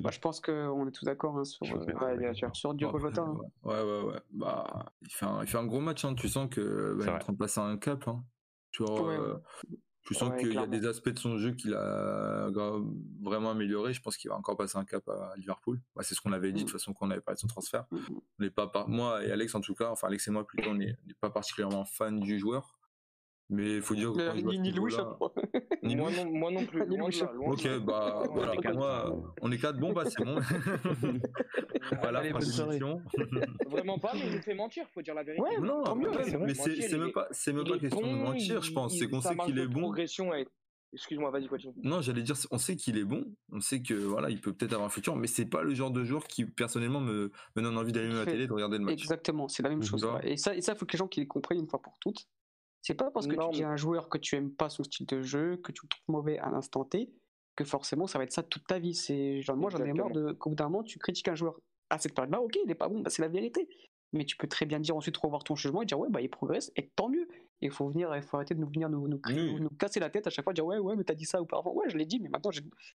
bah, 0.00 0.10
Je 0.12 0.20
pense 0.20 0.40
qu'on 0.40 0.86
est 0.86 0.92
tous 0.92 1.04
d'accord 1.04 1.36
hein, 1.36 1.44
sur, 1.44 1.66
euh, 1.66 2.16
bien 2.16 2.32
sûr. 2.32 2.54
sur 2.54 2.72
Diogo 2.74 2.98
Jota. 2.98 3.22
Hein. 3.22 3.36
Ouais, 3.64 3.82
ouais, 3.82 4.02
ouais. 4.04 4.20
Bah, 4.30 4.92
il, 5.02 5.10
fait 5.10 5.26
un, 5.26 5.42
il 5.42 5.48
fait 5.48 5.58
un 5.58 5.66
gros 5.66 5.80
match, 5.80 6.04
hein. 6.04 6.14
tu 6.14 6.28
sens 6.28 6.48
qu'il 6.48 6.62
bah, 6.62 7.06
est 7.06 7.10
en 7.10 7.18
train 7.18 7.32
de 7.32 7.38
passer 7.38 7.60
un 7.60 7.76
cap. 7.76 8.06
Hein. 8.06 8.24
Tu 8.70 8.84
vois, 8.84 9.40
tu 10.04 10.14
sens 10.14 10.32
qu'il 10.38 10.52
y 10.52 10.58
a 10.58 10.66
des 10.66 10.86
aspects 10.86 11.08
de 11.08 11.18
son 11.18 11.38
jeu 11.38 11.52
qu'il 11.52 11.74
a 11.74 12.50
vraiment 13.22 13.50
amélioré. 13.50 13.94
Je 13.94 14.02
pense 14.02 14.16
qu'il 14.16 14.28
va 14.30 14.36
encore 14.36 14.56
passer 14.56 14.76
un 14.76 14.84
cap 14.84 15.08
à 15.08 15.32
Liverpool. 15.36 15.80
Bah, 15.96 16.02
c'est 16.04 16.14
ce 16.14 16.20
qu'on 16.20 16.32
avait 16.32 16.52
dit 16.52 16.60
de 16.60 16.66
toute 16.66 16.74
mm. 16.74 16.78
façon 16.78 16.92
quand 16.92 17.06
on 17.06 17.10
avait 17.10 17.20
parlé 17.20 17.36
de 17.36 17.40
son 17.40 17.46
transfert. 17.46 17.86
Mm, 17.90 17.96
mm. 17.96 18.20
On 18.38 18.42
n'est 18.42 18.50
pas 18.50 18.70
moi 18.86 19.24
et 19.24 19.30
Alex 19.30 19.54
en 19.54 19.60
tout 19.60 19.74
cas, 19.74 19.90
enfin 19.90 20.08
Alex 20.08 20.28
et 20.28 20.30
moi 20.30 20.46
plutôt, 20.46 20.70
on 20.70 20.74
n'est 20.74 20.96
pas 21.20 21.30
particulièrement 21.30 21.84
fan 21.84 22.20
du 22.20 22.38
joueur. 22.38 22.78
Mais 23.50 23.76
il 23.76 23.82
faut 23.82 23.94
dire 23.94 24.12
que. 24.12 24.40
Ni, 24.40 24.58
ni 24.58 24.72
Louis, 24.72 24.94
moi, 25.84 26.10
non, 26.10 26.30
moi 26.30 26.50
non 26.50 26.64
plus. 26.64 26.82
ok, 27.46 27.78
bah 27.84 28.22
voilà, 28.32 28.54
pour 28.54 28.74
moi, 28.74 29.34
on 29.42 29.52
est 29.52 29.58
quatre. 29.58 29.78
Bon, 29.78 29.92
bah 29.92 30.04
c'est 30.06 30.24
bon. 30.24 30.38
voilà, 32.00 32.22
position. 32.32 33.02
Vraiment 33.68 33.98
pas, 33.98 34.12
mais 34.14 34.26
il 34.26 34.36
nous 34.36 34.42
fait 34.42 34.54
mentir, 34.54 34.86
faut 34.92 35.02
dire 35.02 35.14
la 35.14 35.22
vérité. 35.22 35.42
Ouais, 35.42 35.60
non, 35.60 35.82
tant 35.82 35.96
mieux. 35.96 36.10
Mais 36.40 36.54
c'est 36.54 36.98
même 36.98 37.12
pas, 37.12 37.28
c'est 37.30 37.52
même 37.52 37.64
pas 37.64 37.78
question 37.78 38.00
de 38.00 38.16
mentir, 38.16 38.62
je 38.62 38.72
pense. 38.72 38.98
C'est 38.98 39.08
qu'on 39.08 39.20
sait 39.20 39.36
qu'il 39.36 39.58
est 39.58 39.66
bon. 39.66 39.80
Progression 39.80 40.32
Excuse-moi, 40.94 41.30
vas-y, 41.30 41.48
continue. 41.48 41.74
Non, 41.82 42.00
j'allais 42.00 42.22
dire, 42.22 42.36
on 42.52 42.58
sait 42.58 42.76
qu'il 42.76 42.96
est 42.96 43.04
bon, 43.04 43.24
on 43.50 43.60
sait 43.60 43.82
que 43.82 43.94
voilà, 43.94 44.30
il 44.30 44.40
peut 44.40 44.52
peut-être 44.52 44.74
avoir 44.74 44.86
un 44.86 44.90
futur, 44.90 45.16
mais 45.16 45.26
c'est 45.26 45.44
pas 45.44 45.62
le 45.64 45.74
genre 45.74 45.90
de 45.90 46.04
joueur 46.04 46.24
qui 46.28 46.44
personnellement 46.44 47.00
me, 47.00 47.32
me 47.56 47.62
donne 47.62 47.76
envie 47.76 47.90
d'allumer 47.90 48.14
la 48.14 48.24
télé 48.24 48.46
de 48.46 48.52
regarder 48.52 48.78
le 48.78 48.84
match. 48.84 49.00
Exactement, 49.00 49.48
c'est 49.48 49.64
la 49.64 49.70
même 49.70 49.82
chose. 49.82 50.06
Et 50.22 50.36
ça, 50.36 50.54
et 50.54 50.60
ça, 50.60 50.76
faut 50.76 50.86
que 50.86 50.92
les 50.92 50.98
gens 50.98 51.08
qui 51.08 51.18
les 51.18 51.26
comprennent 51.26 51.58
une 51.58 51.66
fois 51.66 51.82
pour 51.82 51.98
toutes. 51.98 52.28
C'est 52.84 52.92
pas 52.92 53.10
parce 53.10 53.26
que 53.26 53.34
tu 53.34 53.56
dis 53.56 53.64
à 53.64 53.70
un 53.70 53.76
joueur 53.76 54.10
que 54.10 54.18
tu 54.18 54.36
aimes 54.36 54.52
pas 54.52 54.68
son 54.68 54.84
style 54.84 55.06
de 55.06 55.22
jeu, 55.22 55.56
que 55.56 55.72
tu 55.72 55.80
le 55.84 55.88
trouves 55.88 56.04
mauvais 56.06 56.38
à 56.38 56.50
l'instant 56.50 56.84
T, 56.84 57.10
que 57.56 57.64
forcément 57.64 58.06
ça 58.06 58.18
va 58.18 58.24
être 58.24 58.32
ça 58.32 58.42
toute 58.42 58.66
ta 58.66 58.78
vie. 58.78 58.94
C'est 58.94 59.40
genre, 59.40 59.56
moi 59.56 59.70
j'en 59.70 59.82
ai 59.82 59.94
marre 59.94 60.10
de 60.10 60.32
qu'au 60.32 60.50
bout 60.50 60.56
d'un 60.56 60.68
moment 60.68 60.82
tu 60.82 60.98
critiques 60.98 61.28
un 61.28 61.34
joueur 61.34 61.58
à 61.88 61.98
cette 61.98 62.14
période-là, 62.14 62.42
ok, 62.42 62.58
il 62.62 62.70
est 62.70 62.74
pas 62.74 62.88
bon, 62.88 63.00
bah, 63.00 63.08
c'est 63.08 63.22
la 63.22 63.28
vérité. 63.28 63.66
Mais 64.12 64.26
tu 64.26 64.36
peux 64.36 64.46
très 64.46 64.66
bien 64.66 64.80
dire 64.80 64.94
ensuite 64.94 65.16
revoir 65.16 65.44
ton 65.44 65.54
changement 65.54 65.80
et 65.80 65.86
dire 65.86 65.98
ouais 65.98 66.10
bah 66.10 66.20
il 66.20 66.28
progresse 66.28 66.72
et 66.76 66.90
tant 66.90 67.08
mieux. 67.08 67.26
Il 67.62 67.70
faut 67.70 67.88
venir, 67.88 68.14
il 68.14 68.22
faut 68.22 68.36
arrêter 68.36 68.54
de 68.54 68.60
nous 68.60 68.68
venir 68.68 68.90
nous, 68.90 69.08
nous, 69.08 69.18
nous, 69.58 69.70
casser 69.70 69.98
la 69.98 70.10
tête 70.10 70.26
à 70.26 70.30
chaque 70.30 70.44
fois, 70.44 70.52
dire 70.52 70.66
ouais 70.66 70.76
ouais 70.76 70.94
mais 70.94 71.04
t'as 71.04 71.14
dit 71.14 71.24
ça 71.24 71.40
auparavant, 71.40 71.72
ouais 71.72 71.88
je 71.88 71.96
l'ai 71.96 72.04
dit, 72.04 72.20
mais 72.20 72.28
maintenant 72.28 72.50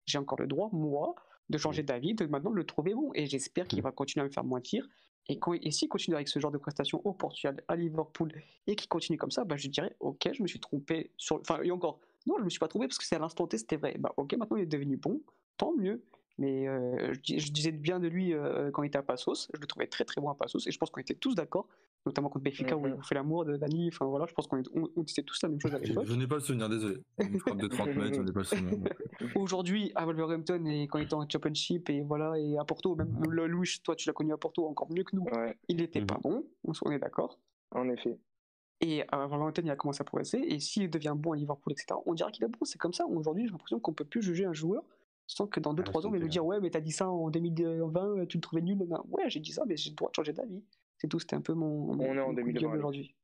j'ai 0.06 0.17
encore 0.17 0.41
le 0.41 0.48
droit 0.48 0.69
moi 0.74 1.13
de 1.50 1.60
changer 1.60 1.84
d'avis, 1.84 2.15
de 2.15 2.26
maintenant 2.26 2.50
le 2.50 2.63
trouver 2.63 2.95
bon. 2.95 3.12
Et 3.13 3.28
j'espère 3.28 3.67
qu'il 3.67 3.84
va 3.84 3.91
continuer 3.91 4.24
à 4.24 4.28
me 4.28 4.34
faire 4.34 4.43
mentir 4.43 4.88
et, 5.28 5.72
s'il 5.72 5.90
continue 5.90 6.16
avec 6.16 6.28
ce 6.28 6.40
genre 6.40 6.52
de 6.52 6.58
prestations 6.58 7.02
au 7.04 7.14
Portugal, 7.14 7.64
à 7.68 7.76
Liverpool, 7.76 8.32
et 8.68 8.76
qu'il 8.76 8.88
continue 8.88 9.18
comme 9.18 9.32
ça, 9.32 9.44
bah, 9.44 9.58
je 9.58 9.68
dirais, 9.70 9.96
ok, 10.00 10.30
je 10.32 10.42
me 10.44 10.48
suis 10.48 10.60
trompé 10.60 11.12
sur. 11.18 11.40
Enfin, 11.40 11.62
et 11.64 11.72
encore, 11.72 12.00
non, 12.28 12.36
je 12.40 12.44
me 12.44 12.50
suis 12.50 12.60
pas 12.60 12.68
trompé 12.68 12.88
parce 12.88 12.98
que 12.98 13.06
c'est 13.06 13.16
à 13.16 13.20
l'instant 13.20 13.48
T, 13.48 13.58
c'était 13.58 13.78
vrai. 13.78 13.96
Bah, 14.00 14.14
ok, 14.18 14.36
maintenant 14.38 14.58
il 14.58 14.64
est 14.64 14.68
devenu 14.68 14.98
bon, 14.98 15.22
tant 15.58 15.74
mieux. 15.76 16.04
Mais 16.38 16.67
euh, 16.67 17.13
je, 17.24 17.52
disais 17.52 17.71
bien 17.71 18.00
de 18.00 18.08
lui 18.08 18.34
euh, 18.34 18.69
quand 18.71 18.84
il 18.84 18.88
était 18.88 18.98
à 18.98 19.04
Passos, 19.04 19.48
je 19.54 19.60
le 19.60 19.67
trouvais 19.67 19.88
très 19.88 20.04
très 20.04 20.19
bon 20.19 20.30
à 20.30 20.36
Passos, 20.36 20.67
et 20.67 20.71
je 20.71 20.78
pense 20.78 20.89
qu'on 20.89 21.00
était 21.00 21.13
tous 21.13 21.34
d'accord, 21.34 21.69
notamment 22.06 22.28
contre 22.28 22.43
Benfica 22.43 22.76
où 22.76 22.88
il 22.88 22.95
fait 23.04 23.15
l'amour 23.15 23.45
de 23.45 23.56
Dani, 23.56 23.88
enfin 23.88 24.06
voilà, 24.06 24.26
je 24.28 24.34
pense 24.34 24.48
qu'on 24.48 24.62
on, 24.74 25.04
disait 25.04 25.24
tous 25.24 25.41
la 25.43 25.49
même 25.49 25.62
chose 25.62 25.74
à 25.74 25.80
l'époque. 25.80 26.05
Je, 26.05 26.14
n'ai 26.14 26.28
pas 26.28 26.36
le 26.36 26.41
souvenir, 26.41 26.68
désolé. 26.68 26.97
Une 27.20 27.39
frappe 27.39 27.57
de 27.57 27.68
30 27.68 27.95
mètres, 27.95 28.16
je 28.16 28.22
n'ai 28.22 28.34
pas 28.34 28.39
le 28.39 28.45
souvenir. 28.45 28.89
Aujourd'hui, 29.36 29.93
à 29.95 30.05
Wolverhampton, 30.05 30.66
et 30.66 30.88
quand 30.88 30.99
il 30.99 31.05
était 31.05 31.14
en 31.14 31.28
Championship, 31.28 31.89
et 31.89 32.01
voilà, 32.01 32.38
et 32.38 32.57
à 32.57 32.66
Porto, 32.66 32.95
même 32.95 33.18
le 33.30 33.47
Louis, 33.47 33.70
toi 33.82 33.95
tu 33.95 34.10
l'as 34.10 34.14
connu 34.14 34.34
à 34.34 34.38
Porto 34.38 34.68
encore 34.68 34.91
mieux 34.91 35.05
que 35.05 35.16
nous, 35.16 35.26
il 35.70 35.78
n'était 35.78 36.01
mhm. 36.01 36.07
pas 36.07 36.20
bon, 36.22 36.45
on 36.64 36.91
est 36.91 36.99
d'accord. 36.99 37.39
En 37.72 37.88
effet. 37.89 38.18
Et 38.82 39.03
à 39.07 39.26
Wolverhampton, 39.26 39.62
il 39.64 39.72
a 39.72 39.78
commencé 39.78 40.01
à 40.01 40.03
progresser, 40.03 40.39
et 40.39 40.60
s'il 40.60 40.89
devient 40.89 41.14
bon 41.16 41.32
à 41.32 41.38
Liverpool, 41.38 41.72
etc., 41.72 41.97
on 42.05 42.14
dirait 42.14 42.32
qu'il 42.34 42.43
est 42.43 42.49
bon, 42.49 42.60
c'est 42.64 42.78
comme 42.78 42.93
ça. 42.93 43.05
Aujourd'hui, 43.05 43.45
j'ai 43.45 43.51
l'impression 43.51 43.80
qu'on 43.80 43.93
peut 43.93 44.03
plus 44.03 44.22
juger 44.22 44.43
un 44.43 44.53
joueur 44.53 44.84
sans 45.28 45.47
que 45.47 45.59
dans 45.59 45.73
2-3 45.73 45.84
ah, 45.86 45.97
ans, 45.97 46.01
on 46.05 46.11
va 46.11 46.19
nous 46.19 46.28
dire 46.28 46.45
Ouais, 46.45 46.59
mais 46.59 46.69
t'as 46.69 46.82
dit 46.82 46.91
ça 46.91 47.09
en 47.09 47.30
2020, 47.30 48.28
tu 48.28 48.38
le 48.38 48.41
trouvais 48.41 48.61
nul. 48.61 48.78
Ouais, 49.09 49.30
j'ai 49.30 49.39
dit 49.39 49.51
ça, 49.51 49.63
mais 49.67 49.78
j'ai 49.78 49.89
le 49.91 49.95
droit 49.95 50.09
de 50.09 50.15
changer 50.15 50.34
d'avis. 50.34 50.63
C'est 50.97 51.07
tout, 51.07 51.19
c'était 51.19 51.36
un 51.36 51.41
peu 51.41 51.53
mon. 51.53 51.99
on 51.99 52.15
est 52.15 52.19
en 52.19 52.34
2020 52.34 52.76
aujourd'hui. 52.76 53.15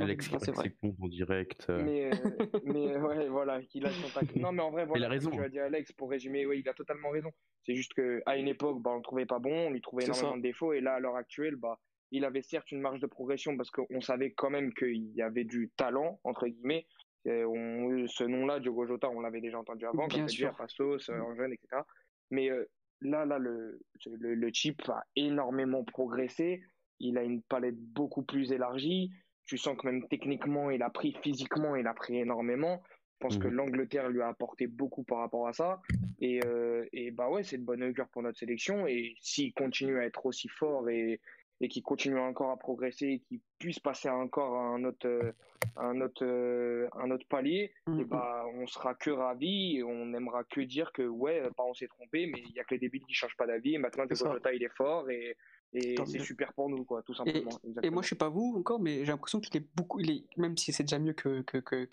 Alex, 0.00 0.30
c'est 0.38 0.52
vrai. 0.52 0.74
en 0.82 1.08
direct. 1.08 1.66
Euh. 1.68 1.82
Mais, 1.84 2.06
euh, 2.06 2.10
mais 2.64 2.96
ouais, 2.96 3.28
voilà, 3.28 3.60
il 3.74 3.86
a 3.86 3.90
son 3.90 4.08
tac. 4.08 4.34
Non, 4.36 4.52
mais 4.52 4.62
en 4.62 4.70
vrai, 4.70 4.86
voilà, 4.86 5.02
il 5.02 5.04
a 5.04 5.08
raison. 5.10 5.30
Tu 5.30 5.42
as 5.42 5.48
dit 5.48 5.58
Alex, 5.58 5.92
pour 5.92 6.10
résumer, 6.10 6.46
ouais, 6.46 6.58
il 6.58 6.68
a 6.68 6.74
totalement 6.74 7.10
raison. 7.10 7.30
C'est 7.64 7.74
juste 7.74 7.92
qu'à 7.94 8.36
une 8.36 8.48
époque, 8.48 8.80
bah, 8.80 8.90
on 8.92 8.96
le 8.96 9.02
trouvait 9.02 9.26
pas 9.26 9.38
bon, 9.38 9.66
on 9.66 9.70
lui 9.70 9.80
trouvait 9.80 10.04
énormément 10.04 10.36
de 10.36 10.42
défauts, 10.42 10.72
et 10.72 10.80
là, 10.80 10.94
à 10.94 11.00
l'heure 11.00 11.16
actuelle, 11.16 11.56
bah, 11.56 11.78
il 12.10 12.24
avait 12.24 12.42
certes 12.42 12.70
une 12.72 12.80
marge 12.80 13.00
de 13.00 13.06
progression 13.06 13.56
parce 13.56 13.70
qu'on 13.70 14.00
savait 14.00 14.32
quand 14.32 14.50
même 14.50 14.72
qu'il 14.74 15.12
y 15.14 15.22
avait 15.22 15.44
du 15.44 15.70
talent, 15.76 16.20
entre 16.24 16.46
guillemets, 16.46 16.86
on, 17.26 18.06
ce 18.06 18.24
nom-là, 18.24 18.60
Diogo 18.60 18.86
Jota, 18.86 19.08
on 19.10 19.20
l'avait 19.20 19.40
déjà 19.40 19.58
entendu 19.58 19.86
avant, 19.86 20.06
Bien 20.06 20.28
sûr. 20.28 20.54
Passos, 20.56 21.08
euh, 21.08 21.20
en 21.20 21.34
jeune, 21.34 21.52
etc. 21.52 21.82
Mais 22.30 22.50
euh, 22.50 22.64
là, 23.00 23.24
là, 23.24 23.38
le, 23.38 23.80
le, 24.06 24.34
le, 24.34 24.50
chip 24.52 24.82
a 24.88 25.02
énormément 25.16 25.84
progressé. 25.84 26.62
Il 27.00 27.18
a 27.18 27.22
une 27.22 27.42
palette 27.42 27.78
beaucoup 27.78 28.22
plus 28.22 28.52
élargie. 28.52 29.10
Tu 29.46 29.58
sens 29.58 29.76
que 29.76 29.86
même 29.86 30.06
techniquement, 30.08 30.70
il 30.70 30.82
a 30.82 30.90
pris 30.90 31.16
physiquement, 31.22 31.76
il 31.76 31.86
a 31.86 31.94
pris 31.94 32.16
énormément. 32.16 32.82
Je 33.20 33.28
pense 33.28 33.38
que 33.38 33.48
mhm. 33.48 33.54
l'Angleterre 33.54 34.08
lui 34.08 34.20
a 34.20 34.28
apporté 34.28 34.66
beaucoup 34.66 35.04
par 35.04 35.18
rapport 35.18 35.46
à 35.46 35.52
ça. 35.52 35.80
Et, 36.20 36.40
euh, 36.44 36.84
et 36.92 37.12
bah 37.12 37.28
ouais, 37.28 37.44
c'est 37.44 37.58
de 37.58 37.64
bonne 37.64 37.82
augure 37.82 38.08
pour 38.08 38.22
notre 38.22 38.38
sélection. 38.38 38.86
Et 38.86 39.14
s'il 39.20 39.52
continue 39.52 39.98
à 39.98 40.04
être 40.04 40.26
aussi 40.26 40.48
fort 40.48 40.88
et, 40.88 41.20
et 41.62 41.68
qui 41.68 41.80
continue 41.80 42.18
encore 42.18 42.50
à 42.50 42.56
progresser 42.58 43.06
et 43.06 43.18
qui 43.20 43.40
puisse 43.58 43.78
passer 43.78 44.10
encore 44.10 44.56
à 44.56 44.64
un 44.64 44.84
autre, 44.84 45.06
euh, 45.06 45.32
un 45.76 46.00
autre, 46.00 46.24
euh, 46.24 46.88
un 46.94 47.10
autre 47.12 47.24
palier, 47.28 47.72
et 47.86 47.90
mm-hmm. 47.90 48.04
bah, 48.04 48.44
on 48.54 48.66
sera 48.66 48.94
que 48.94 49.10
ravis 49.10 49.76
et 49.76 49.84
on 49.84 50.06
n'aimera 50.06 50.42
que 50.42 50.60
dire 50.60 50.92
que 50.92 51.02
ouais, 51.02 51.40
pas 51.56 51.62
on 51.62 51.72
s'est 51.72 51.86
trompé, 51.86 52.26
mais 52.26 52.42
il 52.44 52.52
y 52.52 52.58
a 52.58 52.64
que 52.64 52.74
les 52.74 52.80
débiles 52.80 53.04
qui 53.06 53.14
changent 53.14 53.36
pas 53.36 53.46
d'avis. 53.46 53.78
Maintenant, 53.78 54.08
que 54.08 54.16
Jota 54.16 54.52
il 54.52 54.64
est 54.64 54.76
fort 54.76 55.08
et, 55.08 55.36
et 55.72 55.94
c'est 56.04 56.18
super 56.18 56.52
pour 56.52 56.68
nous, 56.68 56.84
quoi, 56.84 57.02
tout 57.04 57.14
simplement. 57.14 57.50
Et, 57.82 57.90
moi, 57.90 58.02
je 58.02 58.08
sais 58.08 58.16
pas 58.16 58.28
vous 58.28 58.56
encore, 58.58 58.80
mais 58.80 59.04
j'ai 59.04 59.12
l'impression 59.12 59.40
qu'il 59.40 59.56
est 59.56 59.66
beaucoup, 59.76 60.00
il 60.00 60.10
est, 60.10 60.24
même 60.36 60.56
si 60.56 60.72
c'est 60.72 60.82
déjà 60.82 60.98
mieux 60.98 61.14
que 61.14 61.44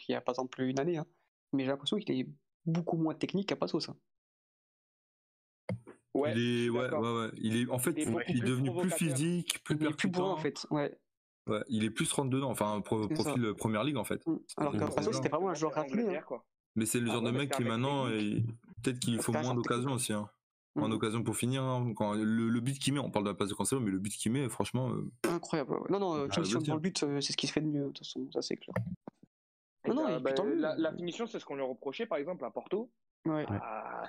y 0.10 0.14
a 0.16 0.22
par 0.22 0.34
exemple 0.34 0.62
une 0.64 0.80
année, 0.80 0.98
hein, 0.98 1.06
mais 1.54 1.64
j'ai 1.64 1.70
l'impression 1.70 1.98
qu'il 1.98 2.20
est 2.20 2.28
beaucoup 2.66 2.98
moins 2.98 3.14
technique 3.14 3.50
qu'à 3.50 3.56
Passos. 3.56 3.88
Hein. 3.88 3.96
Ouais, 6.20 6.34
il 6.36 6.66
est, 6.66 6.70
ouais, 6.70 6.90
ouais, 6.90 6.98
ouais, 6.98 7.30
Il 7.38 7.58
est, 7.58 7.70
en 7.70 7.80
fait, 7.80 7.96
il 7.98 8.38
est, 8.38 8.46
devenu 8.46 8.72
plus 8.76 8.92
physique, 8.92 9.64
plus 9.64 9.78
il 9.80 9.96
plus 9.96 10.20
en 10.20 10.38
fait. 10.38 10.66
Ouais. 10.70 10.98
Ouais, 11.48 11.64
il 11.68 11.84
est 11.84 11.90
plus 11.90 12.12
rentre 12.12 12.30
dedans, 12.30 12.52
enfin, 12.52 12.80
profil 12.82 13.44
euh, 13.44 13.54
première 13.56 13.84
ligue 13.84 13.98
en 13.98 14.04
fait. 14.04 14.26
Mm. 14.28 14.38
Alors 14.58 14.78
qu'à 14.78 14.88
Passos, 14.88 15.16
c'était 15.16 15.30
vraiment 15.30 15.50
un 15.50 15.56
joueur 15.56 15.74
rappelé. 15.74 16.16
Hein. 16.16 16.42
Mais 16.76 16.86
c'est 16.86 17.00
le 17.00 17.10
ah 17.10 17.14
genre 17.14 17.24
de 17.24 17.32
mec 17.32 17.52
qui 17.52 17.64
maintenant, 17.64 18.06
peut-être 18.84 19.00
qu'il 19.00 19.20
faut 19.22 19.32
moins 19.32 19.56
d'occasions 19.56 19.94
aussi. 19.94 20.14
Hein. 20.14 20.30
En 20.76 20.88
mm. 20.88 20.94
occasion 20.94 21.24
pour 21.24 21.36
finir, 21.36 21.64
hein, 21.64 21.94
quand 21.96 22.14
le, 22.14 22.60
but 22.60 22.78
qu'il 22.78 22.94
met, 22.94 23.00
on 23.00 23.10
parle 23.10 23.26
de 23.26 23.32
la 23.32 23.36
passe 23.36 23.50
de 23.50 23.54
Cancelo, 23.54 23.82
mais 23.82 23.92
le 23.92 24.00
but 24.00 24.14
qu'il 24.14 24.32
met, 24.32 24.48
franchement. 24.50 24.92
Euh, 24.92 25.12
Incroyable. 25.28 25.76
Non, 25.90 26.00
non, 26.00 26.28
ah, 26.30 26.34
finition 26.34 26.60
dans 26.60 26.76
le 26.76 26.80
but, 26.80 27.04
euh, 27.04 27.22
c'est 27.22 27.34
ce 27.34 27.38
qui 27.38 27.48
se 27.48 27.54
fait 27.54 27.62
de 27.62 27.68
mieux, 27.68 27.82
de 27.82 27.88
toute 27.88 28.00
façon, 28.00 28.30
ça 28.32 28.42
c'est 28.42 28.56
clair. 28.56 28.76
Non, 29.88 29.96
non, 29.96 30.22
bah, 30.22 30.32
la, 30.78 30.94
finition, 30.94 31.26
c'est 31.26 31.40
ce 31.40 31.46
qu'on 31.46 31.56
lui 31.56 31.64
reprochait, 31.64 32.06
par 32.06 32.18
exemple, 32.18 32.46
à 32.46 32.52
Porto. 32.52 32.92
Ouais. 33.26 33.46
Ah, 33.50 34.04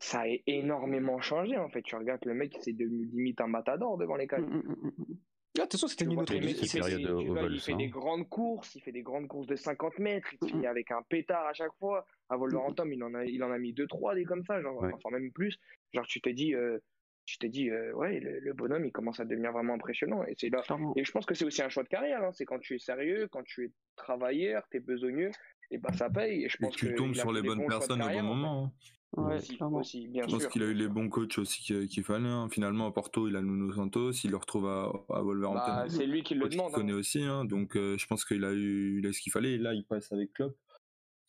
ça 0.00 0.22
a 0.22 0.26
énormément 0.46 1.20
changé, 1.20 1.56
en 1.56 1.68
fait. 1.68 1.82
Tu 1.82 1.94
regardes 1.96 2.24
le 2.24 2.34
mec, 2.34 2.56
c'est 2.60 2.72
devenu 2.72 3.06
limite 3.06 3.40
un 3.40 3.46
matador 3.46 3.96
devant 3.96 4.16
les 4.16 4.26
cages. 4.26 4.42
Mm, 4.42 4.56
mm, 4.56 5.16
ah, 5.58 5.62
de 5.62 5.62
toute 5.62 5.72
façon, 5.72 5.88
c'était 5.88 6.04
une 6.04 6.18
autre 6.18 6.34
Il, 6.34 7.60
fait 7.60 7.74
des 7.74 7.88
grandes 7.88 8.28
courses, 8.28 8.74
il 8.74 8.82
fait 8.82 8.92
des 8.92 9.02
grandes 9.02 9.28
courses 9.28 9.46
de 9.46 9.56
50 9.56 9.98
mètres, 9.98 10.28
il 10.40 10.48
finit 10.48 10.66
avec 10.66 10.90
un 10.90 11.02
pétard 11.08 11.46
à 11.46 11.54
chaque 11.54 11.74
fois. 11.78 12.04
À 12.28 12.36
Wolverhampton, 12.36 12.88
il 12.90 13.02
en 13.02 13.14
a, 13.14 13.24
il 13.24 13.42
en 13.42 13.50
a 13.50 13.58
mis 13.58 13.72
2-3 13.72 14.16
des 14.16 14.24
comme 14.24 14.44
ça, 14.44 14.60
genre, 14.60 14.84
enfin 14.84 15.10
même 15.10 15.32
plus. 15.32 15.58
Genre, 15.94 16.06
tu 16.06 16.20
te 16.20 16.28
dis, 16.28 16.54
euh, 16.54 16.78
tu 17.24 17.38
te 17.38 17.46
dis, 17.46 17.70
euh, 17.70 17.92
ouais, 17.94 18.20
le, 18.20 18.52
bonhomme, 18.52 18.84
il 18.84 18.92
commence 18.92 19.20
à 19.20 19.24
devenir 19.24 19.52
vraiment 19.52 19.74
impressionnant. 19.74 20.24
Et 20.24 20.34
c'est 20.38 20.48
là. 20.48 20.62
Et 20.94 21.04
je 21.04 21.12
pense 21.12 21.26
que 21.26 21.34
c'est 21.34 21.44
aussi 21.44 21.62
un 21.62 21.68
choix 21.68 21.82
de 21.82 21.88
carrière. 21.88 22.22
Hein. 22.22 22.32
C'est 22.32 22.44
quand 22.44 22.58
tu 22.58 22.74
es 22.74 22.78
sérieux, 22.78 23.28
quand 23.30 23.42
tu 23.42 23.64
es 23.64 23.72
travailleur, 23.96 24.66
tu 24.70 24.76
es 24.76 24.80
besogneux, 24.80 25.30
et 25.70 25.78
ben 25.78 25.92
ça 25.92 26.10
paye. 26.10 26.44
Et 26.44 26.48
je 26.48 26.56
pense 26.58 26.74
tu 26.74 26.94
tombes 26.94 27.14
sur 27.14 27.32
les 27.32 27.42
bonnes 27.42 27.66
personnes 27.66 28.02
au 28.02 28.08
bon 28.08 28.22
moment. 28.22 28.64
Hein. 28.64 28.72
Ouais, 29.16 29.38
aussi, 29.72 30.08
bien 30.08 30.24
je 30.26 30.32
pense 30.32 30.46
qu'il 30.48 30.62
a 30.62 30.66
eu 30.66 30.74
les 30.74 30.88
bons 30.88 31.08
coachs 31.08 31.38
aussi 31.38 31.62
qu'il 31.62 32.04
fallait. 32.04 32.28
Hein. 32.28 32.48
Finalement, 32.50 32.86
à 32.86 32.92
Porto, 32.92 33.28
il 33.28 33.36
a 33.36 33.40
Nuno 33.40 33.72
Santos, 33.72 34.12
il 34.24 34.30
le 34.30 34.36
retrouve 34.36 34.66
à, 34.66 34.90
à 35.08 35.22
Wolverhampton. 35.22 35.60
Bah, 35.66 35.86
c'est 35.88 36.06
lui 36.06 36.22
qui 36.22 36.34
le 36.34 36.48
demande. 36.48 36.70
Il 36.72 36.74
connaît 36.74 36.92
aussi, 36.92 37.24
donc 37.44 37.76
euh, 37.76 37.96
je 37.96 38.06
pense 38.06 38.24
qu'il 38.24 38.44
a 38.44 38.52
eu, 38.52 38.98
il 38.98 39.06
a 39.06 39.12
ce 39.12 39.20
qu'il 39.20 39.32
fallait. 39.32 39.52
Et 39.52 39.58
là, 39.58 39.72
il 39.72 39.84
passe 39.84 40.12
avec 40.12 40.32
Klopp. 40.34 40.56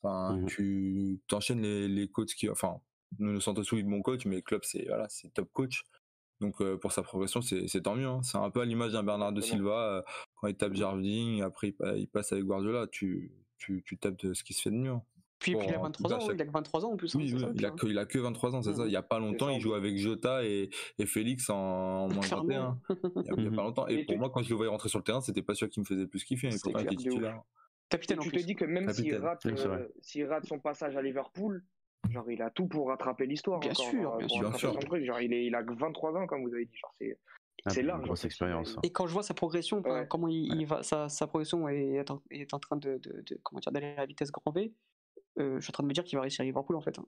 Enfin, 0.03 0.37
mmh 0.37 0.45
tu 0.47 1.19
t'enchaînes 1.27 1.61
les, 1.61 1.87
les 1.87 2.07
coachs 2.07 2.33
qui, 2.33 2.49
enfin, 2.49 2.81
Nuno 3.19 3.39
Santos 3.39 3.63
oui, 3.71 3.83
bon 3.83 4.01
coach, 4.01 4.25
mais 4.25 4.41
Klopp 4.41 4.65
c'est 4.65 4.85
voilà, 4.87 5.07
c'est 5.09 5.33
top 5.33 5.49
coach. 5.53 5.83
Donc 6.39 6.61
euh, 6.61 6.77
pour 6.77 6.91
sa 6.91 7.01
progression, 7.01 7.41
c'est 7.41 7.81
tant 7.81 7.95
mieux. 7.95 8.07
Hein. 8.07 8.21
C'est 8.21 8.37
un 8.37 8.49
peu 8.49 8.61
à 8.61 8.65
l'image 8.65 8.93
d'un 8.93 9.03
Bernardo 9.03 9.41
Silva 9.41 9.97
euh, 9.97 10.01
quand 10.35 10.47
il 10.47 10.55
tape 10.55 10.73
Jardim, 10.73 11.41
après 11.43 11.73
il, 11.95 12.07
passe 12.07 12.31
avec 12.31 12.43
Guardiola, 12.43 12.87
tu, 12.87 13.31
tu, 13.57 13.83
tu 13.85 13.97
tapes 13.97 14.19
de 14.19 14.33
ce 14.33 14.43
qui 14.43 14.53
se 14.53 14.61
fait 14.61 14.71
de 14.71 14.75
mieux. 14.75 14.91
Hein. 14.91 15.03
Puis, 15.39 15.55
puis 15.55 15.67
il 15.67 15.73
a 15.75 15.79
23 15.79 16.13
ans, 16.13 16.31
il 16.31 16.41
a 16.41 16.45
que 16.45 16.51
23 16.51 16.85
ans 16.85 16.93
en 16.93 16.97
plus. 16.97 17.15
Hein, 17.15 17.19
oui, 17.19 17.35
il, 17.55 17.65
a 17.65 17.69
que, 17.69 17.85
il 17.85 17.97
a 17.99 18.05
que 18.05 18.17
23 18.17 18.55
ans, 18.55 18.61
c'est 18.63 18.73
ça. 18.73 18.85
Il 18.85 18.89
n'y 18.89 18.95
a 18.95 19.03
pas 19.03 19.19
longtemps, 19.19 19.49
il 19.49 19.61
joue 19.61 19.75
avec 19.75 19.97
Jota 19.97 20.43
et, 20.43 20.69
et 20.97 21.05
Félix 21.05 21.49
en, 21.49 22.07
moins 22.07 22.25
21. 22.25 22.79
Il 22.89 23.43
n'y 23.43 23.47
a, 23.47 23.51
pas 23.55 23.63
longtemps. 23.63 23.87
Et, 23.87 24.03
pour 24.03 24.17
moi, 24.17 24.31
quand 24.31 24.41
je 24.41 24.49
le 24.49 24.55
voyais 24.55 24.71
rentrer 24.71 24.89
sur 24.89 24.97
le 24.97 25.03
terrain, 25.03 25.21
c'était 25.21 25.43
pas 25.43 25.53
sûr 25.53 25.69
qu'il 25.69 25.81
me 25.81 25.85
faisait 25.85 26.07
plus 26.07 26.23
kiffer. 26.23 26.49
Il 26.51 26.59
pourtant, 26.59 26.79
il 26.79 26.85
était 26.85 26.95
titulaire. 26.95 27.41
Capitaine, 27.89 28.19
tu 28.19 28.31
te 28.31 28.39
dis 28.39 28.55
que 28.55 28.65
même 28.65 28.91
s'il 28.91 29.15
rate, 29.15 29.45
euh, 29.45 29.87
rate 30.27 30.45
son 30.45 30.59
passage 30.59 30.97
à 30.97 31.01
Liverpool, 31.01 31.63
genre 32.09 32.29
il 32.29 32.41
a 32.41 32.49
tout 32.49 32.67
pour 32.67 32.87
rattraper 32.87 33.27
l'histoire. 33.27 33.59
Bien 33.59 33.73
sûr, 33.73 34.17
bien 34.17 34.27
sûr. 34.57 34.79
Genre 34.81 35.21
il, 35.21 35.33
est, 35.33 35.45
il 35.45 35.55
a 35.55 35.61
23 35.61 36.17
ans, 36.17 36.27
comme 36.27 36.41
vous 36.43 36.53
avez 36.53 36.65
dit. 36.65 36.75
Genre 36.75 36.93
c'est 36.99 37.17
ah, 37.67 37.73
c'est 37.73 37.83
large. 37.83 38.05
Grosse 38.05 38.25
expérience. 38.25 38.75
Hein. 38.77 38.81
Et 38.83 38.91
quand 38.91 39.07
je 39.07 39.13
vois 39.13 39.23
sa 39.23 39.33
progression, 39.33 39.83
comment 40.09 40.27
il, 40.27 40.65
va, 40.65 40.83
sa, 40.83 41.09
sa, 41.09 41.27
progression 41.27 41.67
est 41.69 42.09
en, 42.09 42.21
est 42.31 42.53
en 42.53 42.59
train 42.59 42.77
de, 42.77 42.97
de, 42.97 43.21
de 43.25 43.39
comment 43.43 43.59
dire 43.59 43.71
d'aller 43.71 43.87
à 43.87 43.95
la 43.97 44.05
vitesse 44.05 44.31
grand 44.31 44.51
V, 44.51 44.73
euh, 45.39 45.55
je 45.57 45.61
suis 45.61 45.71
en 45.71 45.73
train 45.73 45.83
de 45.83 45.87
me 45.87 45.93
dire 45.93 46.03
qu'il 46.03 46.17
va 46.17 46.21
réussir 46.21 46.41
à 46.41 46.45
Liverpool 46.45 46.75
en 46.75 46.81
fait. 46.81 46.97
Hein. 46.99 47.05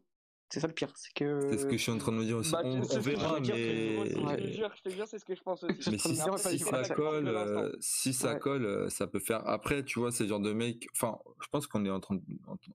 C'est 0.51 0.59
ça 0.59 0.67
le 0.67 0.73
pire, 0.73 0.91
c'est 0.95 1.13
que. 1.13 1.47
C'est 1.51 1.59
ce 1.59 1.65
que 1.65 1.73
je 1.73 1.77
suis 1.77 1.91
en 1.91 1.99
train 1.99 2.11
de 2.11 2.17
me 2.17 2.25
dire 2.25 2.37
aussi. 2.37 2.51
Bah, 2.51 2.61
on, 2.63 2.81
verra, 2.81 3.39
mais. 3.39 4.09
Je 4.09 4.81
te 4.81 4.89
jure, 4.89 5.05
c'est 5.05 5.19
ce 5.19 5.25
que 5.25 5.35
je 5.35 5.43
pense 5.43 5.63
aussi. 5.63 5.91
Mais 5.91 5.97
si, 5.99 6.15
ça 6.15 6.89
colle, 6.95 7.27
euh, 7.27 7.71
si 7.79 8.13
ça 8.13 8.33
colle, 8.35 8.65
euh, 8.65 8.89
ça 8.89 9.05
peut 9.05 9.19
faire. 9.19 9.47
Après, 9.47 9.83
tu 9.83 9.99
vois, 9.99 10.11
ces 10.11 10.27
genres 10.27 10.39
de 10.39 10.51
mecs. 10.51 10.87
Enfin, 10.95 11.19
je 11.39 11.47
pense 11.49 11.67
qu'on 11.67 11.85
est 11.85 11.91
en 11.91 11.99
train 11.99 12.19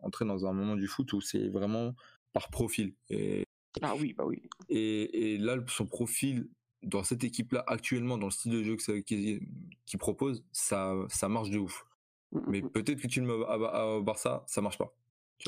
d'entrer 0.02 0.24
dans 0.24 0.46
un 0.46 0.52
moment 0.52 0.76
du 0.76 0.86
foot 0.86 1.12
où 1.14 1.20
c'est 1.20 1.48
vraiment 1.48 1.96
par 2.32 2.48
profil. 2.50 2.94
Et... 3.10 3.44
Ah 3.82 3.94
oui, 3.98 4.12
bah 4.12 4.24
oui. 4.24 4.40
Et, 4.68 5.34
et 5.34 5.38
là, 5.38 5.56
son 5.66 5.86
profil 5.86 6.48
dans 6.84 7.02
cette 7.02 7.24
équipe-là, 7.24 7.64
actuellement, 7.66 8.18
dans 8.18 8.26
le 8.26 8.32
style 8.32 8.52
de 8.52 8.62
jeu 8.62 8.76
qu'il 8.76 9.40
qui 9.86 9.96
propose, 9.96 10.44
ça, 10.52 10.94
ça 11.08 11.28
marche 11.28 11.50
de 11.50 11.58
ouf. 11.58 11.86
Mmh, 12.32 12.40
mais 12.48 12.62
mmh. 12.62 12.70
peut-être 12.70 13.00
que 13.00 13.06
tu 13.06 13.20
le 13.20 13.26
mets 13.26 13.44
à, 13.46 14.00
Barça, 14.00 14.44
ça 14.46 14.60
marche 14.60 14.78
pas. 14.78 14.94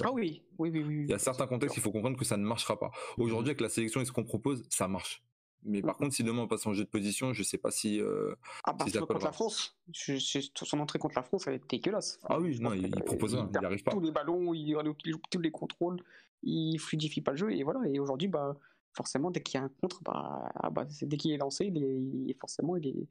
Ah 0.02 0.12
oui, 0.12 0.42
oui, 0.58 0.70
oui, 0.70 0.84
oui. 0.86 1.04
Il 1.04 1.10
y 1.10 1.14
a 1.14 1.18
certains 1.18 1.46
contextes, 1.46 1.76
il 1.76 1.82
faut 1.82 1.92
comprendre 1.92 2.18
que 2.18 2.24
ça 2.24 2.36
ne 2.36 2.44
marchera 2.44 2.78
pas. 2.78 2.90
Aujourd'hui, 3.18 3.50
avec 3.50 3.60
la 3.60 3.68
sélection 3.68 4.00
et 4.00 4.04
ce 4.04 4.12
qu'on 4.12 4.24
propose, 4.24 4.64
ça 4.68 4.88
marche. 4.88 5.22
Mais 5.66 5.82
par 5.82 5.96
contre, 5.96 6.14
si 6.14 6.22
demain 6.22 6.42
on 6.42 6.48
passe 6.48 6.64
en 6.66 6.72
jeu 6.72 6.84
de 6.84 6.88
position, 6.88 7.32
je 7.32 7.42
sais 7.42 7.58
pas 7.58 7.72
si. 7.72 8.00
Euh, 8.00 8.34
ah, 8.64 8.72
bah, 8.72 8.84
contre 9.00 9.24
la 9.24 9.32
France, 9.32 9.76
son 9.92 10.78
entrée 10.78 10.98
contre 10.98 11.16
la 11.16 11.24
France, 11.24 11.46
elle 11.48 11.54
est 11.54 11.70
dégueulasse. 11.70 12.20
Ah 12.24 12.38
oui, 12.38 12.58
non, 12.60 12.72
il, 12.72 12.88
propose 13.02 13.32
il, 13.32 13.58
il 13.58 13.64
arrive 13.64 13.82
pas. 13.82 13.90
Tous 13.90 14.00
les 14.00 14.12
ballons, 14.12 14.54
il, 14.54 14.76
joue 15.06 15.20
tous 15.28 15.40
les 15.40 15.50
contrôles, 15.50 16.00
il 16.42 16.78
fluidifie 16.78 17.20
pas 17.20 17.32
le 17.32 17.36
jeu, 17.36 17.52
et 17.52 17.64
voilà. 17.64 17.80
Et 17.88 17.98
aujourd'hui, 17.98 18.28
bah, 18.28 18.56
forcément, 18.96 19.30
dès 19.30 19.42
qu'il 19.42 19.60
y 19.60 19.62
a 19.62 19.64
un 19.64 19.70
contre, 19.80 20.02
bah, 20.02 20.50
ah, 20.54 20.70
bah 20.70 20.86
dès 21.02 21.16
qu'il 21.16 21.32
est 21.32 21.36
lancé, 21.36 21.66
il 21.66 22.30
est, 22.30 22.38
forcément, 22.40 22.76
il 22.76 22.88
est, 22.88 23.06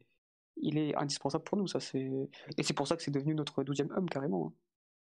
il 0.57 0.77
est 0.77 0.95
indispensable 0.95 1.43
pour 1.43 1.57
nous. 1.57 1.67
Ça, 1.67 1.79
c'est... 1.79 2.09
Et 2.57 2.63
c'est 2.63 2.73
pour 2.73 2.87
ça 2.87 2.95
que 2.97 3.03
c'est 3.03 3.11
devenu 3.11 3.35
notre 3.35 3.63
douzième 3.63 3.91
homme, 3.95 4.09
carrément. 4.09 4.47
Hein. 4.47 4.53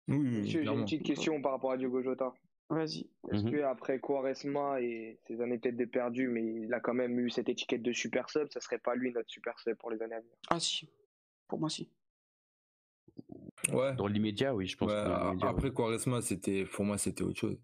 Oui, 0.08 0.48
J'ai 0.48 0.64
une 0.64 0.84
petite 0.84 1.04
question 1.04 1.42
par 1.42 1.54
rapport 1.54 1.72
à 1.72 1.78
Diogo 1.78 2.02
Jota. 2.04 2.34
Vas-y. 2.70 3.08
Est-ce 3.32 3.44
que 3.44 3.62
après 3.62 4.00
Quaresma 4.00 4.82
et 4.82 5.20
ses 5.28 5.40
années 5.40 5.60
peut-être 5.60 5.78
de 5.78 5.86
perdu, 5.86 6.28
mais 6.28 6.44
il 6.44 6.74
a 6.74 6.80
quand 6.80 6.96
même 6.96 7.20
eu 7.20 7.30
cette 7.30 7.48
étiquette 7.48 7.84
de 7.84 7.94
super 7.94 8.30
sub, 8.30 8.48
ça 8.52 8.60
serait 8.60 8.80
pas 8.80 8.96
lui 8.96 9.12
notre 9.12 9.30
super 9.30 9.58
sub 9.60 9.78
pour 9.78 9.92
les 9.92 10.02
années 10.02 10.16
à 10.16 10.20
venir? 10.20 10.34
Ah 10.50 10.60
si, 10.60 10.90
pour 11.48 11.60
moi 11.60 11.70
si. 11.70 11.92
Ouais. 13.72 13.96
Dans 13.96 14.08
l'immédiat, 14.08 14.56
oui, 14.56 14.66
je 14.66 14.78
pense. 14.78 14.92
après 14.92 15.72
Quaresma, 15.72 16.22
c'était 16.22 16.66
pour 16.66 16.86
moi 16.86 16.98
c'était 16.98 17.24
autre 17.24 17.40
chose. 17.40 17.60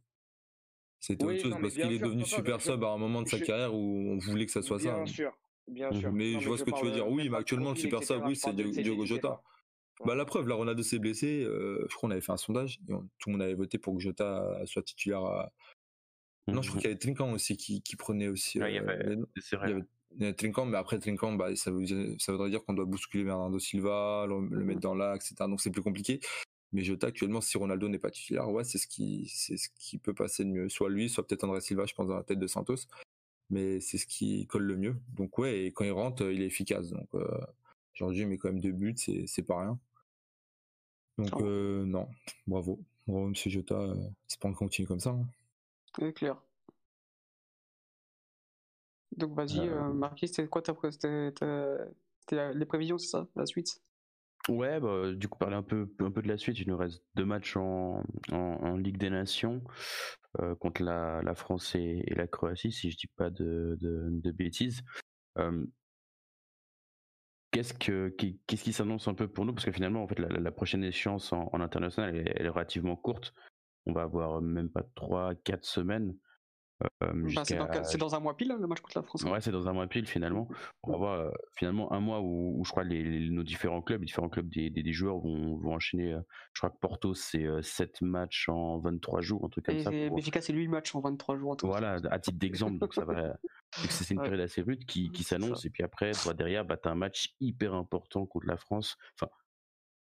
C'était 1.02 1.26
autre 1.26 1.42
chose 1.42 1.56
parce 1.60 1.74
qu'il 1.74 1.92
est 1.92 2.00
devenu 2.00 2.24
super 2.26 2.62
sub 2.62 2.84
à 2.84 2.92
un 2.92 2.98
moment 2.98 3.24
de 3.24 3.28
sa 3.28 3.40
carrière 3.40 3.74
où 3.74 4.12
on 4.12 4.18
voulait 4.20 4.46
que 4.46 4.52
ça 4.52 4.62
soit 4.62 4.80
ça. 4.80 4.94
Bien 4.94 5.06
sûr, 5.08 5.32
bien 5.68 5.92
sûr. 5.92 6.12
Mais 6.14 6.40
je 6.40 6.48
vois 6.48 6.58
ce 6.58 6.64
que 6.64 6.72
tu 6.72 6.86
veux 6.86 6.92
dire. 6.92 7.10
Oui, 7.10 7.28
mais 7.28 7.38
actuellement 7.38 7.72
le 7.72 7.76
super 7.76 8.04
sub, 8.04 8.24
oui, 8.26 8.36
c'est 8.36 8.54
Diogo 8.54 9.06
Jota. 9.06 9.42
Bah, 10.06 10.16
la 10.16 10.26
preuve, 10.26 10.48
là, 10.48 10.56
Ronaldo 10.56 10.82
s'est 10.82 11.00
blessé. 11.00 11.44
Euh, 11.44 11.86
je 11.90 11.96
crois 11.96 12.08
qu'on 12.08 12.12
avait 12.12 12.22
fait 12.22 12.32
un 12.32 12.38
sondage. 12.38 12.80
Et 12.88 12.94
tout 13.20 13.30
le 13.30 13.34
monde 13.34 13.42
avait 13.42 13.54
voté 13.54 13.78
pour 13.78 13.96
que 13.96 14.00
Jota 14.02 14.60
soit 14.66 14.82
titulaire. 14.82 15.24
À... 15.24 15.52
Non, 16.48 16.62
je 16.62 16.70
crois 16.70 16.78
mmh 16.78 16.82
qu'il 16.82 16.90
y 16.90 16.92
avait 16.92 17.00
Trinkan 17.00 17.32
aussi 17.34 17.58
qui, 17.58 17.82
qui 17.82 17.96
prenait 17.96 18.28
aussi. 18.28 18.58
il 18.58 18.74
y 18.74 18.78
avait, 18.78 19.06
euh, 19.06 19.26
c'est 19.40 19.56
vrai. 19.58 19.76
Il 20.16 20.22
y 20.22 20.26
avait 20.26 20.34
Trinkan, 20.34 20.66
mais 20.66 20.78
après 20.78 21.00
Trinkan, 21.00 21.34
bah, 21.34 21.56
ça, 21.56 21.72
ça 22.18 22.32
voudrait 22.32 22.50
dire 22.50 22.64
qu'on 22.64 22.74
doit 22.74 22.86
bousculer 22.86 23.24
Bernardo 23.24 23.60
Silva, 23.60 24.26
le, 24.28 24.42
mettre 24.42 24.82
dans 24.82 24.96
l'axe, 24.96 25.32
etc. 25.32 25.48
Donc 25.50 25.62
c'est 25.62 25.72
plus 25.72 25.84
compliqué. 25.84 26.20
Mais 26.74 26.84
Jota, 26.84 27.08
actuellement, 27.08 27.42
si 27.42 27.58
Ronaldo 27.58 27.90
n'est 27.90 28.00
pas 28.00 28.12
titulaire, 28.12 28.50
ouais, 28.50 28.64
c'est 28.64 28.78
ce 28.78 28.88
qui, 28.88 29.28
c'est 29.28 29.58
ce 29.58 29.70
qui 29.76 29.98
peut 29.98 30.14
passer 30.14 30.46
de 30.46 30.50
mieux. 30.50 30.70
Soit 30.70 30.90
lui, 30.90 31.10
soit 31.10 31.26
peut-être 31.28 31.44
André 31.44 31.62
Silva, 31.62 31.86
je 31.86 31.94
pense, 31.94 32.08
dans 32.08 32.16
la 32.16 32.24
tête 32.24 32.40
de 32.40 32.48
Santos. 32.48 32.88
Mais 33.50 33.82
c'est 33.82 33.98
ce 33.98 34.06
qui 34.06 34.48
colle 34.48 34.64
le 34.64 34.78
mieux. 34.78 34.96
Donc 35.14 35.38
ouais, 35.38 35.66
et 35.66 35.72
quand 35.74 35.84
il 35.84 35.92
rentre, 35.92 36.24
il 36.32 36.42
est 36.42 36.46
efficace. 36.46 36.90
Donc 36.90 37.10
euh, 37.14 37.28
aujourd'hui, 37.96 38.22
il 38.22 38.28
met 38.28 38.38
quand 38.38 38.50
même 38.50 38.62
deux 38.62 38.72
buts, 38.72 38.96
c'est, 38.96 39.28
c'est 39.28 39.44
pas 39.44 39.60
rien. 39.62 39.80
Donc 41.18 41.42
euh, 41.42 41.84
non, 41.86 42.08
bravo. 42.48 42.80
Bravo 43.08 43.28
Monsieur 43.28 43.52
Jota, 43.52 43.76
euh, 43.76 43.96
c'est 44.28 44.40
pas 44.40 44.48
qu'on 44.50 44.56
continue 44.56 44.88
comme 44.88 45.00
ça. 45.00 45.12
Hein. 45.12 45.26
C'est 46.00 46.14
clair. 46.14 46.42
Donc 49.18 49.34
vas-y, 49.34 49.60
euh, 49.60 49.90
euh 49.90 49.94
Marquis, 49.94 50.28
c'était 50.28 50.48
quoi 50.48 50.62
ta, 50.62 50.72
les 52.54 52.66
prévisions, 52.66 52.98
c'est 52.98 53.10
ça, 53.10 53.28
la 53.36 53.46
suite? 53.46 53.82
Ouais, 54.50 54.80
bah, 54.80 55.12
du 55.14 55.28
coup, 55.28 55.38
parler 55.38 55.56
un 55.56 55.64
peu, 55.64 55.88
un 56.00 56.12
peu 56.12 56.22
de 56.22 56.28
la 56.28 56.38
suite. 56.38 56.60
Il 56.60 56.68
nous 56.68 56.78
reste 56.78 57.04
deux 57.16 57.26
matchs 57.26 57.56
en, 57.58 58.04
en, 58.32 58.78
Ligue 58.78 58.98
des 58.98 59.10
Nations 59.10 59.64
contre 60.60 60.82
la, 60.84 61.22
la 61.22 61.36
France 61.36 61.76
et, 61.76 62.04
la 62.16 62.28
Croatie, 62.28 62.72
si 62.72 62.90
je 62.90 62.98
dis 62.98 63.08
pas 63.16 63.30
de, 63.30 63.78
de, 63.80 64.32
bêtises. 64.32 64.82
Qu'est-ce 67.52 67.74
que 67.74 68.08
qu'est-ce 68.48 68.64
qui 68.64 68.72
s'annonce 68.72 69.10
un 69.10 69.14
peu 69.14 69.28
pour 69.28 69.44
nous? 69.44 69.54
Parce 69.54 69.66
que 69.66 69.74
finalement 69.74 70.04
en 70.04 70.08
fait 70.08 70.20
la, 70.20 70.52
prochaine 70.52 70.86
échéance 70.86 71.34
en, 71.34 71.50
international 71.54 72.16
est, 72.16 72.48
relativement 72.48 72.96
courte. 72.96 73.34
On 73.86 73.92
va 73.92 74.04
avoir 74.04 74.42
même 74.42 74.70
pas 74.70 74.84
trois 74.96 75.36
quatre 75.36 75.66
semaines 75.66 76.16
Bah, 77.00 77.44
c'est 77.84 77.98
dans, 77.98 78.16
un 78.16 78.20
mois 78.20 78.36
pile 78.36 78.56
le 78.60 78.68
match 78.68 78.82
contre 78.82 78.98
la 78.98 79.04
France. 79.04 79.26
Hein. 79.26 79.32
Ouais, 79.32 79.42
c'est 79.42 79.52
dans 79.52 79.68
un 79.68 79.74
mois 79.74 79.88
pile 79.88 80.08
finalement. 80.08 80.48
On 80.84 80.92
va 80.92 80.98
voir 80.98 81.32
finalement 81.56 81.92
un 81.94 82.00
mois 82.00 82.22
où, 82.22 82.62
je 82.66 82.72
crois 82.72 82.84
les, 82.84 83.30
nos 83.30 83.44
différents 83.44 83.82
clubs, 83.82 84.02
les 84.02 84.08
différents 84.08 84.30
clubs 84.30 84.50
des, 84.50 84.70
des, 84.70 84.94
joueurs 84.94 85.20
vont, 85.20 85.58
vont, 85.58 85.74
enchaîner. 85.74 86.16
je 86.54 86.60
crois 86.60 86.70
que 86.70 86.80
Porto 86.80 87.14
c'est 87.14 87.48
7 87.62 88.02
matchs 88.02 88.50
en 88.50 88.80
23 88.80 89.22
jours, 89.22 89.46
un 89.46 89.50
truc 89.50 89.66
comme 89.66 89.80
ça. 89.80 89.92
Et 89.92 90.10
Benfica 90.10 90.42
c'est 90.42 90.54
8 90.54 90.68
matchs 90.68 90.96
en 90.96 91.02
23 91.02 91.38
jours. 91.38 91.58
Voilà, 91.64 91.98
à 92.10 92.20
titre 92.20 92.38
d'exemple, 92.38 92.78
donc 92.78 92.94
ça 92.94 93.06
va. 93.06 93.36
c'est 93.90 94.14
une 94.14 94.22
période 94.22 94.42
assez 94.42 94.62
rude 94.62 94.86
qui, 94.86 95.10
qui 95.12 95.24
s'annonce 95.24 95.66
et 95.66 95.70
puis 95.70 95.84
après, 95.84 96.12
derrière, 96.36 96.66
bah, 96.66 96.78
tu 96.78 96.88
as 96.88 96.92
un 96.92 96.96
match 96.96 97.34
hyper 97.40 97.74
important 97.74 98.26
contre 98.26 98.48
la 98.48 98.58
France. 98.58 98.98
Enfin, 99.16 99.32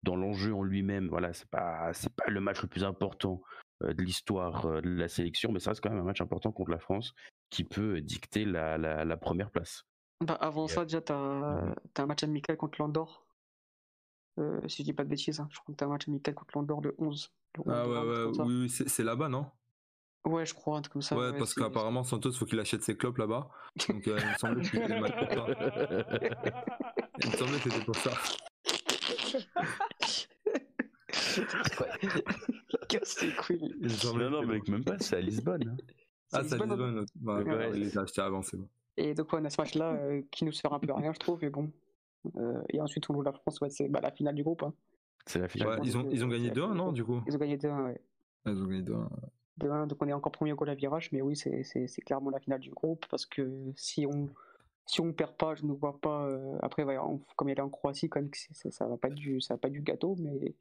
dans 0.03 0.15
l'enjeu 0.15 0.53
en 0.53 0.63
lui-même, 0.63 1.07
voilà, 1.09 1.34
c'est 1.34 1.49
pas 1.49 1.93
c'est 1.93 2.13
pas 2.13 2.29
le 2.29 2.41
match 2.41 2.61
le 2.61 2.67
plus 2.67 2.84
important 2.84 3.41
euh, 3.43 3.70
de 3.82 4.03
l'histoire 4.03 4.65
euh, 4.65 4.82
de 4.82 4.89
la 4.89 5.07
sélection, 5.07 5.51
mais 5.51 5.59
ça 5.59 5.71
reste 5.71 5.82
quand 5.82 5.89
même 5.89 5.99
un 5.99 6.03
match 6.03 6.21
important 6.21 6.51
contre 6.51 6.71
la 6.71 6.79
France 6.79 7.13
qui 7.49 7.63
peut 7.63 8.01
dicter 8.01 8.45
la, 8.45 8.77
la, 8.77 9.17
première 9.17 9.51
place. 9.51 9.84
Bah, 10.21 10.36
avant 10.36 10.67
ça, 10.67 10.86
déjà, 10.86 11.01
tu 11.01 11.11
as, 11.11 11.75
un 11.97 12.05
match 12.05 12.23
amical 12.23 12.55
contre 12.55 12.79
l'Andorre. 12.79 13.25
Euh, 14.39 14.65
si 14.67 14.84
je 14.84 14.86
dis 14.86 14.93
pas 14.93 15.03
de 15.03 15.09
bêtises, 15.09 15.41
hein. 15.41 15.49
je 15.51 15.59
crois 15.59 15.73
que 15.73 15.77
tu 15.77 15.84
as 15.84 15.88
un 15.88 15.89
match 15.89 16.07
amical 16.07 16.34
contre 16.34 16.57
l'Andorre 16.57 16.82
le 16.82 16.95
11. 16.97 17.34
ah 17.67 17.88
ouais, 17.88 17.99
ouais, 17.99 18.43
oui, 18.45 18.69
c'est 18.69 19.03
là-bas, 19.03 19.27
non? 19.27 19.47
Ouais, 20.23 20.45
je 20.45 20.53
crois, 20.53 20.77
un 20.77 20.82
truc 20.82 20.93
comme 20.93 21.01
ça. 21.01 21.17
Ouais, 21.17 21.38
parce 21.38 21.53
qu'apparemment, 21.53 22.03
Santos, 22.03 22.32
faut 22.34 22.45
qu'il 22.45 22.59
achète 22.59 22.84
ses 22.84 22.95
clopes 22.95 23.17
là-bas. 23.17 23.49
Donc, 23.89 24.05
il 24.05 24.13
me 24.13 24.38
semblait 24.38 24.61
que 24.61 24.67
c'était 24.69 24.99
match 24.99 25.15
pour 25.17 25.29
ça. 25.29 25.45
Il 27.23 27.32
me 27.32 27.36
semblait 27.38 27.59
que 27.59 27.69
c'était 27.69 27.86
pour 27.86 27.95
ça. 27.95 28.11
Non, 34.15 34.30
non, 34.30 34.45
mais 34.45 34.59
même 34.67 34.84
pas, 34.84 34.97
c'est 34.99 35.17
à 35.17 35.22
Lisbonne. 35.22 35.69
Hein. 35.69 35.78
Ah, 36.34 36.43
c'est 36.43 36.55
à 36.55 36.65
Lisbonne. 36.65 37.05
Bah, 37.15 37.41
ouais, 37.41 37.72
il 37.74 37.82
les 37.82 37.97
a 37.97 38.01
achetés 38.01 38.22
avant, 38.22 38.41
c'est 38.41 38.57
bon. 38.57 38.67
Et 38.97 39.13
donc, 39.13 39.34
on 39.34 39.43
a 39.43 39.49
ce 39.49 39.61
match-là 39.61 39.93
euh, 39.93 40.22
qui 40.32 40.45
nous 40.45 40.51
sert 40.51 40.74
un 40.74 40.80
peu 40.80 40.91
à 40.91 40.95
rien, 40.95 41.13
je 41.13 41.19
trouve, 41.19 41.39
mais 41.41 41.49
bon. 41.49 41.72
Euh, 42.38 42.61
et 42.69 42.82
ensuite, 42.82 43.09
on 43.09 43.13
joue 43.13 43.22
la 43.22 43.34
France, 43.34 43.59
ouais, 43.61 43.69
c'est 43.69 43.88
bah, 43.88 43.99
la 44.01 44.11
finale 44.11 44.36
du 44.36 44.43
groupe. 44.43 44.63
Hein. 44.63 44.74
C'est 45.26 45.39
la 45.39 45.47
finale. 45.47 45.80
ils, 45.84 45.97
ont, 45.97 46.09
ils 46.11 46.24
ont 46.24 46.28
gagné 46.28 46.49
2-1, 46.49 46.74
non, 46.74 46.91
du 46.91 47.03
coup? 47.03 47.22
Ils 47.28 47.36
ont 47.36 47.39
gagné 47.39 47.57
2-1, 47.57 47.86
ouais. 47.86 48.01
Ils 48.45 48.61
ont 48.61 48.65
gagné 48.65 48.84
2-1. 48.84 49.07
2-1, 49.59 49.88
donc 49.88 49.97
on 50.01 50.07
est 50.07 50.13
encore 50.13 50.32
premier 50.32 50.53
au 50.53 50.55
goal 50.55 50.69
à 50.69 50.76
virage, 50.76 51.11
mais 51.11 51.22
oui, 51.22 51.36
c'est 51.36 52.01
clairement 52.05 52.32
la 52.32 52.39
finale 52.39 52.59
du 52.59 52.72
groupe, 52.72 53.05
parce 53.09 53.26
que 53.26 53.72
si 53.76 54.05
on 54.05 54.30
si 54.86 54.99
on 54.99 55.13
perd 55.13 55.38
pas, 55.38 55.55
je 55.55 55.63
ne 55.63 55.72
vois 55.72 55.99
pas. 55.99 56.26
Euh, 56.26 56.57
après, 56.61 56.86
comme 57.36 57.49
il 57.49 57.57
est 57.57 57.61
en 57.61 57.69
Croatie, 57.69 58.09
quand 58.09 58.22
même, 58.22 58.32
ça, 58.34 58.72
ça 58.72 58.88
va 58.88 58.97
pas 58.97 59.09
du, 59.09 59.39
ça 59.39 59.53
va 59.53 59.57
pas 59.57 59.69
du 59.69 59.82
gâteau, 59.82 60.15
mais 60.19 60.53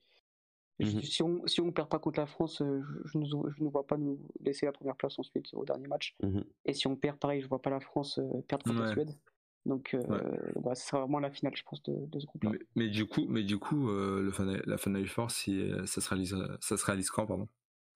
mmh 0.85 1.03
si 1.03 1.23
on 1.23 1.47
si 1.47 1.61
on 1.61 1.73
perd 1.73 1.89
pas 1.89 1.99
contre 1.99 2.21
la 2.21 2.27
France, 2.27 2.63
euh, 2.63 2.81
je, 3.05 3.19
ne, 3.19 3.25
je 3.25 3.63
ne 3.63 3.69
vois 3.69 3.87
pas 3.87 3.97
nous 3.97 4.19
laisser 4.41 4.67
la 4.67 4.73
première 4.73 4.97
place 4.97 5.19
ensuite 5.19 5.53
au 5.53 5.65
dernier 5.65 5.89
match. 5.89 6.17
Mmh 6.23 6.41
Et 6.67 6.75
si 6.75 6.87
on 6.87 6.97
perd, 6.97 7.19
pareil, 7.19 7.41
je 7.41 7.49
vois 7.49 7.63
pas 7.63 7.71
la 7.71 7.81
France 7.81 8.19
euh, 8.19 8.41
perdre 8.49 8.65
contre 8.65 8.83
la 8.83 8.93
Suède. 8.93 9.11
Donc, 9.67 9.95
bah, 10.57 10.75
ce 10.75 10.89
sera 10.89 11.01
vraiment 11.01 11.19
la 11.19 11.31
finale, 11.31 11.55
je 11.55 11.63
pense, 11.63 11.83
de, 11.83 12.19
ce 12.19 12.25
groupe-là. 12.25 12.53
Mais, 12.77 12.89
du 12.89 13.07
coup, 13.07 13.27
mais 13.29 13.43
du 13.43 13.59
coup, 13.59 13.89
le 13.89 14.33
la 14.65 14.79
finale 14.79 15.07
force, 15.07 15.35
si 15.35 15.71
ça 15.85 16.01
se 16.01 16.09
réalise, 16.09 16.35
ça 16.61 16.79
se 16.79 16.85
réalise 16.87 17.11
quand, 17.11 17.27
pardon? 17.27 17.47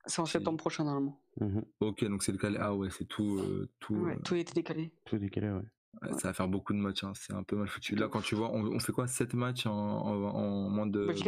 C'est 0.05 0.21
en 0.21 0.27
septembre 0.27 0.59
prochain 0.59 0.85
normalement. 0.85 1.23
Mmh 1.41 1.61
ok, 1.81 2.05
donc 2.05 2.23
c'est 2.23 2.33
décalé. 2.33 2.59
Ah 2.61 2.75
ouais, 2.75 2.91
c'est 2.91 3.07
tout, 3.07 3.41
tout. 3.81 3.95
Ouais, 3.95 4.19
tout 4.23 4.35
été 4.35 4.53
décalé. 4.53 4.93
Tout 5.07 5.17
décalé, 5.17 5.49
ouais. 5.49 5.63
Ça 6.19 6.29
va 6.29 6.35
faire 6.35 6.49
beaucoup 6.49 6.73
de 6.73 6.79
matchs, 6.79 7.05
hein. 7.05 7.13
c'est 7.15 7.33
un 7.33 7.43
peu 7.43 7.57
mal 7.57 7.69
foutu. 7.69 7.95
Là, 7.97 8.09
quand 8.09 8.21
tu 8.21 8.35
vois, 8.35 8.53
on, 8.53 8.79
fait 8.79 8.93
quoi 8.93 9.07
7 9.07 9.35
matchs 9.35 9.67
en, 9.67 10.69
moins 10.69 10.87
de. 10.87 11.07
ouais, 11.07 11.15
tu 11.15 11.23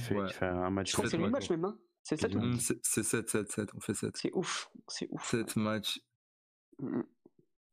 fais, 0.00 0.46
un 0.46 0.70
match. 0.70 0.94
C'est 0.94 1.18
8 1.18 1.28
matchs 1.28 1.50
même, 1.50 1.64
hein 1.64 1.78
C'est 2.02 2.20
7 2.20 2.34
ou 2.34 2.52
C'est 2.58 3.02
7, 3.02 3.28
7, 3.28 3.50
7, 3.50 3.70
on 3.74 3.80
fait 3.80 3.94
7. 3.94 4.16
C'est 4.16 4.30
ouf, 4.34 4.70
c'est 4.88 5.08
ouf. 5.10 5.30
7 5.30 5.56
matchs. 5.56 6.00
Mmh, 6.78 6.98
mmh. 6.98 7.04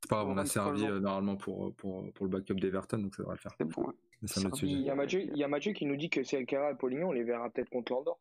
C'est 0.02 0.10
pas 0.10 0.16
grave, 0.18 0.30
on 0.30 0.38
a 0.38 0.46
servi 0.46 0.86
euh, 0.86 1.00
normalement 1.00 1.36
pour, 1.36 1.76
pour, 1.76 2.12
pour 2.14 2.26
le 2.26 2.32
backup 2.32 2.54
d'Everton, 2.54 3.00
donc 3.00 3.16
ça 3.16 3.24
devrait 3.24 3.36
le 3.36 3.42
faire. 3.42 3.52
C'est 3.58 3.66
bon, 3.66 3.88
ouais. 3.88 3.94
Il 4.64 4.82
y, 4.82 4.90
a 4.90 4.96
Mathieu, 4.96 5.22
il 5.22 5.38
y 5.38 5.44
a 5.44 5.48
Mathieu 5.48 5.72
qui 5.72 5.86
nous 5.86 5.96
dit 5.96 6.10
que 6.10 6.24
c'est 6.24 6.38
Alcara 6.38 6.72
et 6.72 6.76
Polignon, 6.76 7.10
on 7.10 7.12
les 7.14 7.24
verra 7.24 7.50
peut-être 7.50 7.70
contre 7.70 7.94
l'Andorre. 7.94 8.20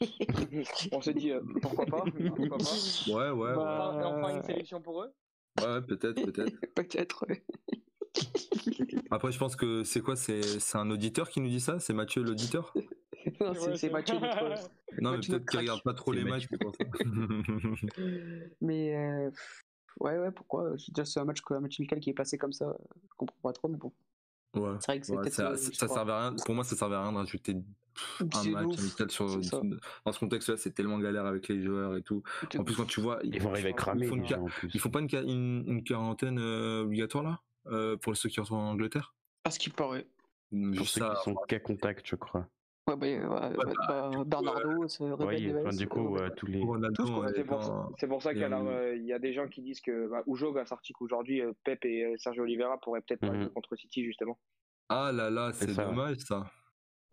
on 0.92 1.00
s'est 1.00 1.14
dit 1.14 1.30
euh, 1.30 1.40
pourquoi 1.62 1.86
pas, 1.86 2.04
pourquoi 2.36 2.58
pas. 2.58 3.12
Ouais, 3.12 3.30
ouais. 3.30 3.54
Bah, 3.54 3.94
ouais. 3.96 4.04
On 4.04 4.18
fera 4.18 4.32
une 4.32 4.42
sélection 4.42 4.80
pour 4.80 5.02
eux. 5.02 5.12
Ouais, 5.58 5.82
peut-être, 5.82 6.22
peut-être. 6.22 6.60
peut-être, 6.74 7.26
Après, 9.10 9.32
je 9.32 9.38
pense 9.38 9.56
que 9.56 9.84
c'est 9.84 10.00
quoi 10.00 10.16
C'est 10.16 10.40
un 10.74 10.90
auditeur 10.90 11.28
qui 11.28 11.40
nous 11.40 11.48
dit 11.48 11.60
ça? 11.60 11.78
C'est 11.80 11.92
Mathieu 11.92 12.22
l'auditeur? 12.22 12.74
Non, 13.38 13.52
c'est 13.76 13.90
Mathieu 13.90 14.18
notre... 14.18 14.70
Non, 14.98 15.10
mais 15.10 15.18
peut-être 15.18 15.44
qu'il 15.44 15.60
regarde 15.60 15.82
pas 15.82 15.92
trop 15.92 16.10
les 16.10 16.24
matchs. 16.24 16.48
mais 18.62 18.96
euh, 18.96 19.30
ouais, 20.00 20.18
ouais, 20.18 20.30
pourquoi? 20.30 20.72
C'est 20.78 21.20
un 21.20 21.24
match, 21.24 21.40
un 21.50 21.60
match 21.60 21.78
amical 21.78 22.00
qui 22.00 22.08
est 22.10 22.14
passé 22.14 22.38
comme 22.38 22.54
ça. 22.54 22.74
Je 23.10 23.14
comprends 23.18 23.36
pas 23.42 23.52
trop, 23.52 23.68
mais 23.68 23.76
bon. 23.76 23.92
Ouais. 24.54 24.76
C'est 24.80 24.86
vrai 24.86 25.00
que 25.00 25.06
c'est 25.06 25.30
ça, 25.30 25.56
ça 25.56 25.88
servait 25.88 26.12
à 26.12 26.20
rien. 26.28 26.36
Pour 26.44 26.54
moi, 26.54 26.64
ça 26.64 26.74
servait 26.76 26.96
à 26.96 27.02
rien 27.02 27.12
d'ajouter 27.12 27.56
un 28.20 28.50
match 28.50 28.78
amical 28.78 29.10
sur, 29.10 29.26
dans 30.04 30.12
ce 30.12 30.18
contexte-là. 30.18 30.56
C'est 30.56 30.72
tellement 30.72 30.98
galère 30.98 31.26
avec 31.26 31.48
les 31.48 31.62
joueurs 31.62 31.96
et 31.96 32.02
tout. 32.02 32.22
En 32.58 32.64
plus, 32.64 32.74
quand 32.74 32.86
tu 32.86 33.00
vois, 33.00 33.20
ils, 33.22 33.40
vont 33.40 33.50
arriver 33.50 33.72
cramer. 33.72 34.06
Ils 34.74 34.80
font, 34.80 34.90
pas 34.90 35.00
une, 35.00 35.64
une, 35.66 35.84
quarantaine 35.84 36.38
euh, 36.38 36.82
obligatoire 36.82 37.24
là 37.24 37.40
euh, 37.66 37.96
pour 37.96 38.16
ceux 38.16 38.28
qui 38.28 38.40
retournent 38.40 38.60
en 38.60 38.70
Angleterre? 38.70 39.14
À 39.44 39.50
ce 39.50 39.58
qui 39.58 39.70
paraît. 39.70 40.06
Pour 40.50 40.88
ceux 40.88 41.00
qui 41.00 41.22
sont 41.24 41.34
cas 41.46 41.58
contact, 41.60 42.06
je 42.06 42.16
crois. 42.16 42.48
Ouais, 42.90 42.96
bah, 42.96 43.06
ouais, 43.06 43.56
bah, 43.56 44.10
bah, 44.10 44.24
Bernardo, 44.24 44.88
c'est 44.88 45.04
oui, 45.04 45.52
enfin, 45.54 45.76
du 45.76 45.88
coup, 45.88 46.16
euh, 46.16 46.30
tous 46.36 46.46
les. 46.46 46.60
C'est 47.98 48.08
pour, 48.08 48.22
ça 48.22 48.32
qu'il 48.32 48.42
y, 48.42 49.06
y, 49.06 49.12
a 49.12 49.18
des 49.18 49.32
gens 49.32 49.48
qui 49.48 49.62
disent 49.62 49.80
que 49.80 50.08
bah, 50.08 50.22
Oujog 50.26 50.58
a 50.58 50.66
sorti 50.66 50.92
qu'aujourd'hui, 50.92 51.42
Pep 51.64 51.84
et 51.84 52.14
Sergio 52.18 52.42
Oliveira 52.42 52.78
pourraient 52.80 53.00
peut-être 53.00 53.20
pas 53.20 53.30
mmh. 53.30 53.50
contre 53.50 53.76
City, 53.76 54.04
justement. 54.04 54.38
Ah 54.88 55.12
là 55.12 55.30
là, 55.30 55.52
c'est 55.52 55.74
dommage 55.74 56.16
ça. 56.18 56.50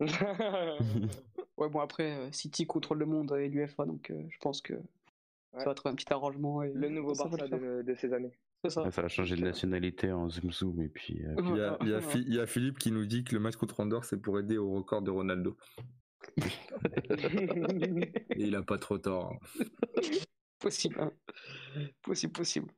ouais, 0.00 1.68
bon, 1.68 1.80
après, 1.80 2.32
City 2.32 2.66
contrôle 2.66 2.98
le 2.98 3.06
monde 3.06 3.32
et 3.38 3.48
l'UFA, 3.48 3.84
donc 3.84 4.12
je 4.12 4.38
pense 4.40 4.60
que 4.60 4.74
ça 5.56 5.64
va 5.64 5.70
être 5.72 5.86
un 5.86 5.94
petit 5.94 6.12
arrangement. 6.12 6.62
Et 6.62 6.72
le 6.72 6.88
nouveau 6.88 7.14
Barça 7.14 7.46
de, 7.46 7.82
de, 7.82 7.94
ces 7.94 8.12
années. 8.12 8.32
Ça. 8.64 8.90
ça. 8.90 9.02
va 9.02 9.08
changer 9.08 9.36
de 9.36 9.42
nationalité 9.42 10.10
en 10.10 10.28
zoom 10.28 10.52
zoom 10.52 10.82
et 10.82 10.88
puis. 10.88 11.24
Euh, 11.24 11.34
il, 11.38 11.56
y 11.56 11.60
a, 11.60 11.78
il, 11.80 11.88
y 11.88 11.94
a, 11.94 12.00
il, 12.14 12.34
y 12.34 12.40
a, 12.40 12.46
Philippe 12.46 12.78
qui 12.78 12.90
nous 12.90 13.06
dit 13.06 13.22
que 13.22 13.34
le 13.34 13.40
match 13.40 13.56
contre 13.56 13.80
Andorre 13.80 14.04
c'est 14.04 14.20
pour 14.20 14.38
aider 14.38 14.58
au 14.58 14.72
record 14.72 15.02
de 15.02 15.10
Ronaldo. 15.10 15.56
et 16.36 16.42
il 18.36 18.56
a 18.56 18.62
pas 18.62 18.78
trop 18.78 18.98
tort. 18.98 19.32
Hein. 19.32 19.38
Possible, 20.58 21.00
hein. 21.00 21.12
possible, 22.02 22.32
possible. 22.32 22.72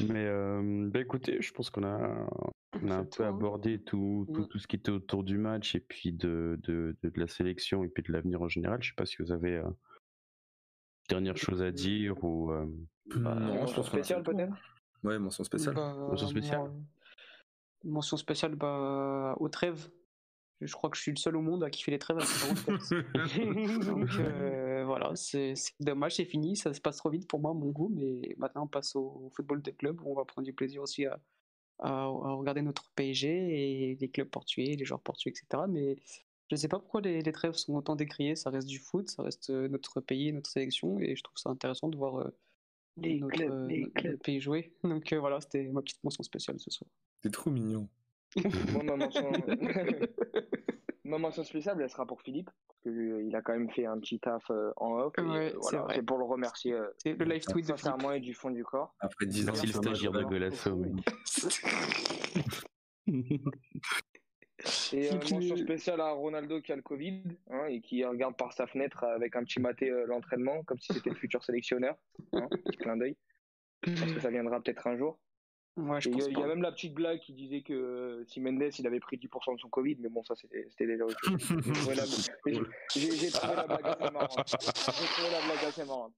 Mais 0.00 0.26
euh, 0.26 0.88
bah 0.90 1.00
écoutez, 1.00 1.40
je 1.40 1.52
pense 1.52 1.70
qu'on 1.70 1.84
a, 1.84 2.28
on 2.82 2.90
a 2.90 2.94
un 2.94 3.04
peu 3.04 3.24
abordé 3.24 3.80
tout, 3.82 4.28
tout, 4.32 4.42
mm. 4.42 4.48
tout, 4.48 4.58
ce 4.58 4.66
qui 4.66 4.76
était 4.76 4.90
autour 4.90 5.24
du 5.24 5.38
match 5.38 5.74
et 5.74 5.80
puis 5.80 6.12
de, 6.12 6.58
de, 6.62 6.96
de, 7.02 7.12
la 7.16 7.26
sélection 7.26 7.82
et 7.82 7.88
puis 7.88 8.02
de 8.02 8.12
l'avenir 8.12 8.42
en 8.42 8.48
général. 8.48 8.82
Je 8.82 8.90
sais 8.90 8.94
pas 8.96 9.06
si 9.06 9.16
vous 9.18 9.32
avez 9.32 9.56
euh, 9.56 9.68
dernière 11.08 11.36
chose 11.36 11.62
à 11.62 11.70
dire 11.70 12.22
ou. 12.24 12.50
Euh... 12.50 12.66
Bah, 13.16 13.34
mention 13.34 13.82
spéciale 13.82 14.22
peut-être? 14.22 14.54
Ouais, 15.02 15.18
mention 15.18 15.44
spéciale. 15.44 15.74
Bah, 15.74 15.94
mention 15.94 16.28
spéciale. 16.28 16.70
mention 17.84 18.16
spéciale 18.16 18.54
bah, 18.54 19.34
aux 19.38 19.48
trêves. 19.48 19.90
Je 20.60 20.72
crois 20.72 20.90
que 20.90 20.96
je 20.96 21.02
suis 21.02 21.10
le 21.10 21.16
seul 21.16 21.36
au 21.36 21.42
monde 21.42 21.64
à 21.64 21.70
kiffer 21.70 21.90
les 21.90 21.98
trêves. 21.98 22.18
Donc 23.86 24.10
euh, 24.20 24.84
voilà, 24.86 25.10
c'est 25.16 25.54
dommage, 25.80 26.16
c'est 26.16 26.24
fini. 26.24 26.56
Ça 26.56 26.72
se 26.72 26.80
passe 26.80 26.98
trop 26.98 27.10
vite 27.10 27.26
pour 27.26 27.40
moi, 27.40 27.52
mon 27.52 27.70
goût. 27.70 27.90
Mais 27.92 28.34
maintenant, 28.38 28.64
on 28.64 28.68
passe 28.68 28.94
au 28.94 29.30
football 29.34 29.60
des 29.60 29.72
clubs. 29.72 30.00
On 30.04 30.14
va 30.14 30.24
prendre 30.24 30.46
du 30.46 30.52
plaisir 30.52 30.82
aussi 30.82 31.06
à, 31.06 31.18
à, 31.80 32.06
regarder 32.06 32.62
notre 32.62 32.90
PSG 32.94 33.28
et 33.28 33.96
les 33.96 34.08
clubs 34.08 34.28
portugais, 34.28 34.76
les 34.76 34.84
joueurs 34.84 35.00
portugais, 35.00 35.30
etc. 35.30 35.64
Mais 35.68 35.96
je 36.52 36.56
ne 36.56 36.60
sais 36.60 36.68
pas 36.68 36.78
pourquoi 36.78 37.00
les, 37.00 37.22
trêves 37.32 37.54
sont 37.54 37.72
autant 37.74 37.96
décriées. 37.96 38.36
Ça 38.36 38.50
reste 38.50 38.68
du 38.68 38.78
foot, 38.78 39.08
ça 39.08 39.22
reste 39.22 39.48
euh, 39.48 39.68
notre 39.68 40.02
pays, 40.02 40.30
notre 40.34 40.50
sélection, 40.50 41.00
et 41.00 41.16
je 41.16 41.22
trouve 41.22 41.38
ça 41.38 41.48
intéressant 41.48 41.88
de 41.88 41.96
voir 41.96 42.18
euh, 42.18 42.30
notre, 42.98 44.18
pays 44.22 44.38
jouer. 44.38 44.70
Donc 44.84 45.10
euh, 45.14 45.18
voilà, 45.18 45.40
c'était 45.40 45.62
ma 45.68 45.80
petite 45.80 46.04
mention 46.04 46.22
spéciale 46.22 46.60
ce 46.60 46.70
soir. 46.70 46.90
C'est 47.22 47.32
trop 47.32 47.48
mignon. 47.48 47.88
ma, 51.04 51.16
mention... 51.16 51.42
spéciale, 51.42 51.80
elle 51.80 51.88
sera 51.88 52.04
pour 52.04 52.20
Philippe, 52.20 52.50
parce 52.68 52.80
qu'il 52.82 53.34
a 53.34 53.40
quand 53.40 53.54
même 53.54 53.70
fait 53.70 53.86
un 53.86 53.98
petit 53.98 54.20
taf 54.20 54.50
en 54.76 54.98
off. 54.98 55.14
c'est 55.62 56.02
pour 56.02 56.18
le 56.18 56.24
remercier. 56.24 56.76
c'est 56.98 57.14
le 57.14 57.24
live 57.24 57.46
tweet 57.46 57.64
de 57.64 57.70
Sincèrement 57.70 58.12
et 58.12 58.20
du 58.20 58.34
fond 58.34 58.50
du 58.50 58.62
corps. 58.62 58.94
Après 59.00 59.24
10 59.24 59.48
ans, 59.48 59.52
le 59.52 59.68
stagiaire 59.68 60.12
de 60.12 60.22
Golasso. 60.22 60.82
Et 64.92 65.10
euh, 65.10 65.14
mention 65.14 65.56
spéciale 65.56 66.00
à 66.00 66.10
Ronaldo 66.10 66.60
qui 66.60 66.70
a 66.72 66.76
le 66.76 66.82
Covid 66.82 67.22
hein, 67.50 67.64
et 67.66 67.80
qui 67.80 68.04
regarde 68.04 68.36
par 68.36 68.52
sa 68.52 68.66
fenêtre 68.66 69.04
avec 69.04 69.36
un 69.36 69.44
petit 69.44 69.60
maté 69.60 69.88
euh, 69.90 70.04
l'entraînement 70.06 70.62
comme 70.64 70.78
si 70.78 70.92
c'était 70.92 71.08
le 71.10 71.16
futur 71.16 71.44
sélectionneur. 71.44 71.96
Hein, 72.32 72.48
petit 72.64 72.78
clin 72.78 72.96
d'œil. 72.96 73.16
Pense 73.82 74.12
que 74.12 74.20
ça 74.20 74.30
viendra 74.30 74.60
peut-être 74.60 74.86
un 74.86 74.96
jour. 74.96 75.18
il 75.76 75.82
y, 75.82 76.42
a 76.42 76.46
même 76.46 76.62
la 76.62 76.70
petite 76.70 76.94
blague 76.94 77.18
qui 77.20 77.32
disait 77.32 77.62
que 77.62 77.72
euh, 77.72 78.24
si 78.26 78.40
Mendes 78.40 78.70
il 78.78 78.86
avait 78.86 79.00
pris 79.00 79.16
10% 79.16 79.56
de 79.56 79.60
son 79.60 79.68
Covid, 79.68 79.96
mais 79.98 80.08
bon, 80.08 80.22
ça 80.22 80.36
c'était 80.36 80.86
déjà 80.86 81.04
autre 81.04 81.18
chose. 81.24 81.40
J'ai 82.94 83.30
trouvé, 83.30 83.56
la 83.56 83.66
blague 83.66 83.86
assez 83.86 84.10
marrante. 84.12 84.56
J'ai 84.60 85.08
trouvé 85.08 85.30
la 85.32 85.40
blague 85.46 85.64
assez 85.64 85.84
marrante. 85.84 86.14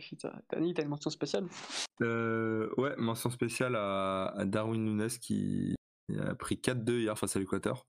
putain, 0.00 0.32
Dani, 0.50 0.74
t'as 0.74 0.82
une 0.82 0.88
mention 0.88 1.10
spéciale 1.10 1.46
euh, 2.02 2.70
Ouais, 2.76 2.94
mention 2.96 3.30
spéciale 3.30 3.76
à, 3.76 4.34
Darwin 4.44 4.84
Nunes 4.84 5.08
qui 5.20 5.74
a 6.18 6.34
pris 6.34 6.56
4-2 6.56 7.00
hier 7.00 7.18
face 7.18 7.36
à 7.36 7.38
l'Équateur. 7.38 7.86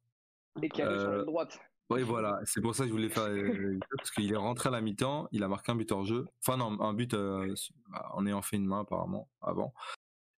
Et 0.62 0.70
qui 0.70 0.82
allait 0.82 1.00
sur 1.00 1.12
la 1.12 1.18
euh, 1.18 1.26
droite. 1.26 1.60
Oui, 1.90 2.04
voilà, 2.04 2.40
c'est 2.46 2.62
pour 2.62 2.74
ça 2.74 2.84
que 2.84 2.90
je 2.90 2.94
voulais 2.94 3.10
faire. 3.10 3.24
Euh, 3.24 3.80
parce 3.98 4.12
qu'il 4.12 4.32
est 4.32 4.38
rentré 4.38 4.70
à 4.70 4.72
la 4.72 4.82
mi-temps, 4.82 5.28
il 5.32 5.44
a 5.44 5.48
marqué 5.48 5.72
un 5.72 5.76
but 5.76 5.92
hors 5.92 6.06
jeu. 6.06 6.28
Enfin, 6.46 6.58
non, 6.58 6.80
un 6.82 6.94
but 6.94 7.14
en 7.14 8.26
ayant 8.26 8.42
fait 8.42 8.58
une 8.58 8.66
main 8.66 8.82
apparemment 8.82 9.30
avant. 9.42 9.74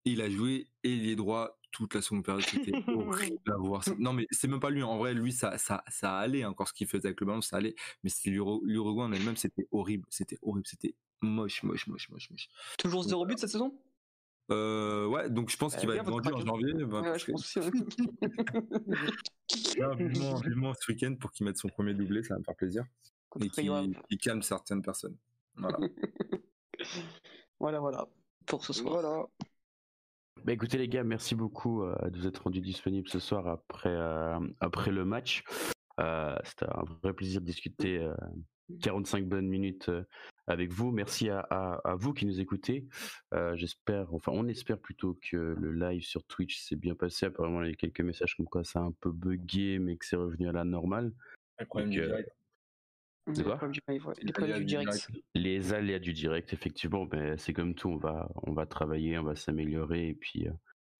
il 0.05 0.21
a 0.21 0.29
joué 0.29 0.67
ailier 0.83 1.15
droit 1.15 1.57
toute 1.73 1.93
la 1.95 2.01
seconde 2.01 2.23
période. 2.23 2.45
C'était 2.45 2.71
horrible 2.87 3.51
à 3.51 3.57
voir. 3.57 3.83
Non, 3.97 4.13
mais 4.13 4.27
c'est 4.31 4.47
même 4.47 4.61
pas 4.61 4.69
lui. 4.69 4.83
En 4.83 4.97
vrai, 4.97 5.13
lui, 5.13 5.33
ça, 5.33 5.57
ça, 5.57 5.83
ça 5.89 6.17
allait 6.17 6.45
encore 6.45 6.69
ce 6.69 6.73
qu'il 6.73 6.87
faisait 6.87 7.07
avec 7.07 7.19
le 7.19 7.25
ballon, 7.25 7.41
ça 7.41 7.57
allait. 7.57 7.75
Mais 8.03 8.11
l'Uruguay 8.25 9.03
en 9.03 9.11
elle-même, 9.11 9.35
c'était 9.35 9.67
horrible. 9.71 10.05
C'était 10.09 10.37
horrible. 10.41 10.67
C'était 10.67 10.95
moche, 11.21 11.63
moche, 11.63 11.87
moche, 11.87 12.09
moche, 12.09 12.29
moche. 12.29 12.47
Toujours 12.77 13.03
zéro 13.03 13.25
but 13.25 13.39
cette 13.39 13.49
saison? 13.49 13.77
Euh, 14.51 15.07
ouais, 15.07 15.29
donc 15.29 15.49
je 15.49 15.57
pense 15.57 15.75
qu'il 15.75 15.87
va 15.87 15.95
être 15.95 16.09
vendu 16.09 16.31
en 16.33 16.45
janvier. 16.45 16.73
Bah, 16.85 17.01
ouais, 17.01 17.17
je 17.17 17.31
pense 17.31 17.57
vivement, 20.43 20.73
ce 20.73 20.91
week-end 20.91 21.15
pour 21.19 21.31
qu'il 21.31 21.45
mette 21.45 21.57
son 21.57 21.69
premier 21.69 21.93
doublé, 21.93 22.23
ça 22.23 22.33
va 22.33 22.39
me 22.39 22.43
faire 22.43 22.55
plaisir. 22.55 22.83
Et 23.41 23.49
qu'il 23.49 24.17
calme 24.19 24.41
certaines 24.41 24.81
personnes. 24.81 25.15
Voilà. 25.55 25.77
voilà, 27.59 27.79
voilà. 27.79 28.07
Pour 28.45 28.65
ce 28.65 28.73
soir. 28.73 29.01
Voilà. 29.01 29.25
Bah 30.43 30.51
écoutez 30.51 30.77
les 30.77 30.89
gars, 30.89 31.05
merci 31.05 31.35
beaucoup 31.35 31.83
euh, 31.83 31.95
de 32.09 32.19
vous 32.19 32.27
être 32.27 32.43
rendus 32.43 32.59
disponibles 32.59 33.07
ce 33.07 33.19
soir 33.19 33.47
après, 33.47 33.95
euh, 33.95 34.37
après 34.59 34.91
le 34.91 35.05
match. 35.05 35.45
Euh, 36.01 36.35
C'était 36.43 36.65
un 36.65 36.83
vrai 37.01 37.13
plaisir 37.13 37.39
de 37.39 37.45
discuter 37.45 38.05
45 38.81 39.25
bonnes 39.25 39.47
minutes 39.47 39.89
avec 40.47 40.71
vous. 40.71 40.91
Merci 40.91 41.29
à, 41.29 41.39
à, 41.39 41.95
vous 41.95 42.13
qui 42.13 42.25
nous 42.25 42.39
écoutez. 42.39 42.85
J'espère, 43.53 44.13
enfin 44.13 44.31
on 44.33 44.47
espère 44.47 44.77
plutôt 44.77 45.17
que 45.21 45.55
le 45.59 45.71
live 45.71 46.03
sur 46.03 46.23
Twitch 46.23 46.59
s'est 46.59 46.75
bien 46.75 46.95
passé. 46.95 47.25
Apparemment 47.27 47.63
il 47.63 47.69
y 47.69 47.73
a 47.73 47.75
quelques 47.75 48.01
messages 48.01 48.35
comme 48.35 48.47
quoi 48.47 48.63
ça 48.63 48.79
a 48.79 48.83
un 48.83 48.93
peu 48.99 49.11
bugué 49.11 49.79
mais 49.79 49.97
que 49.97 50.05
c'est 50.05 50.15
revenu 50.15 50.49
à 50.49 50.51
la 50.51 50.63
normale. 50.63 51.11
C'est 51.59 51.67
quoi? 51.67 51.83
Les 54.21 54.33
du 54.59 54.65
direct. 54.65 55.07
Les 55.33 55.73
aléas 55.73 55.99
du 55.99 56.13
direct, 56.13 56.51
effectivement, 56.51 57.07
mais 57.11 57.37
c'est 57.37 57.53
comme 57.53 57.73
tout, 57.73 57.89
on 57.89 57.97
va, 57.97 58.29
on 58.43 58.51
va 58.51 58.65
travailler, 58.65 59.17
on 59.17 59.23
va 59.23 59.35
s'améliorer 59.35 60.09
et 60.09 60.13
puis 60.13 60.47
euh, 60.47 60.51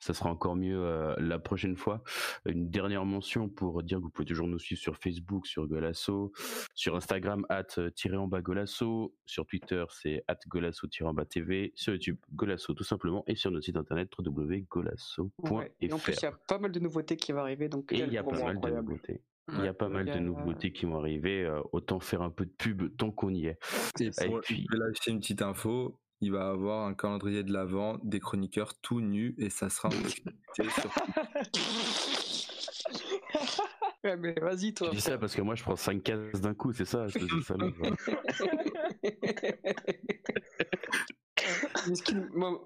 ça 0.04 0.14
sera 0.14 0.30
encore 0.30 0.58
mieux 0.58 0.84
euh, 0.84 1.16
la 1.18 1.40
prochaine 1.40 1.78
fois. 1.78 2.04
Une 2.46 2.70
dernière 2.70 3.06
mention 3.06 3.48
pour 3.48 3.84
dire 3.84 4.00
que 4.00 4.04
vous 4.04 4.10
pouvez 4.10 4.26
toujours 4.26 4.48
nous 4.48 4.60
suivre 4.60 4.82
sur 4.82 4.98
Facebook, 4.98 5.48
sur 5.48 5.66
Golasso, 5.66 6.34
sur 6.76 6.96
Instagram, 6.98 7.46
at 7.48 7.78
euh, 7.78 7.90
en 8.18 8.28
bas 8.28 8.42
Golasso, 8.42 9.16
sur 9.26 9.46
Twitter, 9.46 9.86
c'est 9.90 10.24
at 10.28 10.40
Golasso 10.48 10.88
en 11.02 11.14
bas 11.14 11.26
TV, 11.26 11.72
sur 11.76 11.94
YouTube, 11.94 12.18
Golasso 12.34 12.74
tout 12.74 12.84
simplement, 12.84 13.24
et 13.28 13.36
sur 13.36 13.50
notre 13.50 13.64
site 13.64 13.78
internet 13.78 14.12
www.golasso.fr. 14.18 15.64
et 15.80 15.94
en 15.94 16.00
plus, 16.00 16.16
il 16.18 16.24
y 16.24 16.26
a 16.26 16.34
pas 16.48 16.60
mal 16.60 16.72
de 16.74 16.80
nouveautés 16.80 17.16
qui 17.16 17.32
vont 17.32 17.40
arriver, 17.40 17.70
donc 17.70 17.94
et 17.94 18.00
il 18.00 18.12
y 18.12 18.18
a 18.18 18.24
pas 18.24 18.44
mal 18.44 18.60
de 18.60 18.70
nouveautés. 18.70 19.22
Il 19.52 19.64
y 19.64 19.68
a 19.68 19.74
pas 19.74 19.90
mal 19.90 20.06
de 20.06 20.20
nouveautés 20.20 20.72
qui 20.72 20.86
vont 20.86 20.98
arriver. 20.98 21.44
Euh, 21.44 21.62
autant 21.72 22.00
faire 22.00 22.22
un 22.22 22.30
peu 22.30 22.46
de 22.46 22.52
pub 22.52 22.96
tant 22.96 23.12
qu'on 23.12 23.34
y 23.34 23.48
est. 23.48 23.60
Et, 24.00 24.10
puis... 24.42 24.66
je 24.70 24.78
vais 24.78 24.86
lâcher 24.86 25.12
une 25.12 25.20
petite 25.20 25.42
info. 25.42 26.00
Il 26.22 26.32
va 26.32 26.50
avoir 26.50 26.88
un 26.88 26.94
calendrier 26.94 27.44
de 27.44 27.52
l'avant 27.52 27.98
des 28.04 28.20
chroniqueurs 28.20 28.76
tout 28.76 29.02
nus 29.02 29.34
et 29.38 29.50
ça 29.50 29.70
sera 29.70 29.90
ouais, 34.04 34.18
mais 34.18 34.34
vas-y, 34.40 34.74
toi. 34.74 34.90
Je 34.92 34.96
dis 34.96 35.02
ça 35.02 35.18
parce 35.18 35.36
que 35.36 35.42
moi, 35.42 35.56
je 35.56 35.64
prends 35.64 35.76
5 35.76 36.04
cases 36.04 36.42
d'un 36.42 36.54
coup, 36.54 36.72
c'est 36.74 36.86
ça. 36.86 37.08
Je 37.08 37.18
ça 37.42 37.56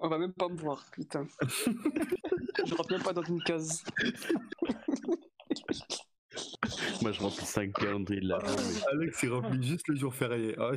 on 0.00 0.08
va 0.08 0.18
même 0.18 0.32
pas 0.32 0.48
me 0.48 0.56
voir, 0.56 0.84
putain. 0.92 1.26
je 2.64 2.74
rentre 2.74 2.92
même 2.92 3.02
pas 3.02 3.12
dans 3.12 3.22
une 3.22 3.42
case. 3.42 3.84
Moi, 7.02 7.12
je 7.12 7.20
remplis 7.20 7.46
5 7.46 7.72
calendriers 7.72 8.20
mais... 8.22 8.38
Alex, 8.92 9.22
il 9.22 9.32
remplit 9.32 9.62
juste 9.62 9.88
le 9.88 9.96
jour 9.96 10.14
férié. 10.14 10.54
Oh, 10.58 10.72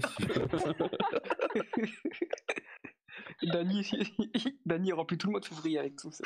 Dany, 3.43 3.89
Dany 4.65 4.91
remplit 4.91 5.17
tout 5.17 5.27
le 5.27 5.31
mois 5.31 5.39
de 5.39 5.45
février 5.45 5.79
avec 5.79 5.95
tout 5.95 6.11
ça. 6.11 6.23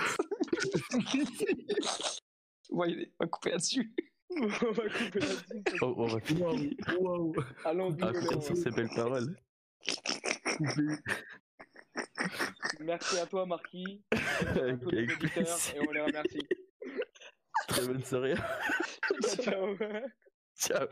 ouais, 2.69 3.11
on 3.19 3.23
va 3.25 3.27
couper 3.29 3.51
là-dessus. 3.51 3.93
on 4.31 4.47
va 4.47 4.89
couper 4.89 5.19
là-dessus. 5.19 5.77
Oh, 5.81 5.93
on 5.97 6.05
va 6.07 6.19
finir. 6.19 6.47
Waouh. 6.99 7.33
Allons, 7.63 7.95
ah, 8.01 8.41
sur 8.41 8.57
ces 8.57 8.71
belles 8.71 8.89
paroles. 8.95 9.35
Merci 12.81 13.19
à 13.19 13.25
toi, 13.25 13.45
Marquis. 13.45 14.03
et 14.11 15.79
on 15.79 15.91
les 15.91 16.01
remercie. 16.01 16.47
Très 17.67 17.87
bonne 17.87 18.03
soirée. 18.03 18.35
Ciao. 19.41 19.77
Ciao. 20.55 20.87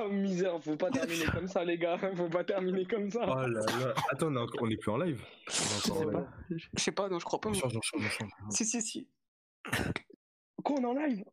Oh 0.00 0.08
misère, 0.10 0.62
faut 0.62 0.76
pas 0.76 0.90
terminer 0.90 1.24
comme 1.26 1.46
ça 1.46 1.64
les 1.64 1.78
gars, 1.78 1.98
faut 2.14 2.28
pas 2.28 2.44
terminer 2.44 2.86
comme 2.86 3.10
ça. 3.10 3.20
Oh 3.26 3.46
là 3.46 3.48
là, 3.48 3.94
attends, 4.10 4.32
on 4.60 4.70
est 4.70 4.76
plus 4.76 4.90
en 4.90 4.98
live. 4.98 5.22
Je 5.48 6.62
sais 6.76 6.92
pas, 6.92 7.08
non, 7.08 7.18
je 7.18 7.24
crois 7.24 7.40
pas. 7.40 7.48
On 7.48 7.54
change, 7.54 7.76
on 7.76 7.82
change, 7.82 8.04
on 8.04 8.08
change. 8.08 8.30
Si, 8.50 8.64
si, 8.64 8.82
si. 8.82 9.08
Quoi, 10.62 10.76
on 10.78 10.82
est 10.82 10.86
en 10.86 10.94
live 10.94 11.24